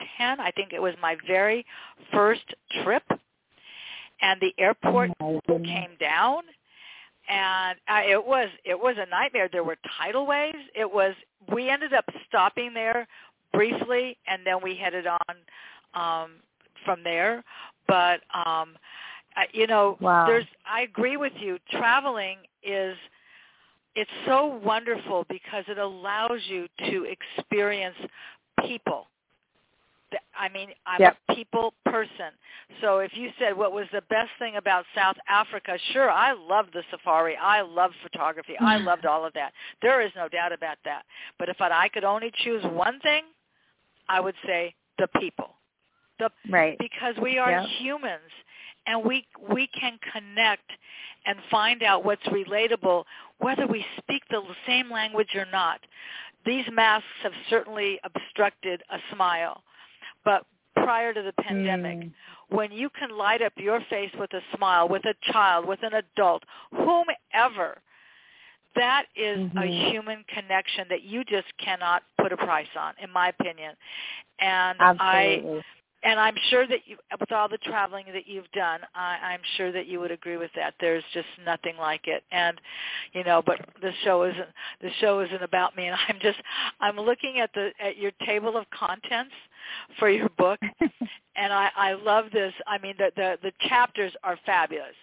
2010. 0.00 0.40
I 0.40 0.50
think 0.52 0.72
it 0.72 0.80
was 0.80 0.94
my 1.00 1.16
very 1.26 1.64
first 2.12 2.44
trip, 2.82 3.02
and 4.20 4.40
the 4.40 4.54
airport 4.58 5.10
Oh, 5.20 5.40
came 5.46 5.96
down, 6.00 6.42
and 7.28 7.78
uh, 7.88 8.02
it 8.08 8.24
was 8.24 8.48
it 8.64 8.78
was 8.78 8.96
a 8.98 9.08
nightmare. 9.10 9.48
There 9.50 9.64
were 9.64 9.78
tidal 9.98 10.26
waves. 10.26 10.58
It 10.74 10.90
was. 10.90 11.14
We 11.52 11.68
ended 11.70 11.92
up 11.92 12.04
stopping 12.28 12.74
there 12.74 13.06
briefly, 13.52 14.16
and 14.26 14.46
then 14.46 14.56
we 14.62 14.76
headed 14.76 15.06
on 15.06 15.34
um, 15.94 16.30
from 16.84 17.02
there. 17.04 17.44
But 17.86 18.20
um, 18.34 18.76
uh, 19.36 19.42
you 19.52 19.66
know, 19.66 19.96
Wow. 20.00 20.26
there's. 20.26 20.46
I 20.68 20.82
agree 20.82 21.16
with 21.16 21.32
you. 21.40 21.58
Traveling 21.70 22.38
is 22.62 22.96
it's 23.94 24.10
so 24.26 24.60
wonderful 24.62 25.24
because 25.28 25.64
it 25.68 25.78
allows 25.78 26.40
you 26.48 26.66
to 26.90 27.06
experience 27.38 27.96
people. 28.66 29.06
I 30.38 30.48
mean, 30.48 30.68
I'm 30.86 31.00
yep. 31.00 31.16
a 31.28 31.34
people 31.34 31.74
person. 31.84 32.32
So 32.80 32.98
if 32.98 33.12
you 33.14 33.30
said 33.38 33.56
what 33.56 33.72
was 33.72 33.86
the 33.92 34.02
best 34.02 34.30
thing 34.38 34.56
about 34.56 34.84
South 34.94 35.16
Africa, 35.28 35.78
sure, 35.92 36.10
I 36.10 36.32
loved 36.32 36.72
the 36.72 36.82
safari. 36.90 37.36
I 37.36 37.62
loved 37.62 37.94
photography. 38.02 38.54
I 38.60 38.76
loved 38.90 39.06
all 39.06 39.24
of 39.24 39.32
that. 39.34 39.52
There 39.82 40.00
is 40.00 40.12
no 40.14 40.28
doubt 40.28 40.52
about 40.52 40.78
that. 40.84 41.02
But 41.38 41.48
if 41.48 41.60
I 41.60 41.88
could 41.88 42.04
only 42.04 42.32
choose 42.44 42.62
one 42.64 43.00
thing, 43.00 43.24
I 44.08 44.20
would 44.20 44.34
say 44.44 44.74
the 44.98 45.08
people. 45.20 45.50
The, 46.18 46.30
right. 46.50 46.78
Because 46.78 47.14
we 47.20 47.38
are 47.38 47.50
yep. 47.50 47.66
humans 47.78 48.30
and 48.86 49.04
we 49.04 49.26
we 49.52 49.68
can 49.78 49.98
connect 50.12 50.70
and 51.26 51.38
find 51.50 51.82
out 51.82 52.04
what's 52.04 52.22
relatable 52.26 53.04
whether 53.38 53.66
we 53.66 53.84
speak 53.98 54.22
the 54.30 54.40
same 54.66 54.90
language 54.90 55.34
or 55.34 55.46
not. 55.52 55.80
These 56.46 56.64
masks 56.72 57.06
have 57.22 57.32
certainly 57.50 57.98
obstructed 58.04 58.82
a 58.90 58.98
smile, 59.12 59.62
but 60.26 60.44
prior 60.74 61.14
to 61.14 61.22
the 61.22 61.32
pandemic, 61.42 61.98
mm. 62.00 62.12
when 62.50 62.70
you 62.70 62.90
can 62.90 63.16
light 63.16 63.40
up 63.40 63.54
your 63.56 63.80
face 63.88 64.10
with 64.18 64.32
a 64.34 64.40
smile, 64.54 64.88
with 64.88 65.04
a 65.06 65.14
child, 65.32 65.66
with 65.66 65.78
an 65.82 65.94
adult, 65.94 66.42
whomever, 66.70 67.78
that 68.74 69.04
is 69.16 69.38
mm-hmm. 69.38 69.58
a 69.58 69.90
human 69.90 70.24
connection 70.28 70.84
that 70.90 71.02
you 71.02 71.24
just 71.24 71.46
cannot 71.58 72.02
put 72.20 72.32
a 72.32 72.36
price 72.36 72.66
on, 72.78 72.92
in 73.02 73.10
my 73.10 73.28
opinion. 73.28 73.74
And 74.38 74.76
Absolutely. 74.78 75.58
I 75.58 75.62
and 76.06 76.20
I'm 76.20 76.36
sure 76.50 76.68
that 76.68 76.80
you, 76.86 76.96
with 77.18 77.32
all 77.32 77.48
the 77.48 77.58
traveling 77.58 78.04
that 78.12 78.28
you've 78.28 78.50
done, 78.52 78.80
I, 78.94 79.18
I'm 79.22 79.40
sure 79.56 79.72
that 79.72 79.88
you 79.88 79.98
would 79.98 80.12
agree 80.12 80.36
with 80.36 80.52
that. 80.54 80.74
There's 80.80 81.02
just 81.12 81.26
nothing 81.44 81.76
like 81.76 82.02
it, 82.06 82.22
and 82.30 82.60
you 83.12 83.24
know. 83.24 83.42
But 83.44 83.58
the 83.82 83.90
show 84.04 84.22
isn't 84.22 84.48
the 84.80 84.90
show 85.00 85.20
isn't 85.20 85.42
about 85.42 85.76
me, 85.76 85.86
and 85.88 85.96
I'm 86.08 86.18
just 86.20 86.38
I'm 86.80 86.96
looking 86.96 87.40
at 87.40 87.50
the 87.54 87.70
at 87.82 87.98
your 87.98 88.12
table 88.24 88.56
of 88.56 88.66
contents 88.70 89.34
for 89.98 90.08
your 90.08 90.28
book, 90.38 90.60
and 91.36 91.52
I 91.52 91.70
I 91.76 91.92
love 91.94 92.26
this. 92.32 92.54
I 92.68 92.78
mean, 92.78 92.94
the 92.98 93.10
the 93.16 93.38
the 93.42 93.52
chapters 93.68 94.12
are 94.22 94.38
fabulous. 94.46 94.94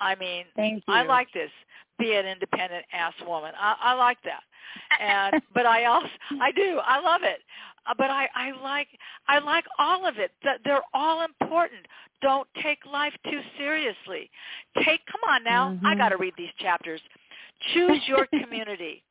I 0.00 0.16
mean, 0.16 0.44
Thank 0.54 0.84
you. 0.86 0.94
I 0.94 1.02
like 1.02 1.32
this. 1.32 1.50
Be 1.98 2.12
an 2.12 2.26
independent 2.26 2.84
ass 2.92 3.14
woman. 3.26 3.52
I, 3.58 3.76
I 3.80 3.94
like 3.94 4.18
that. 4.24 4.42
And 5.00 5.42
but 5.54 5.64
I 5.64 5.84
also 5.84 6.08
I 6.42 6.52
do. 6.52 6.78
I 6.84 7.00
love 7.00 7.22
it. 7.22 7.40
Uh, 7.88 7.94
but 7.96 8.10
I, 8.10 8.28
I 8.34 8.52
like 8.62 8.88
I 9.28 9.38
like 9.38 9.64
all 9.78 10.06
of 10.06 10.18
it. 10.18 10.32
They're 10.64 10.82
all 10.94 11.24
important. 11.24 11.86
Don't 12.22 12.48
take 12.62 12.78
life 12.90 13.12
too 13.24 13.40
seriously. 13.58 14.30
Take 14.84 15.00
come 15.06 15.20
on 15.28 15.44
now. 15.44 15.70
Mm-hmm. 15.70 15.86
I 15.86 15.94
got 15.94 16.10
to 16.10 16.16
read 16.16 16.34
these 16.36 16.50
chapters. 16.58 17.00
Choose 17.74 18.00
your 18.06 18.26
community. 18.42 19.02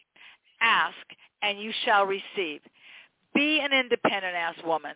Ask 0.61 0.95
and 1.41 1.59
you 1.59 1.71
shall 1.84 2.05
receive. 2.05 2.61
Be 3.34 3.59
an 3.59 3.73
independent 3.73 4.36
ass 4.36 4.55
woman. 4.65 4.95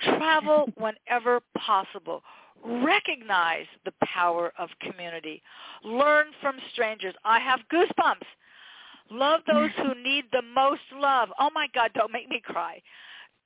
Travel 0.00 0.68
whenever 0.76 1.40
possible. 1.58 2.22
Recognize 2.64 3.66
the 3.84 3.92
power 4.04 4.52
of 4.58 4.68
community. 4.80 5.42
Learn 5.84 6.26
from 6.40 6.56
strangers. 6.72 7.14
I 7.24 7.40
have 7.40 7.60
goosebumps. 7.72 8.26
Love 9.10 9.40
those 9.46 9.70
who 9.76 10.00
need 10.02 10.24
the 10.32 10.42
most 10.54 10.80
love. 10.94 11.28
Oh 11.38 11.50
my 11.54 11.66
God, 11.74 11.90
don't 11.94 12.12
make 12.12 12.28
me 12.28 12.40
cry. 12.42 12.80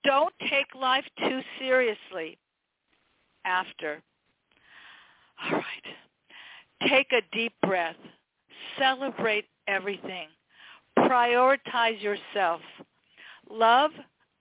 Don't 0.07 0.33
take 0.49 0.75
life 0.75 1.05
too 1.19 1.41
seriously. 1.59 2.39
After. 3.45 4.01
All 5.45 5.53
right. 5.53 6.89
Take 6.89 7.13
a 7.13 7.21
deep 7.37 7.53
breath. 7.63 7.97
Celebrate 8.79 9.47
everything. 9.69 10.29
Prioritize 10.99 12.01
yourself. 12.01 12.61
Love 13.51 13.91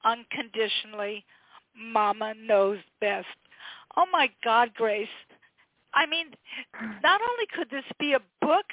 unconditionally. 0.04 1.26
Mama 1.76 2.34
knows 2.40 2.80
best. 3.02 3.28
Oh 3.98 4.06
my 4.12 4.30
God, 4.44 4.70
Grace. 4.76 5.08
I 5.94 6.06
mean, 6.06 6.28
not 7.04 7.22
only 7.22 7.46
could 7.56 7.70
this 7.70 7.86
be 8.00 8.14
a 8.14 8.46
book, 8.46 8.66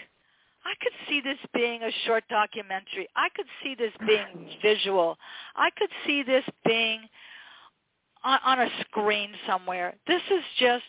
I 0.64 0.74
could 0.82 0.92
see 1.08 1.20
this 1.20 1.38
being 1.54 1.82
a 1.82 1.90
short 2.06 2.24
documentary. 2.28 3.08
I 3.16 3.28
could 3.34 3.46
see 3.62 3.74
this 3.74 3.92
being 4.06 4.48
visual. 4.62 5.16
I 5.56 5.70
could 5.70 5.90
see 6.06 6.22
this 6.22 6.44
being 6.64 7.00
on, 8.24 8.38
on 8.44 8.60
a 8.60 8.68
screen 8.80 9.32
somewhere. 9.46 9.94
This 10.06 10.22
is 10.30 10.42
just 10.58 10.84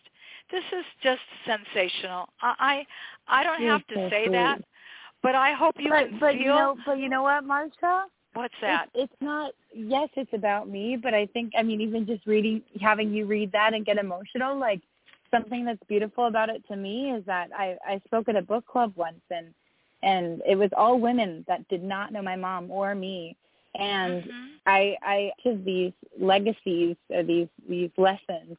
this 0.52 0.64
is 0.78 0.86
just 1.02 1.22
sensational. 1.46 2.30
I 2.42 2.86
I, 3.28 3.40
I 3.42 3.44
don't 3.44 3.62
You're 3.62 3.72
have 3.72 3.88
to 3.88 4.10
say 4.10 4.26
sweet. 4.26 4.34
that, 4.34 4.62
but 5.22 5.36
I 5.36 5.54
hope 5.54 5.76
you 5.80 5.90
but 5.90 6.10
can 6.10 6.20
but 6.20 6.34
feel. 6.34 6.42
you 6.42 6.48
know 6.48 6.76
but 6.86 7.00
you 7.00 7.10
know 7.10 7.24
what, 7.24 7.44
Marsha? 7.44 8.04
what's 8.34 8.54
that? 8.62 8.90
It's, 8.94 9.12
it's 9.12 9.22
not. 9.22 9.54
Yes, 9.74 10.10
it's 10.16 10.34
about 10.34 10.70
me, 10.70 10.98
but 11.02 11.14
I 11.14 11.26
think 11.28 11.54
I 11.58 11.64
mean 11.64 11.82
even 11.82 12.06
just 12.06 12.26
reading, 12.28 12.62
having 12.82 13.14
you 13.14 13.26
read 13.26 13.52
that 13.54 13.74
and 13.74 13.86
get 13.86 13.98
emotional, 13.98 14.58
like 14.60 14.82
something 15.32 15.66
that's 15.66 15.82
beautiful 15.88 16.28
about 16.28 16.50
it 16.50 16.64
to 16.68 16.76
me 16.76 17.12
is 17.12 17.26
that 17.26 17.50
I 17.58 17.76
I 17.88 18.02
spoke 18.06 18.30
at 18.30 18.36
a 18.36 18.42
book 18.42 18.66
club 18.68 18.94
once 18.96 19.22
and 19.32 19.48
and 20.04 20.42
it 20.48 20.56
was 20.56 20.70
all 20.76 21.00
women 21.00 21.46
that 21.48 21.68
did 21.70 21.84
not 21.84 22.12
know 22.12 22.22
my 22.22 22.36
mom 22.36 22.70
or 22.70 22.94
me. 22.94 23.36
And 23.76 24.24
Mhm. 24.24 24.50
i 24.66 24.96
i 25.02 25.32
have 25.44 25.64
these 25.66 25.94
legacies 26.20 26.96
or 27.10 27.24
these 27.24 27.50
these 27.68 27.92
lessons 27.98 28.58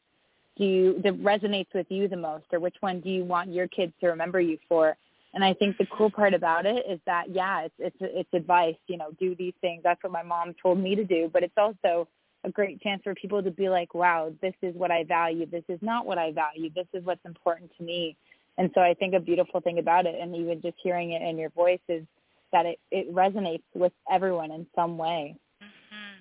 do 0.57 0.63
you 0.65 1.01
that 1.03 1.13
resonates 1.21 1.73
with 1.73 1.87
you 1.89 2.07
the 2.07 2.17
most 2.17 2.45
or 2.53 2.59
which 2.59 2.75
one 2.81 2.99
do 3.01 3.09
you 3.09 3.23
want 3.25 3.51
your 3.51 3.67
kids 3.67 3.93
to 4.01 4.07
remember 4.07 4.39
you 4.39 4.57
for? 4.69 4.95
And 5.33 5.43
i 5.43 5.53
think 5.53 5.77
the 5.77 5.87
cool 5.87 6.09
part 6.11 6.33
about 6.33 6.65
it 6.65 6.85
is 6.89 6.99
that 7.05 7.25
yeah 7.29 7.61
it's 7.61 7.75
it's 7.79 7.97
it's 8.01 8.33
advice 8.33 8.75
you 8.87 8.97
know 8.97 9.11
do 9.19 9.35
these 9.35 9.53
things. 9.61 9.81
That's 9.83 10.01
what 10.03 10.13
my 10.13 10.23
mom 10.23 10.53
told 10.61 10.79
me 10.79 10.95
to 10.95 11.03
do. 11.03 11.29
But 11.31 11.43
it's 11.43 11.57
also 11.57 12.07
a 12.43 12.51
great 12.51 12.79
chance 12.81 13.01
for 13.03 13.15
people 13.15 13.41
to 13.43 13.51
be 13.51 13.69
like 13.69 13.93
wow 13.93 14.31
this 14.41 14.53
is 14.61 14.75
what 14.75 14.91
i 14.91 15.03
value. 15.03 15.45
This 15.45 15.63
is 15.69 15.79
not 15.81 16.05
what 16.05 16.17
i 16.17 16.31
value. 16.31 16.69
This 16.75 16.87
is 16.93 17.03
what's 17.05 17.25
important 17.25 17.71
to 17.77 17.83
me 17.83 18.15
and 18.57 18.69
so 18.73 18.81
I 18.81 18.93
think 18.93 19.13
a 19.13 19.19
beautiful 19.19 19.59
thing 19.61 19.79
about 19.79 20.05
it, 20.05 20.15
and 20.19 20.35
even 20.35 20.61
just 20.61 20.77
hearing 20.81 21.11
it 21.11 21.21
in 21.21 21.37
your 21.37 21.49
voice, 21.49 21.79
is 21.89 22.03
that 22.51 22.65
it, 22.65 22.79
it 22.91 23.13
resonates 23.13 23.63
with 23.73 23.91
everyone 24.11 24.51
in 24.51 24.65
some 24.75 24.97
way. 24.97 25.35
Mhm. 25.61 26.15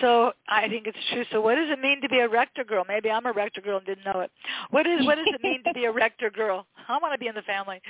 So 0.00 0.32
I 0.48 0.68
think 0.68 0.86
it's 0.86 0.98
true. 1.12 1.24
So 1.30 1.40
what 1.40 1.54
does 1.54 1.70
it 1.70 1.80
mean 1.80 2.00
to 2.02 2.08
be 2.08 2.18
a 2.18 2.28
rector 2.28 2.64
girl? 2.64 2.84
Maybe 2.86 3.10
I'm 3.10 3.26
a 3.26 3.32
rector 3.32 3.60
girl 3.60 3.78
and 3.78 3.86
didn't 3.86 4.04
know 4.04 4.20
it. 4.20 4.30
What 4.70 4.86
is 4.86 5.06
what 5.06 5.14
does 5.16 5.26
it 5.28 5.42
mean 5.42 5.62
to 5.64 5.72
be 5.72 5.84
a 5.84 5.92
rector 5.92 6.30
girl? 6.30 6.66
I 6.88 6.98
want 6.98 7.14
to 7.14 7.18
be 7.18 7.28
in 7.28 7.34
the 7.34 7.42
family. 7.42 7.80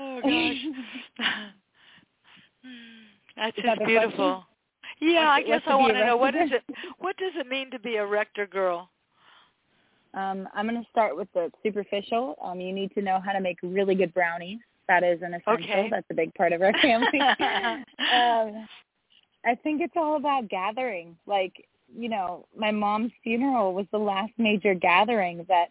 Oh 0.00 0.20
gosh. 0.22 0.56
That's 3.36 3.56
Is 3.56 3.64
just 3.64 3.78
that 3.78 3.86
beautiful. 3.86 4.44
Yeah, 5.00 5.28
I 5.30 5.42
guess 5.42 5.62
I 5.66 5.72
to 5.72 5.76
be 5.76 5.78
a 5.78 5.78
want 5.78 5.94
to 5.94 6.06
know 6.06 6.16
what 6.16 6.34
is 6.34 6.50
it 6.50 6.64
what 6.98 7.16
does 7.18 7.32
it 7.36 7.46
mean 7.46 7.70
to 7.70 7.78
be 7.78 7.96
a 7.96 8.06
rector 8.06 8.46
girl? 8.46 8.90
Um, 10.18 10.48
I'm 10.52 10.68
going 10.68 10.82
to 10.82 10.90
start 10.90 11.16
with 11.16 11.28
the 11.32 11.50
superficial. 11.62 12.36
Um, 12.42 12.60
you 12.60 12.72
need 12.72 12.92
to 12.94 13.02
know 13.02 13.20
how 13.24 13.32
to 13.32 13.40
make 13.40 13.58
really 13.62 13.94
good 13.94 14.12
brownies. 14.12 14.58
That 14.88 15.04
is 15.04 15.20
an 15.22 15.34
essential. 15.34 15.70
Okay. 15.70 15.88
That's 15.90 16.06
a 16.10 16.14
big 16.14 16.34
part 16.34 16.52
of 16.52 16.60
our 16.60 16.72
family. 16.82 17.20
um, 17.20 18.66
I 19.44 19.54
think 19.62 19.80
it's 19.80 19.94
all 19.96 20.16
about 20.16 20.48
gathering. 20.48 21.16
Like, 21.26 21.52
you 21.96 22.08
know, 22.08 22.46
my 22.56 22.72
mom's 22.72 23.12
funeral 23.22 23.74
was 23.74 23.86
the 23.92 23.98
last 23.98 24.32
major 24.38 24.74
gathering 24.74 25.46
that 25.48 25.68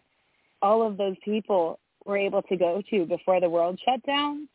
all 0.62 0.86
of 0.86 0.96
those 0.96 1.16
people 1.24 1.78
were 2.06 2.16
able 2.16 2.42
to 2.42 2.56
go 2.56 2.82
to 2.90 3.04
before 3.04 3.40
the 3.40 3.50
world 3.50 3.78
shut 3.84 4.02
down. 4.06 4.48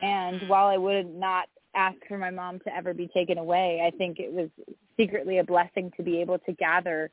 And 0.00 0.48
while 0.48 0.68
I 0.68 0.76
would 0.76 1.12
not 1.12 1.48
ask 1.74 1.96
for 2.06 2.18
my 2.18 2.30
mom 2.30 2.60
to 2.60 2.74
ever 2.74 2.94
be 2.94 3.08
taken 3.08 3.36
away, 3.36 3.82
I 3.84 3.96
think 3.96 4.20
it 4.20 4.32
was 4.32 4.48
secretly 4.96 5.38
a 5.38 5.44
blessing 5.44 5.92
to 5.96 6.04
be 6.04 6.20
able 6.20 6.38
to 6.38 6.52
gather 6.52 7.10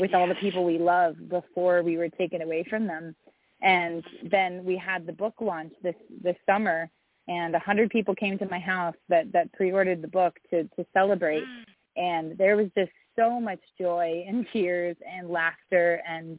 with 0.00 0.14
all 0.14 0.26
the 0.26 0.34
people 0.36 0.64
we 0.64 0.78
love 0.78 1.16
before 1.28 1.82
we 1.82 1.96
were 1.96 2.08
taken 2.08 2.42
away 2.42 2.64
from 2.68 2.86
them. 2.86 3.14
And 3.62 4.02
then 4.30 4.64
we 4.64 4.76
had 4.76 5.06
the 5.06 5.12
book 5.12 5.34
launch 5.40 5.72
this 5.82 5.94
this 6.22 6.36
summer, 6.46 6.88
and 7.28 7.54
a 7.54 7.58
hundred 7.58 7.90
people 7.90 8.14
came 8.14 8.38
to 8.38 8.48
my 8.48 8.58
house 8.58 8.96
that 9.08 9.30
that 9.32 9.52
pre-ordered 9.52 10.00
the 10.00 10.08
book 10.08 10.38
to 10.50 10.64
to 10.64 10.86
celebrate. 10.94 11.44
Mm. 11.44 11.64
And 11.96 12.38
there 12.38 12.56
was 12.56 12.68
just 12.76 12.92
so 13.16 13.38
much 13.38 13.60
joy 13.78 14.24
and 14.26 14.46
tears 14.52 14.96
and 15.06 15.28
laughter. 15.28 16.00
And 16.08 16.38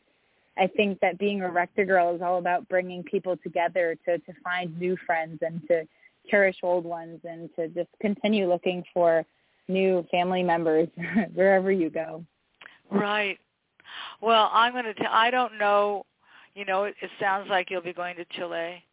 I 0.57 0.67
think 0.67 0.99
that 1.01 1.19
being 1.19 1.41
a 1.41 1.51
rector 1.51 1.85
girl 1.85 2.15
is 2.15 2.21
all 2.21 2.39
about 2.39 2.67
bringing 2.67 3.03
people 3.03 3.37
together 3.37 3.95
to 4.05 4.17
to 4.17 4.33
find 4.43 4.77
new 4.79 4.97
friends 5.05 5.39
and 5.41 5.61
to 5.67 5.87
cherish 6.27 6.57
old 6.63 6.85
ones 6.85 7.19
and 7.23 7.49
to 7.55 7.67
just 7.67 7.89
continue 7.99 8.49
looking 8.49 8.83
for 8.93 9.23
new 9.67 10.05
family 10.09 10.41
members 10.41 10.87
wherever 11.33 11.71
you 11.71 11.91
go. 11.91 12.25
Right. 12.89 13.39
Well, 14.21 14.49
I'm 14.53 14.73
going 14.73 14.85
to 14.85 14.93
tell 14.93 15.11
I 15.11 15.31
don't 15.31 15.57
know, 15.57 16.05
you 16.55 16.65
know, 16.65 16.83
it, 16.83 16.95
it 17.01 17.09
sounds 17.19 17.49
like 17.49 17.69
you'll 17.69 17.81
be 17.81 17.93
going 17.93 18.15
to 18.17 18.25
Chile. 18.35 18.83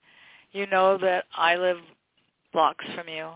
You 0.52 0.66
know 0.66 0.96
that 0.98 1.24
I 1.36 1.56
live 1.56 1.78
blocks 2.52 2.84
from 2.94 3.08
you 3.08 3.30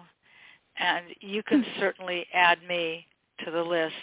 and 0.78 1.06
you 1.20 1.42
can 1.42 1.62
hmm. 1.62 1.80
certainly 1.80 2.26
add 2.32 2.58
me 2.66 3.06
to 3.44 3.50
the 3.50 3.62
list 3.62 3.94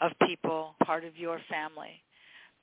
of 0.00 0.12
people 0.26 0.74
part 0.84 1.04
of 1.04 1.16
your 1.16 1.40
family 1.48 2.02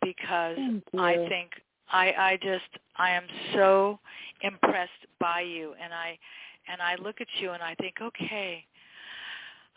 because 0.04 0.56
Thank 0.56 0.84
I 0.98 1.16
think 1.28 1.52
I 1.92 2.14
I 2.18 2.40
just 2.42 2.84
I 2.98 3.12
am 3.12 3.24
so 3.54 4.00
impressed 4.42 4.92
by 5.20 5.42
you 5.42 5.74
and 5.82 5.94
I 5.94 6.18
and 6.68 6.82
I 6.82 6.96
look 7.02 7.22
at 7.22 7.28
you 7.40 7.52
and 7.52 7.62
I 7.62 7.76
think, 7.76 7.96
okay, 8.02 8.66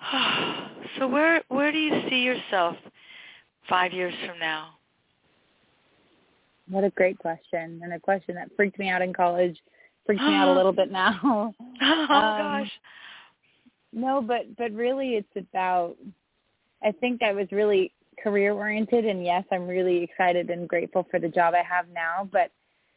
so 0.98 1.08
where 1.08 1.42
where 1.48 1.72
do 1.72 1.78
you 1.78 2.02
see 2.10 2.20
yourself 2.20 2.76
five 3.68 3.92
years 3.92 4.14
from 4.26 4.38
now? 4.38 4.70
What 6.68 6.84
a 6.84 6.90
great 6.90 7.18
question, 7.18 7.80
and 7.82 7.92
a 7.92 8.00
question 8.00 8.34
that 8.34 8.50
freaked 8.56 8.78
me 8.78 8.88
out 8.88 9.02
in 9.02 9.12
college, 9.12 9.56
freaks 10.04 10.22
me 10.22 10.34
out 10.34 10.48
a 10.48 10.52
little 10.56 10.72
bit 10.72 10.90
now. 10.90 11.20
oh 11.22 11.54
um, 11.82 12.08
gosh. 12.08 12.72
No, 13.92 14.20
but 14.20 14.56
but 14.56 14.72
really, 14.72 15.14
it's 15.14 15.28
about. 15.36 15.96
I 16.84 16.92
think 16.92 17.22
I 17.22 17.32
was 17.32 17.46
really 17.52 17.92
career 18.22 18.52
oriented, 18.52 19.04
and 19.04 19.24
yes, 19.24 19.44
I'm 19.52 19.66
really 19.66 20.02
excited 20.02 20.50
and 20.50 20.68
grateful 20.68 21.06
for 21.10 21.18
the 21.18 21.28
job 21.28 21.54
I 21.54 21.62
have 21.62 21.86
now. 21.92 22.28
But 22.30 22.50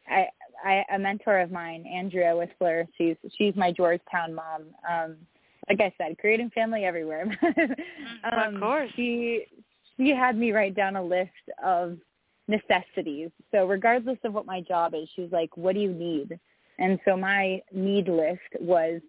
I, 0.07 0.27
I 0.65 0.83
a 0.93 0.99
mentor 0.99 1.39
of 1.39 1.51
mine, 1.51 1.85
Andrea 1.85 2.35
Whistler, 2.35 2.87
she's 2.97 3.15
she's 3.37 3.55
my 3.55 3.71
Georgetown 3.71 4.33
mom. 4.33 4.63
Um, 4.89 5.15
like 5.69 5.81
I 5.81 5.93
said, 5.97 6.17
creating 6.17 6.49
family 6.49 6.85
everywhere. 6.85 7.25
Mm, 8.25 8.47
um, 8.47 8.55
of 8.55 8.61
course. 8.61 8.91
She 8.95 9.45
she 9.99 10.09
had 10.09 10.37
me 10.37 10.51
write 10.51 10.75
down 10.75 10.95
a 10.95 11.03
list 11.03 11.31
of 11.63 11.97
necessities. 12.47 13.29
So 13.51 13.67
regardless 13.67 14.17
of 14.23 14.33
what 14.33 14.45
my 14.45 14.61
job 14.61 14.93
is, 14.95 15.09
she's 15.15 15.31
like, 15.31 15.55
"What 15.57 15.75
do 15.75 15.81
you 15.81 15.93
need?" 15.93 16.39
And 16.77 16.99
so 17.03 17.17
my 17.17 17.61
need 17.71 18.07
list 18.07 18.49
was 18.59 19.01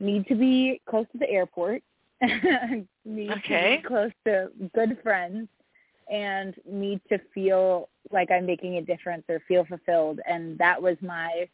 need 0.00 0.26
to 0.26 0.34
be 0.34 0.80
close 0.86 1.06
to 1.12 1.18
the 1.18 1.30
airport, 1.30 1.82
need 3.04 3.30
okay. 3.30 3.76
to 3.76 3.82
be 3.82 3.82
close 3.86 4.12
to 4.24 4.50
good 4.74 4.98
friends, 5.02 5.48
and 6.10 6.54
need 6.68 7.00
to 7.08 7.18
feel 7.32 7.88
like 8.10 8.30
I'm 8.30 8.46
making 8.46 8.76
a 8.76 8.82
difference 8.82 9.24
or 9.28 9.40
feel 9.48 9.64
fulfilled. 9.64 10.20
And 10.28 10.58
that 10.58 10.80
was 10.80 10.96
my 11.00 11.48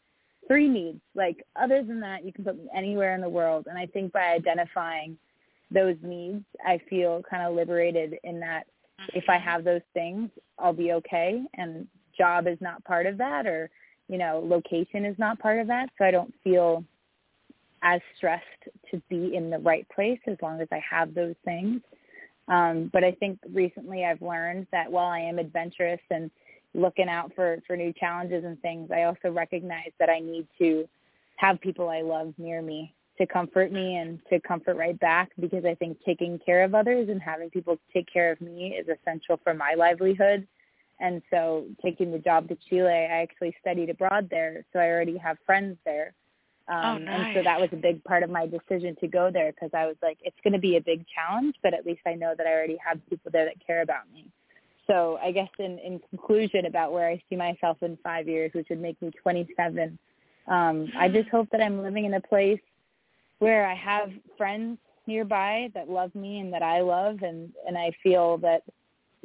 three 0.47 0.67
needs. 0.67 0.99
Like 1.15 1.45
other 1.55 1.83
than 1.83 1.99
that, 2.01 2.25
you 2.25 2.33
can 2.33 2.43
put 2.43 2.57
me 2.57 2.67
anywhere 2.75 3.15
in 3.15 3.21
the 3.21 3.29
world. 3.29 3.67
And 3.67 3.77
I 3.77 3.85
think 3.85 4.11
by 4.11 4.33
identifying 4.33 5.17
those 5.73 5.95
needs, 6.01 6.43
I 6.65 6.79
feel 6.89 7.23
kind 7.29 7.43
of 7.43 7.55
liberated 7.55 8.15
in 8.23 8.39
that 8.39 8.67
if 9.13 9.29
I 9.29 9.37
have 9.37 9.63
those 9.63 9.81
things, 9.93 10.29
I'll 10.59 10.73
be 10.73 10.93
okay. 10.93 11.43
And 11.55 11.87
job 12.17 12.47
is 12.47 12.57
not 12.61 12.83
part 12.83 13.05
of 13.05 13.17
that 13.17 13.47
or, 13.47 13.69
you 14.07 14.17
know, 14.17 14.41
location 14.45 15.05
is 15.05 15.17
not 15.17 15.39
part 15.39 15.59
of 15.59 15.67
that. 15.67 15.89
So 15.97 16.05
I 16.05 16.11
don't 16.11 16.33
feel 16.43 16.83
as 17.81 17.99
stressed 18.15 18.43
to 18.91 19.01
be 19.09 19.35
in 19.35 19.49
the 19.49 19.59
right 19.59 19.87
place 19.89 20.19
as 20.27 20.37
long 20.41 20.61
as 20.61 20.67
I 20.71 20.81
have 20.89 21.13
those 21.13 21.35
things. 21.43 21.81
Um, 22.47 22.89
but 22.93 23.03
I 23.03 23.11
think 23.11 23.39
recently 23.51 24.05
I've 24.05 24.21
learned 24.21 24.67
that 24.71 24.91
while 24.91 25.09
I 25.09 25.19
am 25.19 25.39
adventurous 25.39 26.01
and 26.09 26.29
looking 26.73 27.07
out 27.07 27.31
for, 27.35 27.61
for 27.65 27.75
new 27.75 27.93
challenges 27.93 28.43
and 28.45 28.61
things, 28.61 28.89
I 28.91 29.03
also 29.03 29.31
recognize 29.31 29.91
that 29.99 30.09
I 30.09 30.19
need 30.19 30.47
to 30.59 30.87
have 31.37 31.59
people 31.61 31.89
I 31.89 32.01
love 32.01 32.33
near 32.37 32.61
me 32.61 32.93
to 33.25 33.31
comfort 33.33 33.71
me 33.71 33.95
and 33.95 34.19
to 34.29 34.39
comfort 34.41 34.75
right 34.75 34.99
back 34.99 35.31
because 35.39 35.63
I 35.65 35.75
think 35.75 35.97
taking 36.05 36.39
care 36.45 36.63
of 36.63 36.75
others 36.75 37.07
and 37.09 37.21
having 37.21 37.49
people 37.49 37.77
take 37.93 38.11
care 38.11 38.31
of 38.31 38.41
me 38.41 38.75
is 38.77 38.87
essential 38.87 39.39
for 39.43 39.53
my 39.53 39.75
livelihood. 39.77 40.45
And 40.99 41.21
so 41.29 41.65
taking 41.81 42.11
the 42.11 42.19
job 42.19 42.49
to 42.49 42.57
Chile, 42.69 42.89
I 42.89 43.21
actually 43.21 43.55
studied 43.61 43.89
abroad 43.89 44.27
there, 44.29 44.65
so 44.71 44.79
I 44.79 44.87
already 44.87 45.17
have 45.17 45.37
friends 45.45 45.77
there. 45.85 46.13
Um, 46.67 46.77
oh, 46.77 46.97
nice. 46.97 47.25
And 47.25 47.35
so 47.35 47.43
that 47.43 47.59
was 47.59 47.69
a 47.71 47.77
big 47.77 48.03
part 48.03 48.23
of 48.23 48.29
my 48.29 48.45
decision 48.45 48.95
to 49.01 49.07
go 49.07 49.29
there 49.31 49.51
because 49.51 49.71
I 49.73 49.85
was 49.85 49.95
like, 50.01 50.17
it's 50.21 50.37
going 50.43 50.53
to 50.53 50.59
be 50.59 50.77
a 50.77 50.81
big 50.81 51.05
challenge, 51.13 51.55
but 51.63 51.73
at 51.73 51.85
least 51.85 52.01
I 52.05 52.13
know 52.13 52.33
that 52.37 52.45
I 52.45 52.51
already 52.51 52.77
have 52.85 52.99
people 53.09 53.31
there 53.31 53.45
that 53.45 53.65
care 53.65 53.81
about 53.81 54.11
me. 54.13 54.27
So 54.87 55.17
I 55.21 55.31
guess 55.31 55.49
in, 55.59 55.79
in 55.79 55.99
conclusion 56.09 56.65
about 56.65 56.91
where 56.91 57.07
I 57.07 57.21
see 57.29 57.37
myself 57.37 57.77
in 57.81 57.97
five 58.03 58.27
years, 58.27 58.51
which 58.53 58.67
would 58.69 58.81
make 58.81 59.01
me 59.01 59.11
27, 59.21 59.97
um, 60.47 60.87
I 60.97 61.07
just 61.07 61.29
hope 61.29 61.47
that 61.51 61.61
I'm 61.61 61.81
living 61.81 62.03
in 62.03 62.13
a 62.15 62.21
place 62.21 62.59
where 63.43 63.67
I 63.67 63.75
have 63.75 64.09
friends 64.37 64.77
nearby 65.05 65.69
that 65.73 65.89
love 65.89 66.15
me 66.15 66.39
and 66.39 66.53
that 66.53 66.63
I 66.63 66.79
love 66.79 67.17
and 67.23 67.51
and 67.67 67.77
I 67.77 67.91
feel 68.01 68.37
that 68.37 68.63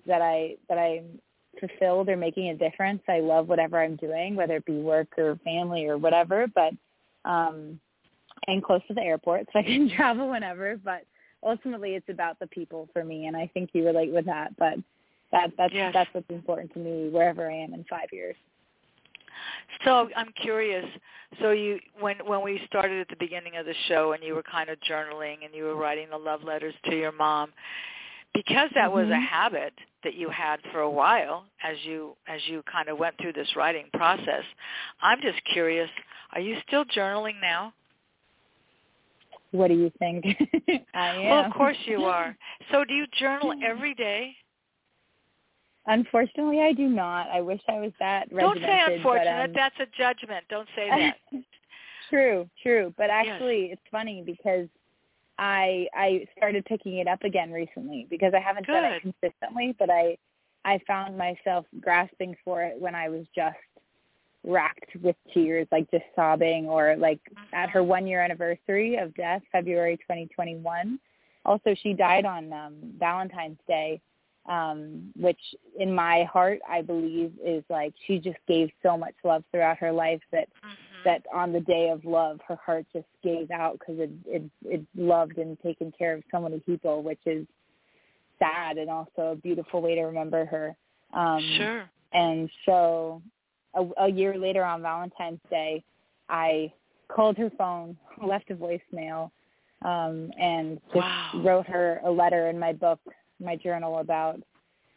that 0.07 0.21
I 0.21 0.57
that 0.69 0.77
I'm 0.77 1.21
fulfilled 1.61 2.09
or 2.09 2.17
making 2.17 2.49
a 2.49 2.57
difference. 2.57 3.01
I 3.09 3.21
love 3.21 3.49
whatever 3.49 3.81
I'm 3.81 3.97
doing, 3.97 4.35
whether 4.35 4.57
it 4.57 4.65
be 4.65 4.81
work 4.81 5.09
or 5.19 5.39
family 5.45 5.87
or 5.87 5.99
whatever, 5.99 6.47
but 6.53 6.73
um 7.25 7.79
and 8.49 8.63
close 8.63 8.81
to 8.89 8.95
the 8.95 9.03
airport 9.03 9.47
so 9.53 9.61
I 9.61 9.63
can 9.63 9.89
travel 9.97 10.29
whenever, 10.29 10.77
but 10.77 11.05
ultimately 11.45 11.95
it's 11.95 12.09
about 12.09 12.41
the 12.41 12.49
people 12.49 12.89
for 12.93 13.05
me 13.05 13.27
and 13.27 13.37
I 13.37 13.49
think 13.55 13.71
you 13.73 13.87
relate 13.87 14.13
with 14.13 14.27
that, 14.27 14.57
but 14.59 14.75
that 15.31 15.53
that's 15.57 15.75
yes. 15.75 15.93
that's 15.95 16.13
what's 16.13 16.31
important 16.31 16.73
to 16.73 16.81
me 16.81 17.09
wherever 17.09 17.49
I 17.49 17.55
am 17.55 17.73
in 17.73 17.85
5 17.89 18.01
years. 18.13 18.35
So 19.85 20.09
I'm 20.17 20.33
curious. 20.43 20.85
So 21.41 21.51
you, 21.51 21.79
when 22.01 22.17
when 22.27 22.43
we 22.43 22.61
started 22.67 23.01
at 23.01 23.09
the 23.09 23.17
beginning 23.19 23.57
of 23.57 23.67
the 23.67 23.75
show, 23.87 24.13
and 24.13 24.23
you 24.23 24.35
were 24.35 24.43
kind 24.43 24.71
of 24.71 24.79
journaling, 24.89 25.45
and 25.45 25.55
you 25.55 25.65
were 25.65 25.77
writing 25.77 26.09
the 26.11 26.17
love 26.17 26.43
letters 26.43 26.75
to 26.87 26.97
your 26.97 27.13
mom, 27.13 27.51
because 28.35 28.71
that 28.75 28.91
mm-hmm. 28.91 29.09
was 29.09 29.11
a 29.11 29.21
habit 29.21 29.73
that 30.05 30.15
you 30.15 30.31
had 30.31 30.61
for 30.73 30.81
a 30.81 30.91
while 30.91 31.45
as 31.63 31.77
you 31.85 32.17
as 32.27 32.41
you 32.47 32.63
kind 32.71 32.89
of 32.89 32.99
went 32.99 33.17
through 33.21 33.33
this 33.33 33.49
writing 33.57 33.87
process. 33.93 34.45
I'm 35.03 35.21
just 35.21 35.39
curious. 35.53 35.91
Are 36.33 36.41
you 36.41 36.57
still 36.67 36.85
journaling 36.85 37.41
now? 37.41 37.73
What 39.51 39.69
do 39.69 39.75
you 39.75 39.91
think? 39.99 40.25
I 40.95 41.09
am. 41.09 41.31
Well, 41.31 41.45
of 41.45 41.53
course 41.53 41.77
you 41.87 42.05
are. 42.05 42.37
So 42.71 42.85
do 42.85 42.95
you 42.95 43.07
journal 43.19 43.55
every 43.65 43.95
day? 43.95 44.35
Unfortunately, 45.89 46.61
I 46.61 46.73
do 46.73 46.87
not. 46.87 47.29
I 47.31 47.41
wish 47.41 47.61
I 47.67 47.81
was 47.81 47.93
that 47.99 48.29
Don't 48.29 48.59
say 48.59 48.81
unfortunate. 48.95 49.25
But, 49.25 49.45
um, 49.45 49.53
That's 49.55 49.77
a 49.81 49.87
judgment. 49.97 50.45
Don't 50.51 50.69
say 50.77 50.89
that. 50.91 51.17
true, 52.11 52.49
true. 52.63 52.95
But 52.99 53.09
actually, 53.09 53.69
yes. 53.69 53.73
it's 53.73 53.91
funny 53.91 54.23
because 54.25 54.69
I 55.39 55.87
I 55.95 56.27
started 56.37 56.65
picking 56.67 56.99
it 56.99 57.09
up 57.09 57.23
again 57.23 57.51
recently 57.51 58.07
because 58.11 58.35
I 58.35 58.41
haven't 58.41 58.67
Good. 58.67 58.73
done 58.73 58.93
it 58.93 59.03
consistently, 59.03 59.75
but 59.79 59.89
I 59.89 60.19
I 60.65 60.79
found 60.87 61.17
myself 61.17 61.65
grasping 61.81 62.37
for 62.45 62.63
it 62.63 62.79
when 62.79 62.95
I 62.95 63.09
was 63.09 63.25
just 63.35 63.57
racked 64.45 64.95
with 65.03 65.17
tears, 65.33 65.67
like 65.73 65.91
just 65.91 66.05
sobbing, 66.15 66.67
or 66.67 66.97
like 66.97 67.21
mm-hmm. 67.31 67.55
at 67.55 67.71
her 67.71 67.83
one 67.83 68.07
year 68.07 68.23
anniversary 68.23 68.97
of 68.97 69.15
death, 69.15 69.43
February 69.53 69.97
2021. 69.97 70.99
Also, 71.47 71.75
she 71.83 71.95
died 71.95 72.27
on 72.27 72.53
um, 72.53 72.75
Valentine's 72.99 73.59
Day, 73.67 74.01
um, 74.47 75.13
which 75.17 75.41
in 75.79 75.95
my 75.95 76.25
heart 76.25 76.61
I 76.69 76.83
believe 76.83 77.33
is 77.45 77.65
like 77.69 77.95
she 78.07 78.19
just 78.19 78.39
gave 78.47 78.71
so 78.83 78.97
much 78.97 79.15
love 79.25 79.45
throughout 79.51 79.79
her 79.79 79.93
life 79.93 80.21
that 80.33 80.49
mm-hmm. 80.49 81.05
that 81.05 81.23
on 81.33 81.53
the 81.53 81.61
day 81.61 81.91
of 81.91 82.05
love 82.05 82.41
her 82.47 82.57
heart 82.57 82.87
just 82.93 83.07
gave 83.23 83.51
out 83.51 83.79
because 83.79 83.99
it, 83.99 84.11
it 84.27 84.43
it 84.65 84.83
loved 84.97 85.39
and 85.39 85.59
taken 85.61 85.93
care 85.97 86.15
of 86.15 86.23
so 86.31 86.41
many 86.41 86.61
people, 86.61 87.03
which 87.03 87.21
is 87.27 87.47
sad 88.39 88.79
and 88.79 88.89
also 88.89 89.33
a 89.33 89.37
beautiful 89.37 89.83
way 89.83 89.95
to 89.95 90.03
remember 90.03 90.47
her. 90.47 90.77
Um, 91.13 91.41
sure. 91.57 91.91
And 92.13 92.49
so 92.65 93.23
a, 93.75 94.05
a 94.05 94.09
year 94.09 94.39
later 94.39 94.65
on 94.65 94.83
Valentine's 94.83 95.41
Day, 95.51 95.83
I 96.29 96.73
called 97.09 97.37
her 97.39 97.51
phone, 97.57 97.97
left 98.27 98.51
a 98.51 98.55
voicemail, 98.55 99.31
um, 99.85 100.31
and 100.39 100.81
just 100.93 100.97
wow. 100.97 101.31
wrote 101.37 101.67
her 101.67 102.01
a 102.05 102.11
letter 102.11 102.49
in 102.49 102.59
my 102.59 102.73
book 102.73 103.01
my 103.41 103.57
journal 103.57 103.99
about 103.99 104.41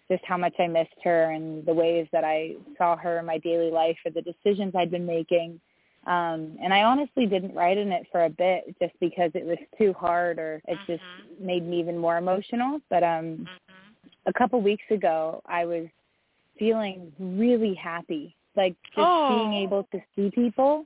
just 0.09 0.23
how 0.25 0.37
much 0.37 0.53
I 0.59 0.67
missed 0.67 0.89
her 1.03 1.31
and 1.31 1.65
the 1.65 1.73
ways 1.73 2.07
that 2.11 2.23
I 2.23 2.55
saw 2.77 2.97
her 2.97 3.19
in 3.19 3.25
my 3.25 3.37
daily 3.37 3.71
life 3.71 3.97
or 4.05 4.11
the 4.11 4.21
decisions 4.21 4.73
I'd 4.75 4.91
been 4.91 5.05
making. 5.05 5.59
Um, 6.05 6.57
and 6.61 6.73
I 6.73 6.81
honestly 6.83 7.27
didn't 7.27 7.55
write 7.55 7.77
in 7.77 7.91
it 7.91 8.07
for 8.11 8.25
a 8.25 8.29
bit 8.29 8.75
just 8.81 8.93
because 8.99 9.31
it 9.35 9.45
was 9.45 9.57
too 9.77 9.93
hard 9.93 10.39
or 10.39 10.61
it 10.67 10.77
mm-hmm. 10.77 10.91
just 10.91 11.03
made 11.39 11.65
me 11.65 11.79
even 11.79 11.97
more 11.97 12.17
emotional. 12.17 12.79
But 12.89 13.03
um, 13.03 13.47
mm-hmm. 13.47 14.09
a 14.25 14.33
couple 14.33 14.61
weeks 14.61 14.83
ago, 14.89 15.41
I 15.45 15.65
was 15.65 15.87
feeling 16.57 17.13
really 17.19 17.73
happy, 17.75 18.35
like 18.57 18.75
just 18.87 18.97
oh. 18.97 19.29
being 19.35 19.63
able 19.63 19.87
to 19.91 20.01
see 20.15 20.31
people, 20.33 20.85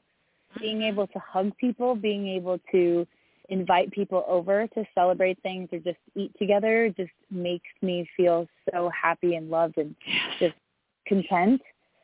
being 0.60 0.84
able 0.84 1.08
to 1.08 1.20
hug 1.20 1.52
people, 1.58 1.96
being 1.96 2.28
able 2.28 2.60
to 2.72 3.08
invite 3.50 3.92
people 3.92 4.24
over 4.28 4.68
to 4.68 4.86
celebrate 4.94 5.42
things 5.42 5.70
or 5.72 5.80
just 5.80 5.98
eat 6.16 6.32
together 6.38 6.94
just 6.96 7.12
makes 7.32 7.70
me 7.82 8.10
feel 8.16 8.48
so 8.72 8.90
happy 8.90 9.36
and 9.36 9.50
loved 9.50 9.78
and 9.78 9.96
just 10.40 10.56
content. 11.08 11.62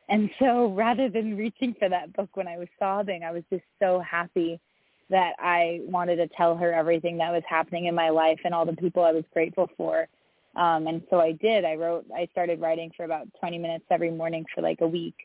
And 0.09 0.29
so 0.39 0.67
rather 0.73 1.09
than 1.09 1.37
reaching 1.37 1.73
for 1.79 1.89
that 1.89 2.13
book 2.13 2.29
when 2.35 2.47
I 2.47 2.57
was 2.57 2.67
sobbing, 2.77 3.23
I 3.23 3.31
was 3.31 3.43
just 3.49 3.63
so 3.79 3.99
happy 3.99 4.59
that 5.09 5.33
I 5.39 5.81
wanted 5.85 6.17
to 6.17 6.27
tell 6.27 6.55
her 6.57 6.73
everything 6.73 7.17
that 7.17 7.31
was 7.31 7.43
happening 7.47 7.85
in 7.85 7.95
my 7.95 8.09
life 8.09 8.39
and 8.43 8.53
all 8.53 8.65
the 8.65 8.75
people 8.75 9.03
I 9.03 9.11
was 9.11 9.23
grateful 9.33 9.69
for. 9.77 10.07
Um, 10.55 10.87
and 10.87 11.01
so 11.09 11.19
I 11.19 11.33
did. 11.33 11.63
I 11.63 11.75
wrote, 11.75 12.05
I 12.15 12.27
started 12.31 12.59
writing 12.59 12.91
for 12.95 13.03
about 13.05 13.27
20 13.39 13.57
minutes 13.57 13.85
every 13.89 14.11
morning 14.11 14.45
for 14.53 14.61
like 14.61 14.81
a 14.81 14.87
week. 14.87 15.15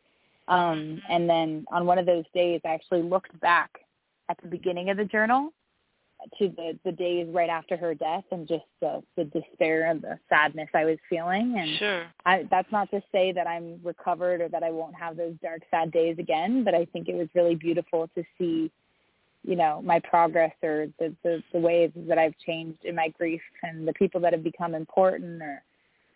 Um, 0.48 1.00
and 1.08 1.28
then 1.28 1.66
on 1.72 1.86
one 1.86 1.98
of 1.98 2.06
those 2.06 2.24
days, 2.32 2.60
I 2.64 2.68
actually 2.68 3.02
looked 3.02 3.38
back 3.40 3.70
at 4.28 4.36
the 4.42 4.48
beginning 4.48 4.90
of 4.90 4.96
the 4.96 5.04
journal 5.04 5.52
to 6.38 6.48
the 6.48 6.78
the 6.84 6.92
days 6.92 7.26
right 7.30 7.50
after 7.50 7.76
her 7.76 7.94
death 7.94 8.24
and 8.30 8.46
just 8.46 8.64
the 8.80 9.02
the 9.16 9.24
despair 9.24 9.90
and 9.90 10.02
the 10.02 10.18
sadness 10.28 10.68
I 10.74 10.84
was 10.84 10.98
feeling 11.08 11.56
and 11.58 11.78
sure 11.78 12.06
I 12.24 12.46
that's 12.50 12.70
not 12.70 12.90
to 12.90 13.00
say 13.12 13.32
that 13.32 13.46
I'm 13.46 13.80
recovered 13.82 14.40
or 14.40 14.48
that 14.48 14.62
I 14.62 14.70
won't 14.70 14.94
have 14.94 15.16
those 15.16 15.34
dark 15.42 15.62
sad 15.70 15.92
days 15.92 16.16
again 16.18 16.64
but 16.64 16.74
I 16.74 16.86
think 16.86 17.08
it 17.08 17.14
was 17.14 17.28
really 17.34 17.54
beautiful 17.54 18.08
to 18.14 18.24
see 18.38 18.70
you 19.42 19.56
know 19.56 19.80
my 19.82 20.00
progress 20.00 20.52
or 20.62 20.88
the, 20.98 21.14
the 21.22 21.42
the 21.52 21.58
ways 21.58 21.90
that 22.08 22.18
I've 22.18 22.36
changed 22.44 22.84
in 22.84 22.94
my 22.94 23.08
grief 23.08 23.42
and 23.62 23.86
the 23.86 23.94
people 23.94 24.20
that 24.22 24.32
have 24.32 24.42
become 24.42 24.74
important 24.74 25.42
or 25.42 25.62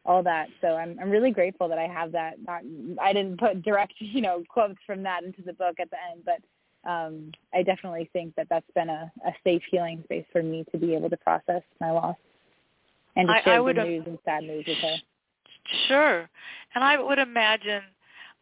all 0.05 0.23
that. 0.23 0.49
So 0.61 0.77
I'm 0.77 0.99
I'm 1.01 1.11
really 1.11 1.31
grateful 1.31 1.69
that 1.69 1.79
I 1.79 1.87
have 1.87 2.13
that. 2.13 2.37
Not 2.47 2.63
I 3.01 3.13
didn't 3.13 3.39
put 3.39 3.63
direct 3.63 3.95
you 3.99 4.21
know 4.21 4.43
quotes 4.49 4.79
from 4.87 5.03
that 5.05 5.25
into 5.25 5.43
the 5.43 5.53
book 5.53 5.77
at 5.81 5.91
the 5.91 5.97
end, 6.11 6.23
but 6.25 6.41
um, 6.89 7.33
I 7.55 7.63
definitely 7.63 8.09
think 8.13 8.35
that 8.37 8.47
that's 8.49 8.71
been 8.75 8.89
a, 8.89 9.13
a 9.27 9.33
safe 9.45 9.63
healing 9.71 10.03
space 10.05 10.25
for 10.33 10.43
me 10.43 10.65
to 10.73 10.79
be 10.79 10.95
able 10.95 11.11
to 11.11 11.17
process 11.19 11.63
my 11.81 11.91
loss 11.91 12.17
and 13.17 13.29
to 13.29 13.35
share 13.45 13.63
I, 13.63 13.69
I 13.69 13.73
good 13.73 13.85
news 13.85 14.05
and 14.07 14.19
sad 14.25 14.45
news 14.45 14.65
with 14.67 14.79
her. 14.79 14.97
Sure, 15.89 16.31
and 16.75 16.83
I 16.83 16.99
would 16.99 17.19
imagine 17.19 17.83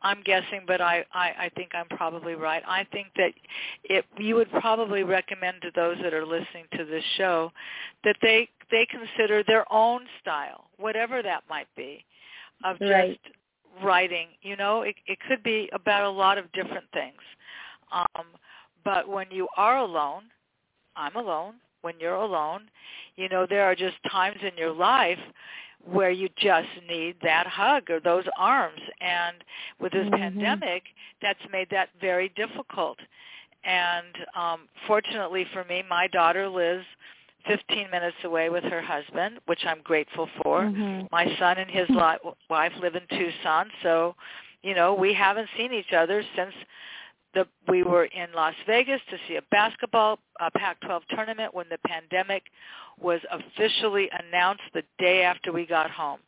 I'm 0.03 0.23
guessing, 0.23 0.61
but 0.67 0.81
I, 0.81 1.05
I, 1.13 1.33
I 1.39 1.51
think 1.57 1.71
I'm 1.75 1.89
probably 1.97 2.35
right. 2.35 2.63
I 2.67 2.85
think 2.93 3.09
that 3.17 3.33
it, 3.85 4.05
you 4.17 4.37
would 4.37 4.51
probably 4.53 5.03
recommend 5.03 5.61
to 5.63 5.71
those 5.75 5.97
that 6.03 6.15
are 6.15 6.25
listening 6.25 6.67
to 6.77 6.85
this 6.85 7.03
show 7.17 7.51
that 8.05 8.17
they 8.23 8.49
they 8.71 8.87
consider 8.91 9.43
their 9.45 9.71
own 9.73 10.03
style, 10.21 10.67
whatever 10.77 11.23
that 11.23 11.43
might 11.49 11.69
be, 11.77 12.05
of 12.65 12.77
right. 12.81 13.19
just 13.25 13.35
writing. 13.83 14.29
You 14.43 14.57
know, 14.57 14.83
it, 14.83 14.95
it 15.07 15.19
could 15.29 15.43
be 15.43 15.69
about 15.73 16.05
a 16.05 16.11
lot 16.11 16.39
of 16.39 16.51
different 16.53 16.85
things. 16.93 17.21
Um, 17.93 18.27
but 18.85 19.09
when 19.09 19.27
you 19.31 19.49
are 19.57 19.79
alone, 19.79 20.25
I'm 20.97 21.17
alone. 21.17 21.55
When 21.83 21.95
you're 22.01 22.15
alone, 22.15 22.63
you 23.17 23.29
know 23.29 23.47
there 23.49 23.65
are 23.65 23.75
just 23.75 23.97
times 24.11 24.39
in 24.43 24.57
your 24.57 24.73
life 24.73 25.19
where 25.85 26.11
you 26.11 26.29
just 26.37 26.69
need 26.89 27.17
that 27.23 27.47
hug 27.47 27.89
or 27.89 28.01
those 28.01 28.25
arms. 28.37 28.81
And 29.01 29.37
with 29.81 29.93
this 29.93 30.07
mm-hmm. 30.07 30.17
pandemic, 30.17 30.83
that's 31.23 31.39
made 31.53 31.69
that 31.71 31.91
very 32.01 32.31
difficult. 32.31 32.99
And 33.65 34.27
um, 34.37 34.61
fortunately 34.87 35.47
for 35.53 35.65
me, 35.65 35.83
my 35.89 36.09
daughter 36.09 36.49
lives 36.49 36.85
15 37.47 37.91
minutes 37.91 38.17
away 38.25 38.51
with 38.51 38.65
her 38.65 38.83
husband, 38.83 39.39
which 39.47 39.61
I'm 39.65 39.81
grateful 39.83 40.29
for. 40.43 40.63
Mm-hmm. 40.63 41.07
My 41.11 41.27
son 41.39 41.59
and 41.59 41.71
his 41.71 41.89
li- 41.89 42.33
wife 42.51 42.73
live 42.81 42.95
in 42.95 43.03
Tucson, 43.17 43.71
so 43.83 44.15
you 44.63 44.75
know 44.75 44.95
we 44.95 45.15
haven't 45.15 45.49
seen 45.57 45.73
each 45.73 45.93
other 45.97 46.23
since 46.37 46.53
the 47.35 47.47
we 47.69 47.83
were 47.83 48.05
in 48.07 48.29
Las 48.35 48.55
Vegas 48.67 49.01
to 49.11 49.17
see 49.27 49.37
a 49.37 49.43
basketball 49.51 50.19
uh, 50.41 50.49
Pac-12 50.57 51.01
tournament 51.11 51.55
when 51.55 51.67
the 51.71 51.79
pandemic 51.87 52.45
was 52.99 53.21
officially 53.31 54.09
announced 54.19 54.63
the 54.75 54.83
day 54.99 55.23
after 55.23 55.53
we 55.53 55.67
got 55.67 55.91
home. 55.91 56.21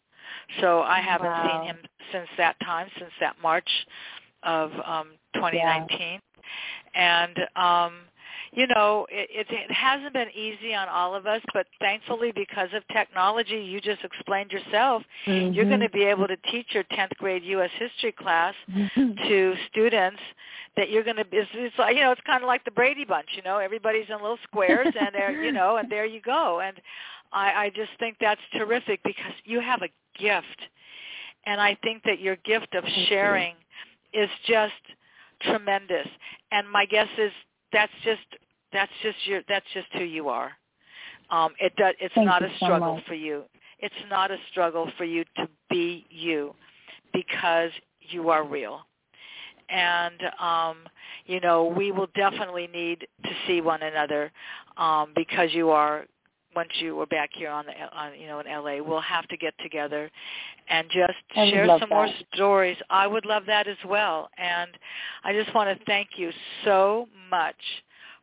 So 0.61 0.81
I 0.83 1.01
haven't 1.01 1.27
wow. 1.27 1.61
seen 1.63 1.69
him 1.69 1.79
since 2.13 2.29
that 2.37 2.57
time, 2.61 2.89
since 2.99 3.13
that 3.21 3.37
March 3.43 3.69
of 4.43 4.71
um 4.85 5.09
2019. 5.35 5.99
Yeah. 6.01 6.19
And 6.95 7.39
um 7.57 8.01
you 8.53 8.67
know, 8.67 9.07
it, 9.11 9.29
it, 9.31 9.47
it 9.51 9.73
hasn't 9.73 10.13
been 10.13 10.31
easy 10.31 10.75
on 10.75 10.89
all 10.89 11.15
of 11.15 11.27
us, 11.27 11.41
but 11.55 11.67
thankfully 11.81 12.33
because 12.35 12.69
of 12.75 12.83
technology, 12.89 13.59
you 13.59 13.81
just 13.81 14.03
explained 14.05 14.51
yourself, 14.51 15.03
mm-hmm. 15.27 15.53
you're 15.53 15.67
going 15.67 15.81
to 15.81 15.91
be 15.91 16.05
able 16.05 16.27
to 16.27 16.37
teach 16.51 16.67
your 16.73 16.85
10th 16.85 17.15
grade 17.19 17.45
U.S. 17.45 17.71
history 17.79 18.13
class 18.13 18.55
mm-hmm. 18.71 19.13
to 19.29 19.55
students 19.71 20.21
that 20.77 20.91
you're 20.91 21.05
going 21.05 21.17
to, 21.17 21.25
it's, 21.33 21.51
it's 21.55 21.79
like, 21.79 21.97
you 21.97 22.03
know, 22.03 22.13
it's 22.13 22.21
kind 22.27 22.43
of 22.43 22.47
like 22.49 22.65
the 22.65 22.71
Brady 22.71 23.05
Bunch, 23.05 23.29
you 23.35 23.43
know, 23.43 23.59
everybody's 23.59 24.07
in 24.09 24.21
little 24.21 24.39
squares 24.45 24.89
and 24.99 25.15
there, 25.15 25.43
you 25.43 25.53
know, 25.53 25.77
and 25.77 25.91
there 25.91 26.07
you 26.07 26.21
go. 26.21 26.61
And 26.61 26.81
I, 27.33 27.65
I 27.65 27.71
just 27.71 27.91
think 27.99 28.17
that's 28.21 28.41
terrific 28.57 29.01
because 29.05 29.33
you 29.45 29.61
have 29.61 29.83
a 29.83 29.89
gift. 30.21 30.47
And 31.47 31.61
I 31.61 31.77
think 31.83 32.03
that 32.05 32.21
your 32.21 32.37
gift 32.37 32.75
of 32.75 32.85
Thank 32.85 33.09
sharing 33.09 33.55
you. 34.13 34.23
is 34.23 34.31
just 34.47 34.73
tremendous. 35.43 36.07
And 36.53 36.71
my 36.71 36.85
guess 36.87 37.09
is 37.19 37.33
that's 37.73 37.93
just 38.05 38.21
that's 38.73 38.93
just 39.03 39.17
your 39.27 39.43
that's 39.49 39.67
just 39.75 39.89
who 39.93 40.05
you 40.05 40.29
are. 40.29 40.53
Um, 41.31 41.53
it 41.61 41.75
does. 41.77 41.95
It's 42.01 42.15
Thank 42.15 42.27
not 42.27 42.43
a 42.43 42.51
struggle 42.57 42.97
so 42.99 43.09
for 43.09 43.15
you. 43.15 43.45
It's 43.79 43.95
not 44.11 44.31
a 44.31 44.37
struggle 44.51 44.91
for 44.99 45.05
you 45.05 45.25
to 45.37 45.49
be 45.71 46.07
you, 46.11 46.55
because 47.13 47.71
you 48.01 48.31
are 48.31 48.45
real. 48.45 48.81
And 49.69 50.21
um, 50.41 50.77
you 51.27 51.41
know 51.41 51.65
we 51.65 51.93
will 51.93 52.09
definitely 52.15 52.69
need 52.73 53.07
to 53.25 53.31
see 53.47 53.61
one 53.61 53.83
another 53.83 54.33
um, 54.77 55.13
because 55.15 55.51
you 55.53 55.71
are 55.71 56.07
once 56.55 56.71
you 56.81 56.99
are 57.01 57.07
back 57.07 57.31
here 57.33 57.51
on 57.51 57.67
the 57.67 57.73
on, 57.97 58.19
you 58.19 58.27
know 58.27 58.41
in 58.41 58.47
LA, 58.47 58.83
we'll 58.83 59.01
have 59.01 59.27
to 59.29 59.37
get 59.37 59.55
together 59.63 60.11
and 60.69 60.89
just 60.91 61.15
share 61.35 61.67
some 61.67 61.81
that. 61.81 61.91
more 61.91 62.09
stories. 62.35 62.77
I 62.91 63.07
would 63.07 63.25
love 63.25 63.45
that 63.47 63.69
as 63.69 63.77
well. 63.87 64.31
And 64.39 64.71
I 65.25 65.33
just 65.33 65.55
want 65.55 65.77
to 65.77 65.85
thank 65.85 66.11
you 66.17 66.31
so 66.65 67.09
much 67.31 67.57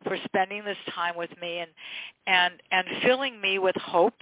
for 0.04 0.16
spending 0.24 0.64
this 0.64 0.76
time 0.94 1.16
with 1.16 1.30
me 1.40 1.58
and 1.58 1.70
and 2.26 2.54
and 2.70 2.86
filling 3.02 3.40
me 3.40 3.58
with 3.58 3.76
hope 3.76 4.20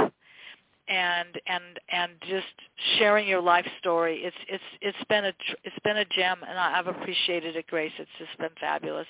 and 0.89 1.41
and 1.47 1.65
and 1.91 2.13
just 2.29 2.47
sharing 2.99 3.27
your 3.27 3.41
life 3.41 3.67
story. 3.81 4.23
It's 4.23 4.37
it's 4.49 4.65
it's 4.81 5.09
been 5.09 5.27
a 5.27 5.33
it's 5.65 5.79
been 5.85 5.99
a 5.99 6.05
gem, 6.05 6.39
and 6.49 6.59
I've 6.59 6.87
appreciated 6.87 7.57
it, 7.57 7.67
Grace. 7.67 7.93
It's 7.99 8.11
just 8.19 8.39
been 8.39 8.51
fabulous. 8.61 9.07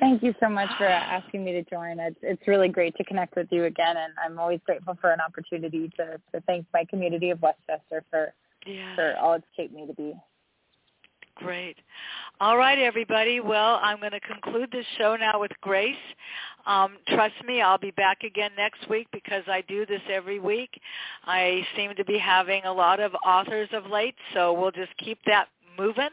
Thank 0.00 0.22
you 0.22 0.34
so 0.40 0.48
much 0.48 0.70
for 0.76 0.86
asking 0.86 1.44
me 1.44 1.52
to 1.52 1.62
join. 1.62 2.00
It's 2.00 2.18
it's 2.22 2.48
really 2.48 2.68
great 2.68 2.96
to 2.96 3.04
connect 3.04 3.36
with 3.36 3.48
you 3.50 3.64
again, 3.64 3.96
and 3.96 4.12
I'm 4.24 4.38
always 4.38 4.60
grateful 4.64 4.96
for 5.00 5.12
an 5.12 5.20
opportunity 5.20 5.90
to 5.96 6.20
to 6.32 6.40
thank 6.46 6.66
my 6.74 6.84
community 6.84 7.30
of 7.30 7.40
Westchester 7.40 8.04
for 8.10 8.32
yeah. 8.66 8.94
for 8.96 9.16
all 9.18 9.34
it's 9.34 9.46
shaped 9.56 9.72
me 9.72 9.86
to 9.86 9.94
be. 9.94 10.14
Great. 11.36 11.76
All 12.40 12.56
right, 12.56 12.78
everybody. 12.78 13.40
Well, 13.40 13.80
I'm 13.82 13.98
going 13.98 14.12
to 14.12 14.20
conclude 14.20 14.70
this 14.70 14.86
show 14.98 15.16
now 15.16 15.40
with 15.40 15.50
Grace. 15.60 15.96
Um, 16.64 16.96
trust 17.08 17.34
me, 17.44 17.60
I'll 17.60 17.78
be 17.78 17.90
back 17.90 18.22
again 18.22 18.52
next 18.56 18.88
week 18.88 19.08
because 19.12 19.42
I 19.48 19.62
do 19.62 19.84
this 19.84 20.00
every 20.08 20.38
week. 20.38 20.80
I 21.24 21.66
seem 21.76 21.94
to 21.96 22.04
be 22.04 22.18
having 22.18 22.64
a 22.64 22.72
lot 22.72 23.00
of 23.00 23.12
authors 23.26 23.68
of 23.72 23.86
late, 23.86 24.14
so 24.32 24.52
we'll 24.52 24.70
just 24.70 24.96
keep 24.96 25.18
that 25.26 25.48
moving. 25.78 26.10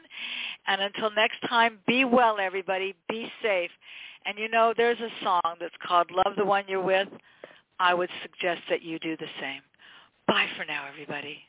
And 0.67 0.81
until 0.81 1.11
next 1.11 1.41
time, 1.47 1.79
be 1.87 2.05
well, 2.05 2.37
everybody. 2.39 2.95
Be 3.09 3.31
safe. 3.41 3.71
And 4.25 4.37
you 4.37 4.49
know, 4.49 4.73
there's 4.75 4.99
a 4.99 5.23
song 5.23 5.55
that's 5.59 5.75
called 5.85 6.11
Love 6.11 6.35
the 6.37 6.45
One 6.45 6.63
You're 6.67 6.81
With. 6.81 7.07
I 7.79 7.93
would 7.93 8.09
suggest 8.21 8.61
that 8.69 8.83
you 8.83 8.99
do 8.99 9.17
the 9.17 9.27
same. 9.39 9.61
Bye 10.27 10.47
for 10.55 10.65
now, 10.65 10.85
everybody. 10.87 11.39